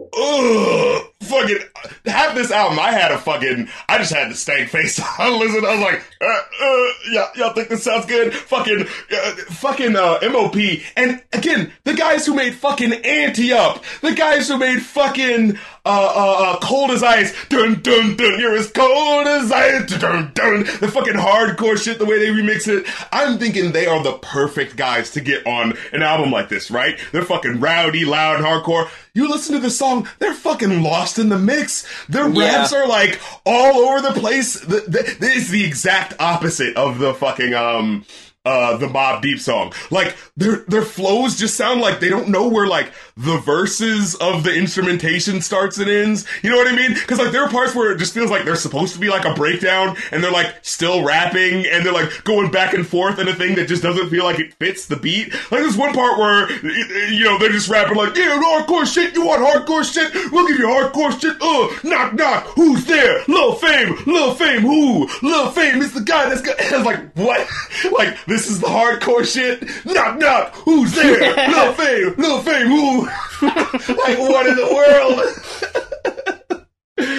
Ugh. 0.00 1.02
Fucking 1.22 1.58
half 2.04 2.34
this 2.34 2.50
album, 2.50 2.78
I 2.78 2.90
had 2.90 3.10
a 3.12 3.18
fucking, 3.18 3.68
I 3.88 3.98
just 3.98 4.12
had 4.12 4.30
the 4.30 4.34
stank 4.34 4.68
face 4.68 5.00
on. 5.18 5.38
Listen, 5.38 5.64
I 5.64 5.74
was 5.74 5.80
like, 5.80 6.02
uh, 6.20 6.26
uh, 6.26 6.92
yeah, 7.10 7.28
y'all 7.36 7.52
think 7.54 7.68
this 7.68 7.84
sounds 7.84 8.04
good? 8.06 8.34
Fucking, 8.34 8.82
uh, 8.82 9.34
fucking, 9.50 9.96
uh, 9.96 10.18
MOP. 10.30 10.56
And 10.96 11.22
again, 11.32 11.72
the 11.84 11.94
guys 11.94 12.26
who 12.26 12.34
made 12.34 12.54
fucking 12.54 12.92
Ante 12.92 13.52
Up, 13.52 13.82
the 14.02 14.12
guys 14.14 14.48
who 14.48 14.58
made 14.58 14.82
fucking, 14.82 15.58
uh, 15.86 15.88
uh, 16.14 16.36
uh, 16.54 16.58
Cold 16.60 16.90
as 16.90 17.02
Ice, 17.02 17.34
dun 17.48 17.80
dun 17.82 18.16
dun, 18.16 18.40
you're 18.40 18.56
as 18.56 18.70
cold 18.70 19.26
as 19.26 19.52
ice, 19.52 19.86
dun 19.90 20.00
dun 20.00 20.30
dun, 20.34 20.60
the 20.80 20.90
fucking 20.90 21.14
hardcore 21.14 21.76
shit, 21.76 21.98
the 21.98 22.06
way 22.06 22.18
they 22.18 22.28
remix 22.28 22.66
it. 22.68 22.86
I'm 23.12 23.38
thinking 23.38 23.72
they 23.72 23.86
are 23.86 24.02
the 24.02 24.14
perfect 24.14 24.76
guys 24.76 25.10
to 25.10 25.20
get 25.20 25.46
on 25.46 25.74
an 25.92 26.02
album 26.02 26.30
like 26.30 26.48
this, 26.48 26.70
right? 26.70 26.98
They're 27.12 27.22
fucking 27.24 27.60
rowdy, 27.60 28.04
loud, 28.04 28.40
hardcore. 28.40 28.88
You 29.12 29.28
listen 29.28 29.54
to 29.54 29.60
the 29.60 29.70
song, 29.70 30.08
they're 30.18 30.34
fucking 30.34 30.82
lost 30.82 31.18
in 31.18 31.28
the 31.28 31.38
mix. 31.38 31.86
Their 32.08 32.28
Yeah. 32.28 32.56
raps 32.58 32.72
are 32.72 32.88
like 32.88 33.20
all 33.44 33.76
over 33.88 34.00
the 34.00 34.18
place. 34.18 34.54
The, 34.60 34.80
the, 34.88 35.16
this 35.20 35.36
is 35.36 35.50
the 35.50 35.64
exact 35.64 36.14
opposite 36.18 36.76
of 36.76 36.98
the 36.98 37.12
fucking, 37.14 37.52
um, 37.54 38.04
uh, 38.44 38.76
the 38.76 38.86
Mobb 38.86 39.22
Deep 39.22 39.40
song. 39.40 39.72
Like, 39.90 40.16
their, 40.36 40.64
their 40.68 40.82
flows 40.82 41.38
just 41.38 41.56
sound 41.56 41.80
like 41.80 42.00
they 42.00 42.08
don't 42.08 42.28
know 42.28 42.48
where, 42.48 42.66
like, 42.66 42.92
the 43.16 43.38
verses 43.38 44.14
of 44.16 44.44
the 44.44 44.54
instrumentation 44.54 45.40
starts 45.40 45.78
and 45.78 45.88
ends. 45.88 46.26
You 46.42 46.50
know 46.50 46.56
what 46.56 46.68
I 46.68 46.76
mean? 46.76 46.94
Cause, 47.06 47.18
like, 47.18 47.32
there 47.32 47.42
are 47.42 47.50
parts 47.50 47.74
where 47.74 47.92
it 47.92 47.98
just 47.98 48.14
feels 48.14 48.30
like 48.30 48.44
they're 48.44 48.56
supposed 48.56 48.94
to 48.94 49.00
be 49.00 49.08
like 49.08 49.24
a 49.24 49.34
breakdown 49.34 49.96
and 50.10 50.22
they're, 50.22 50.30
like, 50.30 50.54
still 50.62 51.04
rapping 51.04 51.66
and 51.66 51.84
they're, 51.84 51.92
like, 51.92 52.24
going 52.24 52.50
back 52.50 52.74
and 52.74 52.86
forth 52.86 53.18
in 53.18 53.28
a 53.28 53.34
thing 53.34 53.54
that 53.56 53.68
just 53.68 53.82
doesn't 53.82 54.10
feel 54.10 54.24
like 54.24 54.38
it 54.38 54.54
fits 54.54 54.86
the 54.86 54.96
beat. 54.96 55.32
Like, 55.50 55.60
there's 55.62 55.76
one 55.76 55.94
part 55.94 56.18
where, 56.18 56.50
you 57.10 57.24
know, 57.24 57.38
they're 57.38 57.50
just 57.50 57.68
rapping 57.68 57.96
like, 57.96 58.16
yeah, 58.16 58.40
hardcore 58.42 58.86
shit, 58.92 59.14
you 59.14 59.26
want 59.26 59.42
hardcore 59.42 59.84
shit? 59.84 60.12
We'll 60.32 60.46
give 60.46 60.58
you 60.58 60.66
hardcore 60.66 61.18
shit. 61.18 61.36
Uh, 61.40 61.88
knock, 61.88 62.14
knock, 62.14 62.44
who's 62.48 62.84
there? 62.84 63.22
Lil 63.28 63.54
Fame, 63.54 63.96
Lil 64.06 64.34
Fame, 64.34 64.62
who? 64.62 65.08
Lil 65.22 65.50
Fame 65.50 65.80
is 65.82 65.92
the 65.92 66.00
guy 66.00 66.28
that's 66.28 66.42
got, 66.42 66.58
like, 66.84 67.12
what? 67.14 67.46
like, 67.92 68.16
this 68.34 68.50
is 68.50 68.60
the 68.60 68.66
hardcore 68.66 69.24
shit? 69.24 69.62
Knock, 69.86 70.18
knock, 70.18 70.54
who's 70.56 70.92
there? 70.92 71.20
Lil 71.48 71.72
Fame, 71.74 72.14
Lil 72.18 72.42
Fame, 72.42 72.66
who? 72.66 73.06
like, 73.42 74.18
what 74.18 74.46
in 74.48 74.56
the 74.56 74.74
world? 74.74 75.20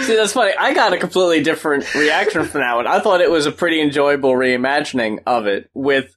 See, 0.03 0.15
that's 0.15 0.33
funny. 0.33 0.51
I 0.59 0.73
got 0.73 0.91
a 0.91 0.97
completely 0.97 1.41
different 1.41 1.95
reaction 1.95 2.43
from 2.43 2.59
that 2.61 2.75
one. 2.75 2.85
I 2.85 2.99
thought 2.99 3.21
it 3.21 3.31
was 3.31 3.45
a 3.45 3.51
pretty 3.51 3.81
enjoyable 3.81 4.33
reimagining 4.33 5.19
of 5.25 5.47
it. 5.47 5.69
With 5.73 6.13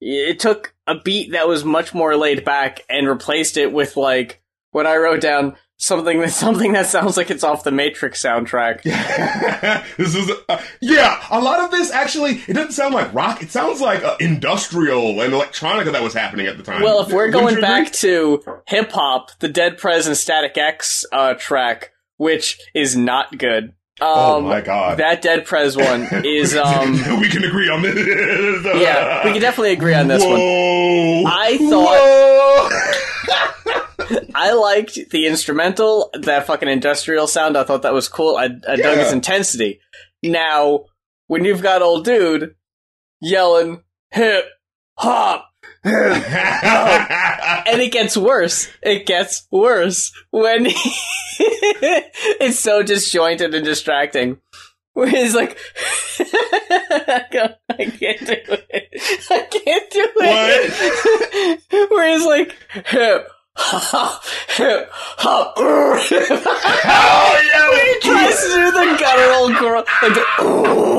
it 0.00 0.40
took 0.40 0.74
a 0.86 0.98
beat 0.98 1.32
that 1.32 1.46
was 1.46 1.64
much 1.64 1.94
more 1.94 2.16
laid 2.16 2.44
back 2.44 2.80
and 2.88 3.06
replaced 3.06 3.56
it 3.56 3.72
with 3.72 3.96
like 3.96 4.42
what 4.72 4.86
I 4.86 4.96
wrote 4.96 5.20
down 5.20 5.56
something 5.80 6.20
that 6.20 6.30
something 6.30 6.72
that 6.74 6.86
sounds 6.86 7.16
like 7.16 7.30
it's 7.30 7.42
off 7.42 7.64
the 7.64 7.72
Matrix 7.72 8.22
soundtrack. 8.22 8.82
this 9.96 10.14
is 10.14 10.30
uh, 10.48 10.62
yeah. 10.80 11.24
A 11.30 11.40
lot 11.40 11.58
of 11.60 11.70
this 11.72 11.90
actually, 11.90 12.42
it 12.46 12.52
doesn't 12.52 12.72
sound 12.72 12.94
like 12.94 13.12
rock. 13.12 13.42
It 13.42 13.50
sounds 13.50 13.80
like 13.80 14.04
uh, 14.04 14.16
industrial 14.20 15.20
and 15.20 15.32
electronica 15.32 15.90
that 15.90 16.02
was 16.02 16.14
happening 16.14 16.46
at 16.46 16.56
the 16.56 16.62
time. 16.62 16.82
Well, 16.82 17.00
if 17.00 17.12
we're 17.12 17.30
going 17.30 17.60
back 17.60 17.88
agree? 17.88 17.98
to 18.00 18.42
hip 18.68 18.92
hop, 18.92 19.32
the 19.40 19.48
Dead 19.48 19.78
Prez 19.78 20.06
and 20.06 20.16
Static 20.16 20.56
X 20.56 21.04
uh, 21.12 21.34
track, 21.34 21.92
which 22.18 22.60
is 22.74 22.96
not 22.96 23.36
good. 23.38 23.72
Um, 24.02 24.08
Oh 24.08 24.40
my 24.40 24.60
God. 24.62 24.98
That 24.98 25.20
Dead 25.20 25.44
Prez 25.44 25.76
one 25.76 26.08
is 26.24 26.56
um 26.56 26.92
we 27.20 27.28
can 27.28 27.44
agree 27.44 27.68
on 27.68 27.82
this. 27.82 27.96
yeah, 28.80 29.24
we 29.24 29.32
can 29.32 29.40
definitely 29.42 29.72
agree 29.72 29.94
on 29.94 30.08
this 30.08 30.22
one. 30.22 30.38
Whoa. 30.38 31.24
I 31.26 31.58
Whoa. 31.60 32.68
I 34.34 34.52
liked 34.52 35.10
the 35.10 35.26
instrumental, 35.26 36.10
that 36.14 36.46
fucking 36.46 36.68
industrial 36.68 37.26
sound. 37.26 37.56
I 37.56 37.64
thought 37.64 37.82
that 37.82 37.92
was 37.92 38.08
cool. 38.08 38.36
I, 38.36 38.44
I 38.44 38.48
dug 38.48 38.78
Yeah. 38.78 39.02
its 39.02 39.12
intensity. 39.12 39.80
Now, 40.22 40.86
when 41.28 41.44
you've 41.44 41.62
got 41.62 41.82
old 41.82 42.04
dude 42.04 42.54
yelling 43.20 43.82
hip 44.10 44.44
hop, 44.98 45.46
and 45.84 47.80
it 47.80 47.92
gets 47.92 48.16
worse. 48.16 48.68
It 48.82 49.06
gets 49.06 49.46
worse 49.50 50.12
when 50.30 50.66
he 50.66 50.74
it's 51.38 52.58
so 52.60 52.82
disjointed 52.82 53.54
and 53.54 53.64
distracting. 53.64 54.38
Where 55.00 55.08
he's 55.08 55.34
like, 55.34 55.56
I 56.18 57.24
can't 57.78 58.20
do 58.20 58.34
it. 58.68 59.30
I 59.30 59.48
can't 59.50 59.90
do 59.90 60.08
it. 60.16 61.60
What? 61.70 61.90
Where 61.90 62.12
he's 62.12 62.26
like, 62.26 62.54
hip 62.84 63.26
hop, 63.56 64.22
hip 64.50 64.90
hop. 64.92 65.54
oh 65.56 65.96
yeah. 66.12 67.94
he 67.94 68.00
tries 68.10 68.42
to 68.42 68.48
do 68.48 68.70
the 68.72 68.96
guttural 69.00 69.48
girl, 69.58 69.84
like, 70.02 70.12
the, 70.12 70.24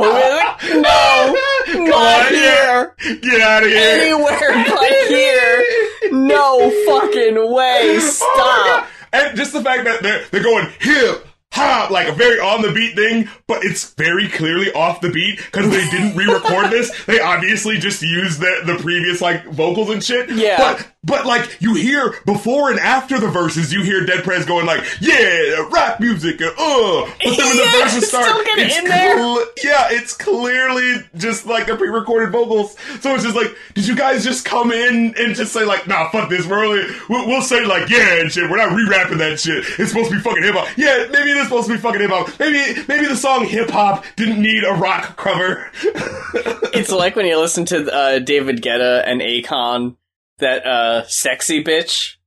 like 0.09 0.81
no, 0.81 1.35
Come 1.67 1.85
not 1.85 2.25
on, 2.25 2.33
here 2.33 2.95
Get 3.21 3.41
out 3.41 3.61
of 3.61 3.69
here. 3.69 4.01
anywhere 4.01 4.65
but 4.67 4.93
here. 5.09 5.63
No 6.11 6.71
fucking 6.87 7.35
way. 7.53 7.97
Oh 7.97 7.99
Stop. 7.99 8.35
God. 8.35 8.87
And 9.13 9.37
just 9.37 9.53
the 9.53 9.61
fact 9.61 9.83
that 9.83 10.01
they're 10.01 10.25
they're 10.31 10.41
going 10.41 10.67
hip 10.79 11.27
hop 11.51 11.91
like 11.91 12.07
a 12.07 12.13
very 12.13 12.39
on 12.39 12.61
the 12.61 12.71
beat 12.71 12.95
thing, 12.95 13.29
but 13.47 13.63
it's 13.63 13.93
very 13.93 14.27
clearly 14.27 14.71
off 14.73 15.01
the 15.01 15.11
beat 15.11 15.37
because 15.37 15.69
they 15.69 15.89
didn't 15.89 16.15
re-record 16.15 16.69
this. 16.71 17.05
They 17.05 17.19
obviously 17.19 17.77
just 17.77 18.01
used 18.01 18.39
the 18.39 18.61
the 18.65 18.77
previous 18.81 19.21
like 19.21 19.45
vocals 19.45 19.89
and 19.89 20.03
shit. 20.03 20.29
Yeah. 20.29 20.57
But 20.57 20.90
but 21.03 21.25
like 21.25 21.57
you 21.59 21.73
hear 21.75 22.13
before 22.25 22.69
and 22.69 22.79
after 22.79 23.19
the 23.19 23.27
verses, 23.27 23.73
you 23.73 23.81
hear 23.83 24.05
Dead 24.05 24.23
Prez 24.23 24.45
going 24.45 24.65
like, 24.65 24.83
yeah, 24.99 25.67
rap 25.71 25.99
music, 25.99 26.41
uh, 26.41 26.45
uh. 26.47 27.09
But 27.23 27.37
then 27.37 27.47
when 27.47 27.57
the 27.57 27.63
Yeah, 27.71 27.83
verses 27.83 28.07
start, 28.09 28.25
still 28.25 28.43
get 28.43 28.57
it 28.59 28.67
it's 28.67 28.77
in 28.77 28.85
there. 28.85 29.17
cl- 29.17 29.45
yeah, 29.63 29.87
it's 29.91 30.15
clearly 30.15 30.95
just 31.15 31.45
like 31.45 31.67
the 31.67 31.75
pre-recorded 31.75 32.31
vocals. 32.31 32.75
So 33.01 33.15
it's 33.15 33.23
just 33.23 33.35
like, 33.35 33.55
did 33.73 33.87
you 33.87 33.95
guys 33.95 34.23
just 34.23 34.45
come 34.45 34.71
in 34.71 35.15
and 35.17 35.35
just 35.35 35.53
say 35.53 35.65
like, 35.65 35.87
nah, 35.87 36.09
fuck 36.11 36.29
this, 36.29 36.45
we're 36.45 36.63
only, 36.65 36.85
we'll, 37.09 37.27
we'll 37.27 37.41
say 37.41 37.65
like, 37.65 37.89
yeah 37.89 38.21
and 38.21 38.31
shit. 38.31 38.49
We're 38.49 38.57
not 38.57 38.75
re-rapping 38.75 39.17
that 39.19 39.39
shit. 39.39 39.63
It's 39.79 39.89
supposed 39.91 40.09
to 40.11 40.17
be 40.17 40.21
fucking 40.21 40.43
hip 40.43 40.55
hop. 40.55 40.67
Yeah, 40.77 41.07
maybe 41.11 41.31
it 41.31 41.37
is 41.37 41.45
supposed 41.45 41.67
to 41.67 41.73
be 41.73 41.79
fucking 41.79 42.01
hip 42.01 42.11
hop. 42.11 42.29
Maybe 42.39 42.83
maybe 42.87 43.05
the 43.07 43.15
song 43.15 43.45
hip 43.45 43.69
hop 43.69 44.05
didn't 44.15 44.41
need 44.41 44.63
a 44.63 44.73
rock 44.73 45.17
cover. 45.17 45.69
It's 46.73 46.89
like 46.91 47.17
when 47.17 47.25
you 47.25 47.37
listen 47.37 47.65
to 47.65 47.93
uh, 47.93 48.19
David 48.19 48.61
Guetta 48.61 49.03
and 49.05 49.19
Akon, 49.21 49.97
that 50.41 50.65
uh, 50.65 51.07
sexy 51.07 51.63
bitch, 51.63 52.17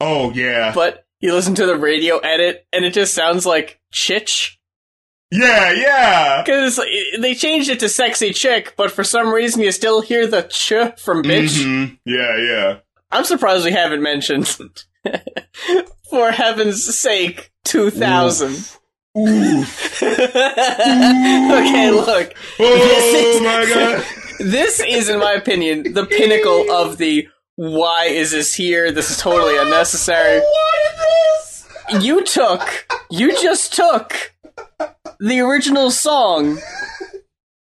oh 0.00 0.30
yeah, 0.32 0.72
but 0.74 1.04
you 1.20 1.32
listen 1.34 1.54
to 1.56 1.66
the 1.66 1.76
radio 1.76 2.18
edit 2.18 2.66
and 2.72 2.84
it 2.84 2.92
just 2.94 3.14
sounds 3.14 3.44
like 3.46 3.80
chitch. 3.92 4.58
yeah, 5.32 5.70
yeah. 5.72 6.42
Because 6.42 6.80
they 7.20 7.34
changed 7.34 7.68
it 7.70 7.80
to 7.80 7.88
sexy 7.88 8.32
chick, 8.32 8.74
but 8.76 8.90
for 8.90 9.02
some 9.04 9.32
reason 9.32 9.62
you 9.62 9.72
still 9.72 10.00
hear 10.02 10.26
the 10.26 10.42
ch 10.42 10.72
from 11.00 11.22
bitch. 11.22 11.62
Mhm. 11.64 11.98
Yeah, 12.04 12.36
yeah. 12.36 12.76
I'm 13.10 13.24
surprised 13.24 13.64
we 13.64 13.72
haven't 13.72 14.02
mentioned. 14.02 14.46
for 16.10 16.30
heaven's 16.30 16.84
sake, 16.96 17.50
2000. 17.64 18.76
Oof. 19.18 20.02
okay, 20.02 21.90
look. 21.90 22.34
Oh 22.58 23.40
my 23.42 23.66
god. 23.72 24.04
This 24.40 24.80
is, 24.80 25.10
in 25.10 25.18
my 25.18 25.32
opinion, 25.32 25.92
the 25.92 26.06
pinnacle 26.06 26.70
of 26.72 26.96
the 26.96 27.28
why 27.60 28.06
is 28.06 28.30
this 28.30 28.54
here? 28.54 28.90
This 28.90 29.10
is 29.10 29.18
totally 29.18 29.58
unnecessary. 29.58 30.40
What 30.50 30.94
is 30.94 31.66
this? 31.90 32.04
You 32.06 32.24
took, 32.24 32.86
you 33.10 33.38
just 33.38 33.74
took 33.74 34.32
the 35.18 35.40
original 35.40 35.90
song, 35.90 36.58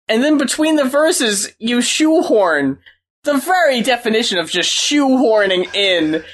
and 0.07 0.23
then 0.23 0.37
between 0.37 0.77
the 0.77 0.85
verses, 0.85 1.55
you 1.59 1.81
shoehorn 1.81 2.79
the 3.25 3.39
very 3.39 3.81
definition 3.81 4.39
of 4.39 4.51
just 4.51 4.71
shoehorning 4.71 5.75
in 5.75 6.25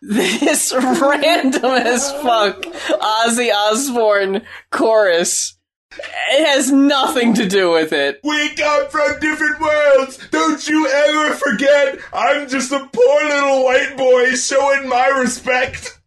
this 0.00 0.72
random 0.82 1.64
as 1.64 2.10
fuck 2.10 2.62
Ozzy 2.62 3.52
Osbourne 3.52 4.46
chorus. 4.70 5.58
It 6.30 6.46
has 6.46 6.70
nothing 6.72 7.34
to 7.34 7.46
do 7.48 7.70
with 7.70 7.92
it. 7.92 8.20
We 8.24 8.54
come 8.56 8.88
from 8.88 9.18
different 9.20 9.60
worlds. 9.60 10.18
Don't 10.30 10.66
you 10.68 10.86
ever 10.88 11.34
forget. 11.34 11.98
I'm 12.12 12.48
just 12.48 12.72
a 12.72 12.88
poor 12.92 13.24
little 13.24 13.64
white 13.64 13.96
boy 13.96 14.30
showing 14.32 14.88
my 14.88 15.06
respect. 15.08 16.00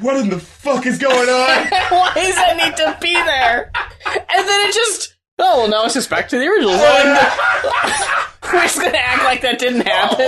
What 0.00 0.16
in 0.18 0.28
the 0.30 0.38
fuck 0.40 0.86
is 0.86 0.98
going 0.98 1.28
on? 1.28 1.66
Why 1.68 2.12
does 2.14 2.34
that 2.36 2.56
need 2.56 2.76
to 2.76 2.96
be 3.00 3.14
there? 3.14 3.70
And 4.06 4.48
then 4.48 4.68
it 4.68 4.74
just. 4.74 5.16
Oh, 5.38 5.60
well, 5.62 5.68
now 5.68 5.84
it's 5.84 5.94
just 5.94 6.10
back 6.10 6.28
to 6.28 6.38
the 6.38 6.46
original. 6.46 6.72
We're 8.52 8.62
just 8.62 8.76
gonna 8.80 8.96
act 8.96 9.24
like 9.24 9.40
that 9.42 9.58
didn't 9.58 9.86
happen. 9.86 10.26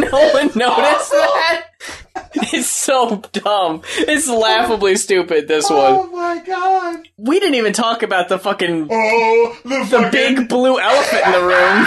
no 0.00 0.32
one 0.32 0.50
noticed 0.56 1.10
that. 1.10 1.66
It's 2.34 2.68
so 2.68 3.22
dumb. 3.32 3.82
It's 3.96 4.28
laughably 4.28 4.96
stupid, 4.96 5.48
this 5.48 5.66
oh 5.70 6.00
one. 6.08 6.12
my 6.12 6.42
god. 6.44 7.08
We 7.16 7.38
didn't 7.40 7.54
even 7.54 7.72
talk 7.72 8.02
about 8.02 8.28
the 8.28 8.38
fucking. 8.38 8.88
Oh, 8.90 9.58
the, 9.62 9.68
The 9.68 9.84
fucking, 9.86 10.10
big 10.10 10.48
blue 10.48 10.78
elephant 10.78 11.26
in 11.26 11.32
the 11.32 11.40
room. 11.40 11.86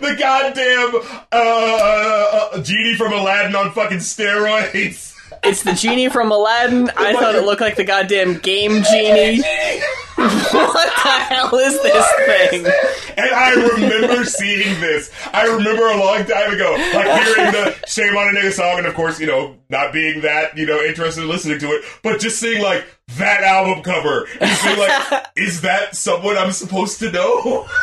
the 0.00 0.16
goddamn 0.18 0.94
uh, 1.32 1.36
uh, 1.36 2.50
uh, 2.52 2.62
genie 2.62 2.94
from 2.96 3.12
Aladdin 3.12 3.54
on 3.56 3.72
fucking 3.72 3.98
steroids. 3.98 5.13
It's 5.46 5.62
the 5.62 5.72
genie 5.74 6.08
from 6.08 6.32
Aladdin. 6.32 6.90
I 6.96 7.12
thought 7.12 7.34
it 7.34 7.44
looked 7.44 7.60
like 7.60 7.76
the 7.76 7.84
goddamn 7.84 8.38
game 8.38 8.82
genie. 8.82 9.42
What 10.16 10.92
the 11.02 11.10
hell 11.28 11.54
is 11.56 11.82
this 11.82 12.12
thing? 12.26 12.66
And 13.16 13.30
I 13.30 13.52
remember 13.54 14.24
seeing 14.24 14.80
this. 14.80 15.10
I 15.32 15.46
remember 15.46 15.86
a 15.88 15.96
long 15.96 16.24
time 16.24 16.52
ago, 16.52 16.72
like 16.94 17.24
hearing 17.24 17.52
the 17.52 17.76
Shame 17.86 18.16
on 18.16 18.34
a 18.34 18.38
Nigga 18.38 18.52
song, 18.52 18.78
and 18.78 18.86
of 18.86 18.94
course, 18.94 19.20
you 19.20 19.26
know, 19.26 19.56
not 19.68 19.92
being 19.92 20.22
that, 20.22 20.56
you 20.56 20.66
know, 20.66 20.80
interested 20.80 21.22
in 21.22 21.28
listening 21.28 21.58
to 21.58 21.66
it, 21.72 21.84
but 22.02 22.20
just 22.20 22.38
seeing 22.38 22.62
like 22.62 22.86
that 23.16 23.42
album 23.42 23.82
cover 23.82 24.26
and 24.40 24.58
being 24.64 24.78
like, 24.78 25.26
is 25.36 25.60
that 25.62 25.94
someone 25.96 26.36
I'm 26.36 26.52
supposed 26.52 26.98
to 27.00 27.10
know? 27.12 27.66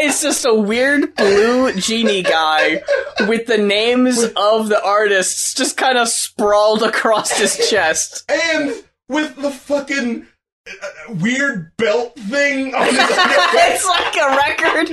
It's 0.00 0.22
just 0.22 0.46
a 0.46 0.54
weird 0.54 1.16
blue 1.16 1.72
genie 1.72 2.22
guy 2.22 2.82
with 3.26 3.46
the 3.46 3.58
names 3.58 4.22
of 4.36 4.68
the 4.68 4.80
artists 4.80 5.54
just 5.54 5.76
kind 5.76 5.98
of 5.98 6.06
sprawled 6.08 6.84
across 6.84 7.36
his 7.36 7.68
chest. 7.68 8.22
And 8.30 8.84
with 9.08 9.34
the 9.34 9.50
fucking 9.50 10.24
uh, 10.68 11.14
weird 11.14 11.72
belt 11.78 12.14
thing 12.16 12.76
on 12.76 12.84
his 12.86 12.94
It's 13.00 13.84
like 13.86 14.14
a 14.14 14.36
record. 14.36 14.88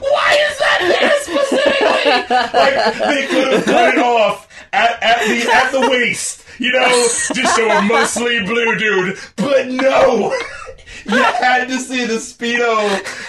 Why 0.00 0.38
is 0.50 0.58
that 0.58 0.78
there 0.80 1.20
specifically? 1.20 2.10
like 2.58 2.94
they 3.10 3.26
could 3.26 3.52
have 3.52 3.64
cut 3.66 3.94
it 3.94 4.00
off 4.00 4.48
at, 4.72 5.02
at 5.02 5.28
the 5.28 5.50
at 5.52 5.72
the 5.72 5.90
waist, 5.90 6.43
you 6.58 6.72
know, 6.72 7.06
just 7.32 7.56
show 7.56 7.68
a 7.68 7.82
mostly 7.82 8.44
blue 8.44 8.76
dude. 8.76 9.18
But 9.36 9.68
no, 9.68 10.34
you 11.06 11.22
had 11.22 11.66
to 11.68 11.78
see 11.78 12.04
the 12.06 12.14
speedo 12.14 12.88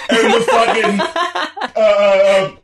and 0.10 0.34
the 0.34 0.42
fucking 0.42 1.00
uh, 1.76 2.56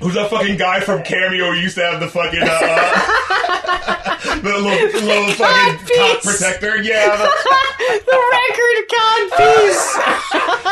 who's 0.00 0.14
that 0.14 0.30
fucking 0.30 0.56
guy 0.56 0.80
from 0.80 1.02
Cameo 1.02 1.52
who 1.52 1.58
used 1.58 1.76
to 1.76 1.84
have 1.84 2.00
the 2.00 2.08
fucking 2.08 2.42
uh, 2.42 2.58
uh 2.60 4.36
the 4.40 4.42
little 4.42 5.06
little 5.06 5.32
fucking 5.34 5.86
cock 5.96 6.22
protector, 6.22 6.76
yeah. 6.82 7.16
The, 7.16 7.24
the 8.06 8.18
record 8.32 8.78
codpiece. 8.90 9.86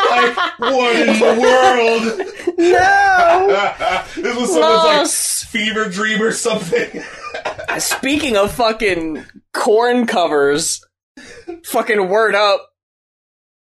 like 0.09 0.59
what 0.59 0.95
in 0.95 1.19
the 1.19 1.33
world? 1.41 2.57
No. 2.57 4.03
this 4.15 4.37
was 4.37 4.53
someone's 4.53 5.43
like 5.43 5.49
fever 5.49 5.89
dream 5.89 6.21
or 6.21 6.31
something. 6.31 7.03
Speaking 7.77 8.37
of 8.37 8.51
fucking 8.51 9.25
Korn 9.53 10.07
covers, 10.07 10.83
fucking 11.65 12.09
word 12.09 12.35
up. 12.35 12.69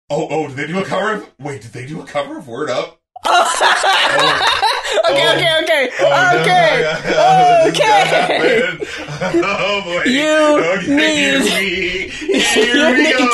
Oh, 0.09 0.27
oh, 0.29 0.47
did 0.47 0.57
they 0.57 0.67
do 0.67 0.79
a 0.79 0.85
cover 0.85 1.13
of? 1.13 1.31
Wait, 1.39 1.61
did 1.61 1.71
they 1.71 1.85
do 1.85 2.01
a 2.01 2.05
cover 2.05 2.37
of 2.37 2.47
Word 2.47 2.69
Up? 2.69 3.01
Oh. 3.25 4.69
Okay, 5.09 5.27
oh. 5.27 5.35
okay, 5.35 5.53
okay, 5.63 5.89
Oh, 5.99 6.09
no. 6.33 7.69
okay, 7.69 8.01
okay. 8.23 8.87
Oh 9.45 9.81
boy. 9.85 10.03
You 10.03 10.31
okay, 10.77 10.87
need- 10.87 11.13
Here 11.15 11.39
we, 11.41 12.09
here 12.09 12.75
You 12.75 12.95
we 12.95 13.03
need, 13.03 13.17
go. 13.17 13.27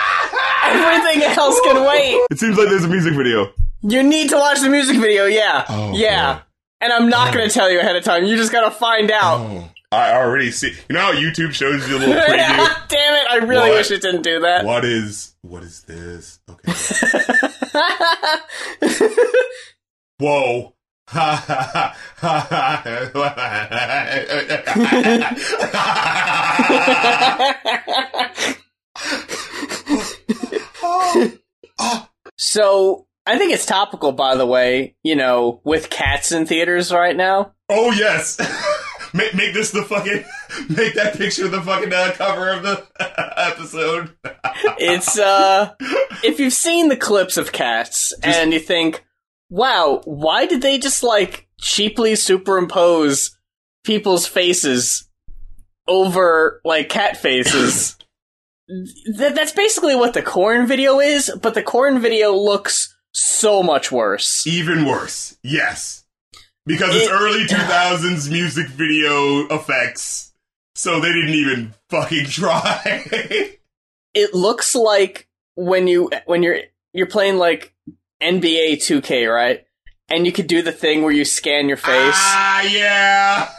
Everything 0.68 1.22
else 1.36 1.60
can 1.64 1.84
wait. 1.86 2.20
It 2.30 2.38
seems 2.38 2.56
like 2.58 2.68
there's 2.68 2.84
a 2.84 2.88
music 2.88 3.14
video. 3.14 3.52
You 3.82 4.02
need 4.02 4.30
to 4.30 4.36
watch 4.36 4.60
the 4.60 4.68
music 4.68 4.98
video, 4.98 5.26
yeah. 5.26 5.64
Oh, 5.68 5.92
yeah. 5.96 6.34
boy. 6.34 6.40
And 6.80 6.92
I'm 6.92 7.08
not 7.08 7.28
oh. 7.28 7.32
going 7.34 7.48
to 7.48 7.54
tell 7.54 7.70
you 7.70 7.80
ahead 7.80 7.96
of 7.96 8.04
time. 8.04 8.24
You 8.24 8.36
just 8.36 8.52
got 8.52 8.62
to 8.64 8.70
find 8.70 9.10
out. 9.10 9.40
Oh, 9.40 9.70
I 9.92 10.14
already 10.14 10.50
see. 10.50 10.74
You 10.88 10.94
know 10.94 11.00
how 11.00 11.12
YouTube 11.12 11.52
shows 11.52 11.88
you 11.88 11.96
a 11.96 11.98
little 11.98 12.14
preview. 12.14 12.88
Damn 12.88 13.14
it, 13.14 13.26
I 13.30 13.36
really 13.42 13.70
What? 13.70 13.78
wish 13.78 13.90
it 13.90 14.02
didn't 14.02 14.22
do 14.22 14.40
that. 14.40 14.64
What 14.64 14.84
is 14.84 15.34
what 15.42 15.62
is 15.62 15.82
this? 15.82 16.40
Okay. 16.50 16.72
Whoa. 20.18 20.72
So, 32.38 33.06
I 33.26 33.38
think 33.38 33.52
it's 33.52 33.66
topical, 33.66 34.12
by 34.12 34.36
the 34.36 34.46
way, 34.46 34.94
you 35.02 35.16
know, 35.16 35.60
with 35.64 35.90
cats 35.90 36.32
in 36.32 36.46
theaters 36.46 36.92
right 36.92 37.16
now. 37.16 37.52
Oh 37.68 37.90
yes. 37.92 38.36
Make 39.16 39.34
make 39.34 39.54
this 39.54 39.70
the 39.70 39.82
fucking 39.82 40.24
make 40.76 40.94
that 40.94 41.14
picture 41.16 41.48
the 41.48 41.62
fucking 41.62 41.92
uh, 41.92 42.12
cover 42.14 42.50
of 42.50 42.62
the 42.62 42.86
episode. 43.36 44.14
It's, 44.78 45.18
uh, 45.18 45.74
if 46.24 46.40
you've 46.40 46.52
seen 46.52 46.88
the 46.88 46.96
clips 46.96 47.36
of 47.36 47.52
cats 47.52 48.14
and 48.22 48.52
you 48.52 48.58
think, 48.58 49.04
wow, 49.50 50.00
why 50.04 50.46
did 50.46 50.62
they 50.62 50.78
just, 50.78 51.02
like, 51.02 51.46
cheaply 51.60 52.14
superimpose 52.16 53.36
people's 53.84 54.26
faces 54.26 55.08
over, 55.86 56.60
like, 56.64 56.88
cat 56.88 57.18
faces? 57.18 57.96
Th- 58.68 59.34
that's 59.34 59.52
basically 59.52 59.94
what 59.94 60.14
the 60.14 60.22
Korn 60.22 60.66
video 60.66 61.00
is, 61.00 61.30
but 61.42 61.54
the 61.54 61.62
Korn 61.62 62.00
video 62.00 62.32
looks 62.34 62.96
so 63.12 63.62
much 63.62 63.92
worse. 63.92 64.46
Even 64.46 64.86
worse. 64.86 65.36
Yes. 65.42 66.04
Because 66.66 66.94
it's 66.96 67.06
It- 67.06 67.12
early 67.12 67.44
2000s 67.46 68.28
music 68.30 68.66
video 68.68 69.46
effects. 69.48 70.32
So 70.74 71.00
they 71.00 71.08
didn't 71.12 71.34
even 71.34 71.74
fucking 71.88 72.26
try. 72.30 73.48
It 74.14 74.34
looks 74.34 74.74
like 74.74 75.26
when 75.54 75.86
you 75.86 76.10
when 76.26 76.42
you're 76.42 76.58
you're 76.92 77.06
playing 77.06 77.38
like 77.38 77.72
NBA 78.22 78.74
2K, 78.74 79.32
right? 79.32 79.64
And 80.08 80.24
you 80.26 80.32
could 80.32 80.46
do 80.46 80.62
the 80.62 80.72
thing 80.72 81.02
where 81.02 81.12
you 81.12 81.24
scan 81.24 81.66
your 81.68 81.76
face 81.78 82.14
Ah, 82.14 82.62
yeah. 82.62 83.50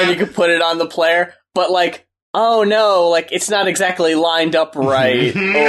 and 0.00 0.10
you 0.10 0.16
could 0.16 0.34
put 0.34 0.50
it 0.50 0.60
on 0.60 0.78
the 0.78 0.86
player, 0.86 1.32
but 1.54 1.70
like, 1.70 2.06
oh 2.34 2.64
no, 2.64 3.08
like 3.08 3.30
it's 3.32 3.48
not 3.48 3.66
exactly 3.66 4.14
lined 4.14 4.54
up 4.54 4.74
right, 4.76 5.34
I, 5.34 5.38
or 5.38 5.62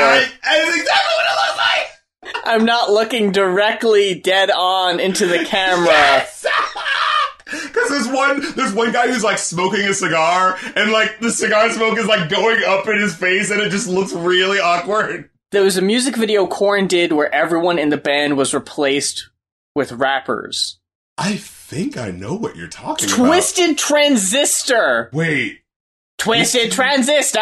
that's 0.44 0.78
exactly 0.78 1.14
what 1.16 1.26
it 1.26 1.38
looks 1.38 1.58
like. 1.58 1.81
I'm 2.44 2.66
not 2.66 2.90
looking 2.92 3.32
directly 3.32 4.16
dead 4.16 4.50
on 4.52 5.00
into 5.00 5.28
the 5.28 5.44
camera. 5.46 6.26
Because 7.46 7.90
there's 7.90 8.08
one, 8.08 8.56
there's 8.56 8.74
one 8.74 8.92
guy 8.92 9.08
who's 9.08 9.24
like 9.24 9.38
smoking 9.38 9.82
a 9.82 9.94
cigar, 9.94 10.58
and 10.76 10.92
like 10.92 11.20
the 11.20 11.32
cigar 11.32 11.70
smoke 11.72 11.98
is 11.98 12.08
like 12.08 12.30
going 12.30 12.64
up 12.66 12.88
in 12.88 13.00
his 13.00 13.16
face, 13.16 13.52
and 13.52 13.62
it 13.62 13.70
just 13.70 13.88
looks 13.88 14.14
really 14.14 14.60
awkward. 14.60 15.30
There 15.52 15.64
was 15.64 15.78
a 15.78 15.82
music 15.82 16.16
video 16.16 16.48
Korn 16.48 16.88
did 16.88 17.12
where 17.12 17.34
everyone 17.34 17.78
in 17.78 17.90
the 17.90 17.98
band 17.98 18.38
was 18.38 18.54
replaced 18.54 19.30
with 19.76 19.92
rappers. 19.92 20.80
I 21.18 21.36
think 21.36 21.98
I 21.98 22.12
know 22.12 22.36
what 22.36 22.56
you're 22.56 22.68
talking 22.68 23.10
about. 23.10 23.28
Twisted 23.28 23.78
Transistor! 23.78 25.10
Wait, 25.14 25.60
Twisted 26.18 26.72
Transistor! 26.72 27.40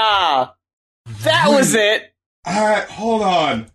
That 1.23 1.47
was 1.49 1.75
it! 1.75 2.13
uh, 2.45 2.85
hold 2.87 3.21
on. 3.21 3.67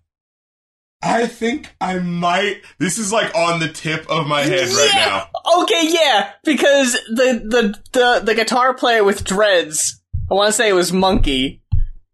I 1.05 1.27
think 1.27 1.75
I 1.81 1.99
might. 1.99 2.63
This 2.79 2.99
is 2.99 3.13
like 3.13 3.35
on 3.35 3.61
the 3.61 3.69
tip 3.69 4.07
of 4.09 4.27
my 4.27 4.41
head 4.43 4.69
right 4.69 4.91
now. 4.95 5.29
Okay, 5.63 5.89
yeah, 5.89 6.33
because 6.45 6.93
the 7.09 7.43
the 7.45 7.81
the 7.93 8.21
the 8.25 8.35
guitar 8.35 8.73
player 8.75 9.05
with 9.05 9.25
dreads, 9.25 10.01
I 10.31 10.35
want 10.35 10.49
to 10.49 10.53
say 10.53 10.69
it 10.69 10.73
was 10.73 10.93
Munky. 10.93 11.61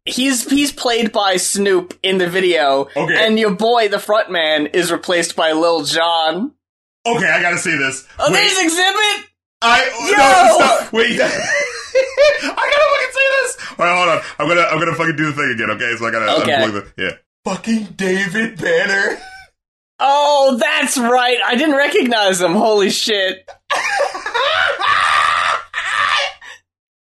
He's 0.07 0.49
he's 0.51 0.73
played 0.73 1.13
by 1.13 1.37
Snoop 1.37 1.97
in 2.03 2.19
the 2.19 2.27
video, 2.29 2.89
Okay. 2.97 3.27
and 3.27 3.39
your 3.39 3.53
boy, 3.55 3.89
the 3.89 3.99
frontman, 3.99 4.75
is 4.75 4.91
replaced 4.91 5.37
by 5.37 5.53
Lil 5.53 5.85
Jon. 5.85 6.53
Okay, 7.07 7.31
I 7.31 7.41
gotta 7.41 7.59
see 7.59 7.77
this. 7.77 8.07
Oh, 8.19 8.33
Wait, 8.33 8.41
there's 8.41 8.73
Xzibit. 8.75 9.25
I 9.63 9.85
Yo! 10.11 10.17
no, 10.17 10.67
stop. 10.79 10.93
Wait. 10.93 11.21
I 11.21 11.29
gotta 12.49 12.87
fucking 12.93 13.13
see 13.13 13.29
this. 13.43 13.57
All 13.79 13.85
right, 13.87 13.97
hold 13.97 14.09
on. 14.09 14.23
I'm 14.39 14.49
gonna 14.49 14.67
I'm 14.69 14.79
gonna 14.79 14.95
fucking 14.97 15.17
do 15.17 15.27
the 15.27 15.33
thing 15.33 15.51
again. 15.55 15.71
Okay, 15.71 15.95
so 15.97 16.07
I 16.07 16.11
gotta 16.11 16.43
Okay. 16.43 16.53
unplug 16.53 16.73
the 16.97 17.03
yeah. 17.03 17.11
Fucking 17.51 17.95
David 17.97 18.59
Banner. 18.59 19.19
Oh, 20.03 20.57
that's 20.59 20.97
right. 20.97 21.37
I 21.45 21.57
didn't 21.57 21.77
recognize 21.77 22.41
him. 22.41 22.53
Holy 22.53 22.89
shit. 22.89 23.47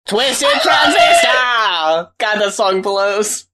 Twisted 0.09 0.49
Transistor. 0.49 2.11
God, 2.18 2.18
that 2.18 2.55
song 2.55 2.82
blows. 2.82 3.46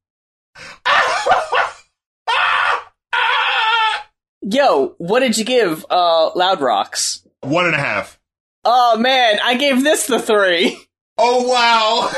Yo, 4.40 4.94
what 4.96 5.20
did 5.20 5.36
you 5.36 5.44
give 5.44 5.84
uh 5.90 6.30
Loud 6.34 6.62
Rocks? 6.62 7.22
One 7.42 7.66
and 7.66 7.74
a 7.74 7.78
half. 7.78 8.18
Oh 8.64 8.96
man, 8.96 9.40
I 9.44 9.58
gave 9.58 9.84
this 9.84 10.06
the 10.06 10.18
three. 10.18 10.78
Oh 11.16 11.46
wow. 11.48 12.10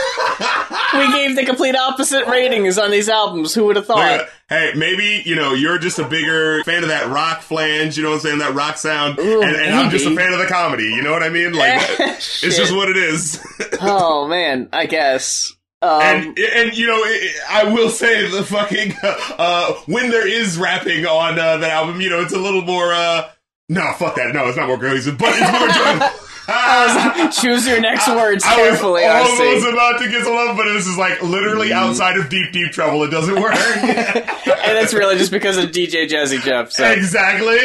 We 0.98 1.12
gave 1.12 1.36
the 1.36 1.44
complete 1.44 1.76
opposite 1.76 2.26
ratings 2.26 2.78
on 2.78 2.90
these 2.90 3.08
albums. 3.10 3.54
Who 3.54 3.66
would 3.66 3.76
have 3.76 3.86
thought? 3.86 4.26
hey, 4.48 4.72
maybe 4.74 5.22
you 5.26 5.36
know 5.36 5.52
you're 5.52 5.78
just 5.78 5.98
a 5.98 6.08
bigger 6.08 6.62
fan 6.64 6.82
of 6.82 6.88
that 6.88 7.08
rock 7.08 7.42
flange. 7.42 7.96
You 7.98 8.04
know 8.04 8.10
what 8.10 8.16
I'm 8.16 8.20
saying? 8.22 8.38
That 8.38 8.54
rock 8.54 8.78
sound, 8.78 9.18
Ooh, 9.18 9.42
and, 9.42 9.54
and 9.56 9.74
I'm 9.74 9.90
just 9.90 10.06
a 10.06 10.14
fan 10.14 10.32
of 10.32 10.38
the 10.38 10.46
comedy. 10.46 10.84
You 10.84 11.02
know 11.02 11.12
what 11.12 11.22
I 11.22 11.28
mean? 11.28 11.52
Like 11.52 11.80
it's 11.98 12.40
just 12.56 12.74
what 12.74 12.88
it 12.88 12.96
is. 12.96 13.44
oh 13.82 14.26
man, 14.28 14.68
I 14.72 14.86
guess. 14.86 15.52
Um, 15.82 16.00
and 16.00 16.38
and 16.38 16.76
you 16.76 16.86
know, 16.86 17.02
I 17.50 17.64
will 17.74 17.90
say 17.90 18.30
the 18.30 18.42
fucking 18.44 18.94
uh, 19.02 19.74
when 19.86 20.08
there 20.10 20.26
is 20.26 20.56
rapping 20.56 21.04
on 21.04 21.38
uh, 21.38 21.58
that 21.58 21.70
album, 21.70 22.00
you 22.00 22.08
know, 22.08 22.20
it's 22.22 22.32
a 22.32 22.38
little 22.38 22.62
more. 22.62 22.94
uh 22.94 23.28
No, 23.68 23.92
fuck 23.98 24.14
that. 24.16 24.32
No, 24.34 24.46
it's 24.48 24.56
not 24.56 24.68
more 24.68 24.78
cohesive, 24.78 25.18
but 25.18 25.28
it's 25.34 25.52
more 25.52 25.68
enjoyable. 25.68 26.16
Choose 26.46 27.66
your 27.66 27.80
next 27.80 28.08
words 28.08 28.44
I 28.44 28.56
was 28.56 28.68
carefully. 28.68 29.04
I 29.04 29.20
almost 29.20 29.36
see. 29.38 29.68
about 29.68 29.98
to 30.00 30.08
get 30.08 30.24
some 30.24 30.34
love, 30.34 30.56
but 30.56 30.64
this 30.72 30.86
is 30.86 30.96
like 30.96 31.20
literally 31.22 31.72
outside 31.72 32.16
of 32.16 32.28
deep, 32.28 32.52
deep 32.52 32.72
trouble. 32.72 33.02
It 33.02 33.10
doesn't 33.10 33.40
work. 33.40 33.54
and 33.56 34.78
it's 34.78 34.94
really 34.94 35.16
just 35.16 35.32
because 35.32 35.56
of 35.56 35.70
DJ 35.70 36.08
Jazzy 36.08 36.40
Jeff. 36.42 36.70
So 36.70 36.88
exactly. 36.88 37.58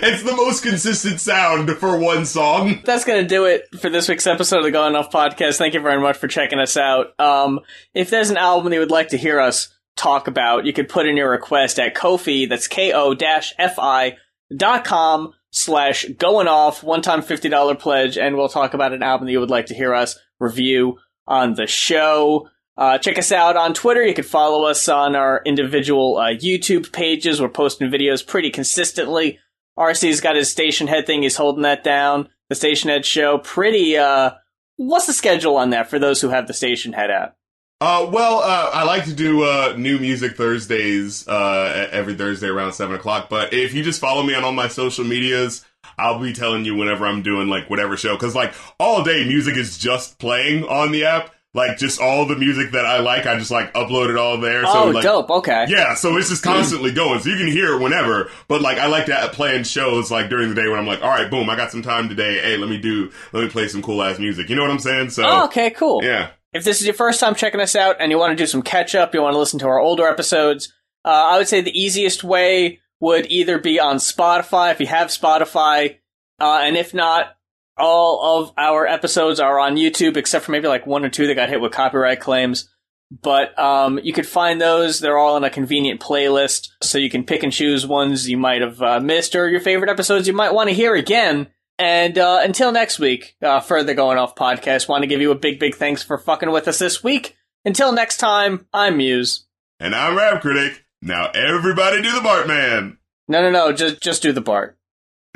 It's 0.00 0.22
the 0.22 0.34
most 0.34 0.62
consistent 0.62 1.20
sound 1.20 1.70
for 1.78 1.98
one 1.98 2.24
song. 2.26 2.80
that's 2.84 3.04
gonna 3.04 3.26
do 3.26 3.44
it 3.44 3.66
for 3.80 3.90
this 3.90 4.08
week's 4.08 4.26
episode 4.26 4.58
of 4.58 4.64
the 4.64 4.70
Going 4.70 4.96
Off 4.96 5.10
Podcast. 5.10 5.58
Thank 5.58 5.74
you 5.74 5.80
very 5.80 6.00
much 6.00 6.16
for 6.16 6.26
checking 6.26 6.58
us 6.58 6.76
out. 6.76 7.18
Um, 7.20 7.60
if 7.94 8.10
there's 8.10 8.30
an 8.30 8.36
album 8.36 8.70
that 8.70 8.76
you 8.76 8.80
would 8.80 8.90
like 8.90 9.08
to 9.08 9.16
hear 9.16 9.40
us 9.40 9.68
talk 9.96 10.26
about, 10.26 10.64
you 10.64 10.72
could 10.72 10.88
put 10.88 11.06
in 11.06 11.16
your 11.16 11.30
request 11.30 11.78
at 11.78 11.94
Ko-Fi. 11.94 12.46
That's 12.46 12.68
K 12.68 12.92
O 12.92 13.14
F 13.58 13.78
I 13.78 14.16
dot 14.56 14.84
com 14.84 15.34
slash 15.58 16.04
going 16.18 16.48
off 16.48 16.82
one 16.82 17.02
time 17.02 17.22
fifty 17.22 17.48
dollar 17.48 17.74
pledge, 17.74 18.16
and 18.16 18.36
we'll 18.36 18.48
talk 18.48 18.74
about 18.74 18.92
an 18.92 19.02
album 19.02 19.26
that 19.26 19.32
you 19.32 19.40
would 19.40 19.50
like 19.50 19.66
to 19.66 19.74
hear 19.74 19.94
us 19.94 20.18
review 20.38 20.98
on 21.26 21.54
the 21.54 21.66
show. 21.66 22.48
Uh, 22.76 22.96
check 22.96 23.18
us 23.18 23.32
out 23.32 23.56
on 23.56 23.74
Twitter. 23.74 24.06
You 24.06 24.14
can 24.14 24.24
follow 24.24 24.64
us 24.64 24.88
on 24.88 25.16
our 25.16 25.42
individual 25.44 26.16
uh, 26.16 26.28
YouTube 26.28 26.92
pages. 26.92 27.40
We're 27.40 27.48
posting 27.48 27.90
videos 27.90 28.24
pretty 28.24 28.50
consistently. 28.50 29.40
RC's 29.76 30.20
got 30.20 30.36
his 30.36 30.54
Stationhead 30.54 31.06
thing. 31.06 31.22
He's 31.22 31.36
holding 31.36 31.62
that 31.62 31.82
down. 31.82 32.28
The 32.48 32.54
Stationhead 32.54 33.04
show. 33.04 33.38
Pretty, 33.38 33.96
uh, 33.96 34.30
what's 34.76 35.06
the 35.06 35.12
schedule 35.12 35.56
on 35.56 35.70
that 35.70 35.90
for 35.90 35.98
those 35.98 36.20
who 36.20 36.28
have 36.28 36.46
the 36.46 36.52
Stationhead 36.52 37.10
app? 37.10 37.37
Uh, 37.80 38.08
well, 38.10 38.40
uh, 38.40 38.70
I 38.74 38.82
like 38.84 39.04
to 39.04 39.12
do 39.14 39.44
uh, 39.44 39.74
new 39.78 39.98
music 40.00 40.36
Thursdays 40.36 41.26
uh, 41.28 41.88
every 41.92 42.14
Thursday 42.14 42.48
around 42.48 42.72
seven 42.72 42.96
o'clock. 42.96 43.28
But 43.28 43.52
if 43.52 43.72
you 43.72 43.84
just 43.84 44.00
follow 44.00 44.24
me 44.24 44.34
on 44.34 44.42
all 44.42 44.52
my 44.52 44.66
social 44.66 45.04
medias, 45.04 45.64
I'll 45.96 46.18
be 46.18 46.32
telling 46.32 46.64
you 46.64 46.74
whenever 46.74 47.06
I'm 47.06 47.22
doing 47.22 47.46
like 47.48 47.70
whatever 47.70 47.96
show. 47.96 48.14
Because 48.16 48.34
like 48.34 48.52
all 48.80 49.04
day, 49.04 49.24
music 49.28 49.56
is 49.56 49.78
just 49.78 50.18
playing 50.18 50.64
on 50.64 50.90
the 50.90 51.04
app. 51.04 51.32
Like 51.54 51.78
just 51.78 52.00
all 52.00 52.26
the 52.26 52.36
music 52.36 52.72
that 52.72 52.84
I 52.84 52.98
like, 52.98 53.26
I 53.26 53.38
just 53.38 53.50
like 53.50 53.72
upload 53.74 54.10
it 54.10 54.16
all 54.16 54.38
there. 54.38 54.64
oh, 54.66 54.72
so 54.72 54.90
like, 54.90 55.02
dope. 55.04 55.30
Okay. 55.30 55.66
Yeah, 55.68 55.94
so 55.94 56.16
it's 56.16 56.28
just 56.28 56.42
constantly 56.42 56.92
going. 56.92 57.20
So 57.20 57.30
you 57.30 57.36
can 57.38 57.46
hear 57.48 57.74
it 57.74 57.80
whenever. 57.80 58.30
But 58.48 58.60
like 58.60 58.78
I 58.78 58.86
like 58.88 59.06
to 59.06 59.30
play 59.32 59.56
in 59.56 59.62
shows 59.64 60.10
like 60.10 60.28
during 60.28 60.48
the 60.50 60.54
day 60.54 60.68
when 60.68 60.78
I'm 60.78 60.86
like, 60.86 61.02
all 61.02 61.08
right, 61.08 61.30
boom, 61.30 61.48
I 61.48 61.56
got 61.56 61.70
some 61.70 61.82
time 61.82 62.08
today. 62.08 62.40
Hey, 62.40 62.56
let 62.58 62.68
me 62.68 62.76
do, 62.76 63.10
let 63.32 63.42
me 63.44 63.48
play 63.50 63.66
some 63.68 63.82
cool 63.82 64.02
ass 64.02 64.18
music. 64.18 64.50
You 64.50 64.56
know 64.56 64.62
what 64.62 64.70
I'm 64.72 64.78
saying? 64.80 65.10
So 65.10 65.22
Oh, 65.26 65.44
okay, 65.46 65.70
cool. 65.70 66.02
yeah. 66.04 66.30
If 66.52 66.64
this 66.64 66.80
is 66.80 66.86
your 66.86 66.94
first 66.94 67.20
time 67.20 67.34
checking 67.34 67.60
us 67.60 67.76
out 67.76 67.96
and 68.00 68.10
you 68.10 68.18
want 68.18 68.36
to 68.36 68.42
do 68.42 68.46
some 68.46 68.62
catch 68.62 68.94
up, 68.94 69.14
you 69.14 69.22
want 69.22 69.34
to 69.34 69.38
listen 69.38 69.58
to 69.60 69.66
our 69.66 69.78
older 69.78 70.06
episodes, 70.06 70.72
uh, 71.04 71.08
I 71.08 71.38
would 71.38 71.48
say 71.48 71.60
the 71.60 71.78
easiest 71.78 72.24
way 72.24 72.80
would 73.00 73.30
either 73.30 73.58
be 73.58 73.78
on 73.78 73.96
Spotify 73.96 74.72
if 74.72 74.80
you 74.80 74.86
have 74.86 75.08
Spotify, 75.08 75.98
uh, 76.40 76.60
and 76.62 76.76
if 76.76 76.94
not, 76.94 77.36
all 77.76 78.42
of 78.42 78.52
our 78.56 78.86
episodes 78.86 79.40
are 79.40 79.58
on 79.58 79.76
YouTube 79.76 80.16
except 80.16 80.44
for 80.44 80.52
maybe 80.52 80.68
like 80.68 80.86
one 80.86 81.04
or 81.04 81.08
two 81.08 81.26
that 81.26 81.34
got 81.34 81.48
hit 81.48 81.60
with 81.60 81.72
copyright 81.72 82.20
claims. 82.20 82.68
But 83.10 83.58
um, 83.58 83.98
you 84.02 84.12
could 84.12 84.26
find 84.26 84.60
those. 84.60 85.00
They're 85.00 85.16
all 85.16 85.36
in 85.36 85.44
a 85.44 85.50
convenient 85.50 86.00
playlist, 86.00 86.68
so 86.82 86.98
you 86.98 87.08
can 87.08 87.24
pick 87.24 87.42
and 87.42 87.52
choose 87.52 87.86
ones 87.86 88.28
you 88.28 88.36
might 88.36 88.60
have 88.60 88.82
uh, 88.82 89.00
missed 89.00 89.34
or 89.34 89.48
your 89.48 89.60
favorite 89.60 89.90
episodes 89.90 90.26
you 90.26 90.34
might 90.34 90.52
want 90.52 90.68
to 90.68 90.74
hear 90.74 90.94
again. 90.94 91.48
And 91.78 92.18
uh, 92.18 92.40
until 92.42 92.72
next 92.72 92.98
week, 92.98 93.36
uh, 93.40 93.60
further 93.60 93.94
going 93.94 94.18
off 94.18 94.34
podcast, 94.34 94.88
want 94.88 95.02
to 95.02 95.06
give 95.06 95.20
you 95.20 95.30
a 95.30 95.36
big, 95.36 95.60
big 95.60 95.76
thanks 95.76 96.02
for 96.02 96.18
fucking 96.18 96.50
with 96.50 96.66
us 96.66 96.78
this 96.78 97.04
week. 97.04 97.36
Until 97.64 97.92
next 97.92 98.16
time, 98.16 98.66
I'm 98.72 98.96
Muse. 98.96 99.46
And 99.78 99.94
I'm 99.94 100.16
Rap 100.16 100.40
Critic. 100.42 100.84
Now 101.00 101.30
everybody 101.32 102.02
do 102.02 102.10
the 102.10 102.18
Bartman. 102.20 102.96
No, 103.28 103.42
no, 103.42 103.50
no, 103.50 103.72
just 103.72 104.00
just 104.02 104.22
do 104.22 104.32
the 104.32 104.40
Bart. 104.40 104.76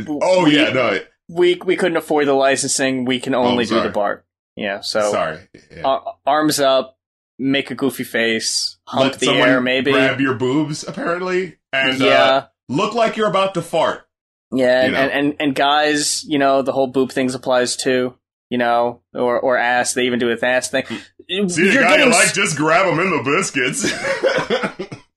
Oh 0.08 0.44
We- 0.44 0.56
yeah, 0.56 0.70
no. 0.70 0.98
We 1.28 1.54
we 1.64 1.76
couldn't 1.76 1.96
afford 1.96 2.26
the 2.26 2.32
licensing. 2.34 3.04
We 3.04 3.20
can 3.20 3.34
only 3.34 3.64
do 3.64 3.74
Oh, 3.74 3.78
sorry. 3.78 3.88
the 3.88 3.92
Bart. 3.92 4.26
Yeah, 4.56 4.80
so 4.80 5.12
Sorry. 5.12 5.38
Yeah. 5.70 5.86
uh, 5.86 6.12
arms 6.26 6.58
up, 6.60 6.98
make 7.38 7.70
a 7.70 7.74
goofy 7.74 8.04
face, 8.04 8.78
hump 8.86 9.12
Let 9.12 9.20
the 9.20 9.30
air, 9.30 9.60
maybe. 9.60 9.92
grab 9.92 10.20
your 10.20 10.34
boobs, 10.34 10.86
apparently, 10.86 11.56
and 11.72 11.98
yeah, 12.00 12.22
uh, 12.24 12.46
look 12.68 12.94
like 12.94 13.16
you're 13.16 13.28
about 13.30 13.54
to 13.54 13.62
fart. 13.62 14.06
Yeah, 14.52 14.82
and, 14.82 14.86
you 14.86 14.92
know. 14.92 14.98
and, 14.98 15.10
and 15.12 15.36
and 15.40 15.54
guys, 15.54 16.24
you 16.24 16.38
know, 16.38 16.62
the 16.62 16.72
whole 16.72 16.86
boob 16.86 17.10
things 17.10 17.34
applies 17.34 17.76
too. 17.76 18.14
You 18.50 18.58
know, 18.58 19.00
or 19.14 19.40
or 19.40 19.56
ass. 19.56 19.94
They 19.94 20.02
even 20.02 20.18
do 20.18 20.26
with 20.26 20.42
ass 20.44 20.68
thing. 20.68 20.84
Hmm. 21.30 21.48
See 21.48 21.72
You're 21.72 21.82
guy 21.82 21.96
you 21.98 22.04
like, 22.10 22.26
s- 22.26 22.34
just 22.34 22.56
grab 22.56 22.86
him 22.86 23.00
in 23.00 23.10
the 23.10 23.22
biscuits. 23.24 23.90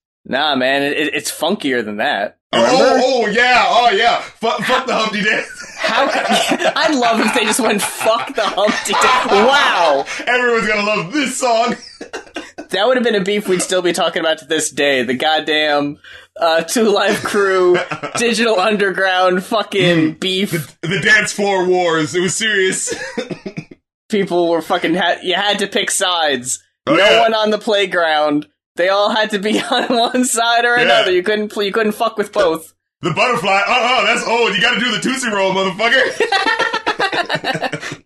nah, 0.24 0.54
man, 0.56 0.82
it, 0.82 0.92
it- 0.96 1.14
it's 1.14 1.30
funkier 1.30 1.84
than 1.84 1.98
that. 1.98 2.38
oh, 2.52 3.24
oh, 3.24 3.26
yeah, 3.28 3.64
oh 3.68 3.90
yeah. 3.90 4.20
Fuck, 4.20 4.60
fuck 4.60 4.86
the 4.86 4.94
Humpty 4.94 5.22
Dance. 5.22 5.65
How? 5.86 6.72
I'd 6.76 6.94
love 6.94 7.20
if 7.20 7.34
they 7.34 7.44
just 7.44 7.60
went 7.60 7.80
fuck 7.82 8.34
the 8.34 8.42
Humpty. 8.42 8.92
Dance. 8.92 9.30
Wow, 9.30 10.04
Everyone's 10.26 10.66
gonna 10.68 10.82
love 10.86 11.12
this 11.12 11.38
song. 11.38 11.74
that 12.70 12.86
would 12.86 12.96
have 12.96 13.04
been 13.04 13.14
a 13.14 13.22
beef 13.24 13.48
we'd 13.48 13.62
still 13.62 13.82
be 13.82 13.92
talking 13.92 14.20
about 14.20 14.38
to 14.38 14.44
this 14.46 14.70
day. 14.70 15.02
The 15.02 15.14
goddamn 15.14 15.98
uh, 16.38 16.62
Two 16.62 16.90
Live 16.90 17.22
Crew, 17.22 17.76
Digital 18.18 18.58
Underground, 18.60 19.44
fucking 19.44 20.12
Hmm. 20.14 20.18
beef. 20.18 20.50
The 20.82 21.00
dance 21.02 21.32
floor 21.32 21.66
wars. 21.66 22.14
It 22.14 22.20
was 22.20 22.34
serious. 22.34 22.94
People 24.08 24.48
were 24.48 24.62
fucking. 24.62 24.94
Ha- 24.94 25.18
you 25.22 25.34
had 25.34 25.58
to 25.60 25.66
pick 25.66 25.90
sides. 25.90 26.62
Oh, 26.86 26.94
no 26.94 27.04
yeah. 27.04 27.20
one 27.20 27.34
on 27.34 27.50
the 27.50 27.58
playground. 27.58 28.46
They 28.76 28.88
all 28.88 29.10
had 29.10 29.30
to 29.30 29.38
be 29.38 29.58
on 29.60 29.88
one 29.96 30.24
side 30.24 30.64
or 30.64 30.76
Yeah. 30.76 30.82
another. 30.82 31.10
You 31.10 31.22
couldn't. 31.22 31.56
You 31.56 31.72
couldn't 31.72 31.92
fuck 31.92 32.16
with 32.16 32.32
both. 32.32 32.72
The 33.06 33.14
butterfly. 33.14 33.62
Uh 33.68 33.70
uh 33.70 34.04
that's 34.04 34.26
old. 34.26 34.52
You 34.52 34.60
gotta 34.60 34.80
do 34.80 34.90
the 34.90 34.98
Tootsie 34.98 35.28
Roll, 35.28 35.54
motherfucker. 35.54 36.02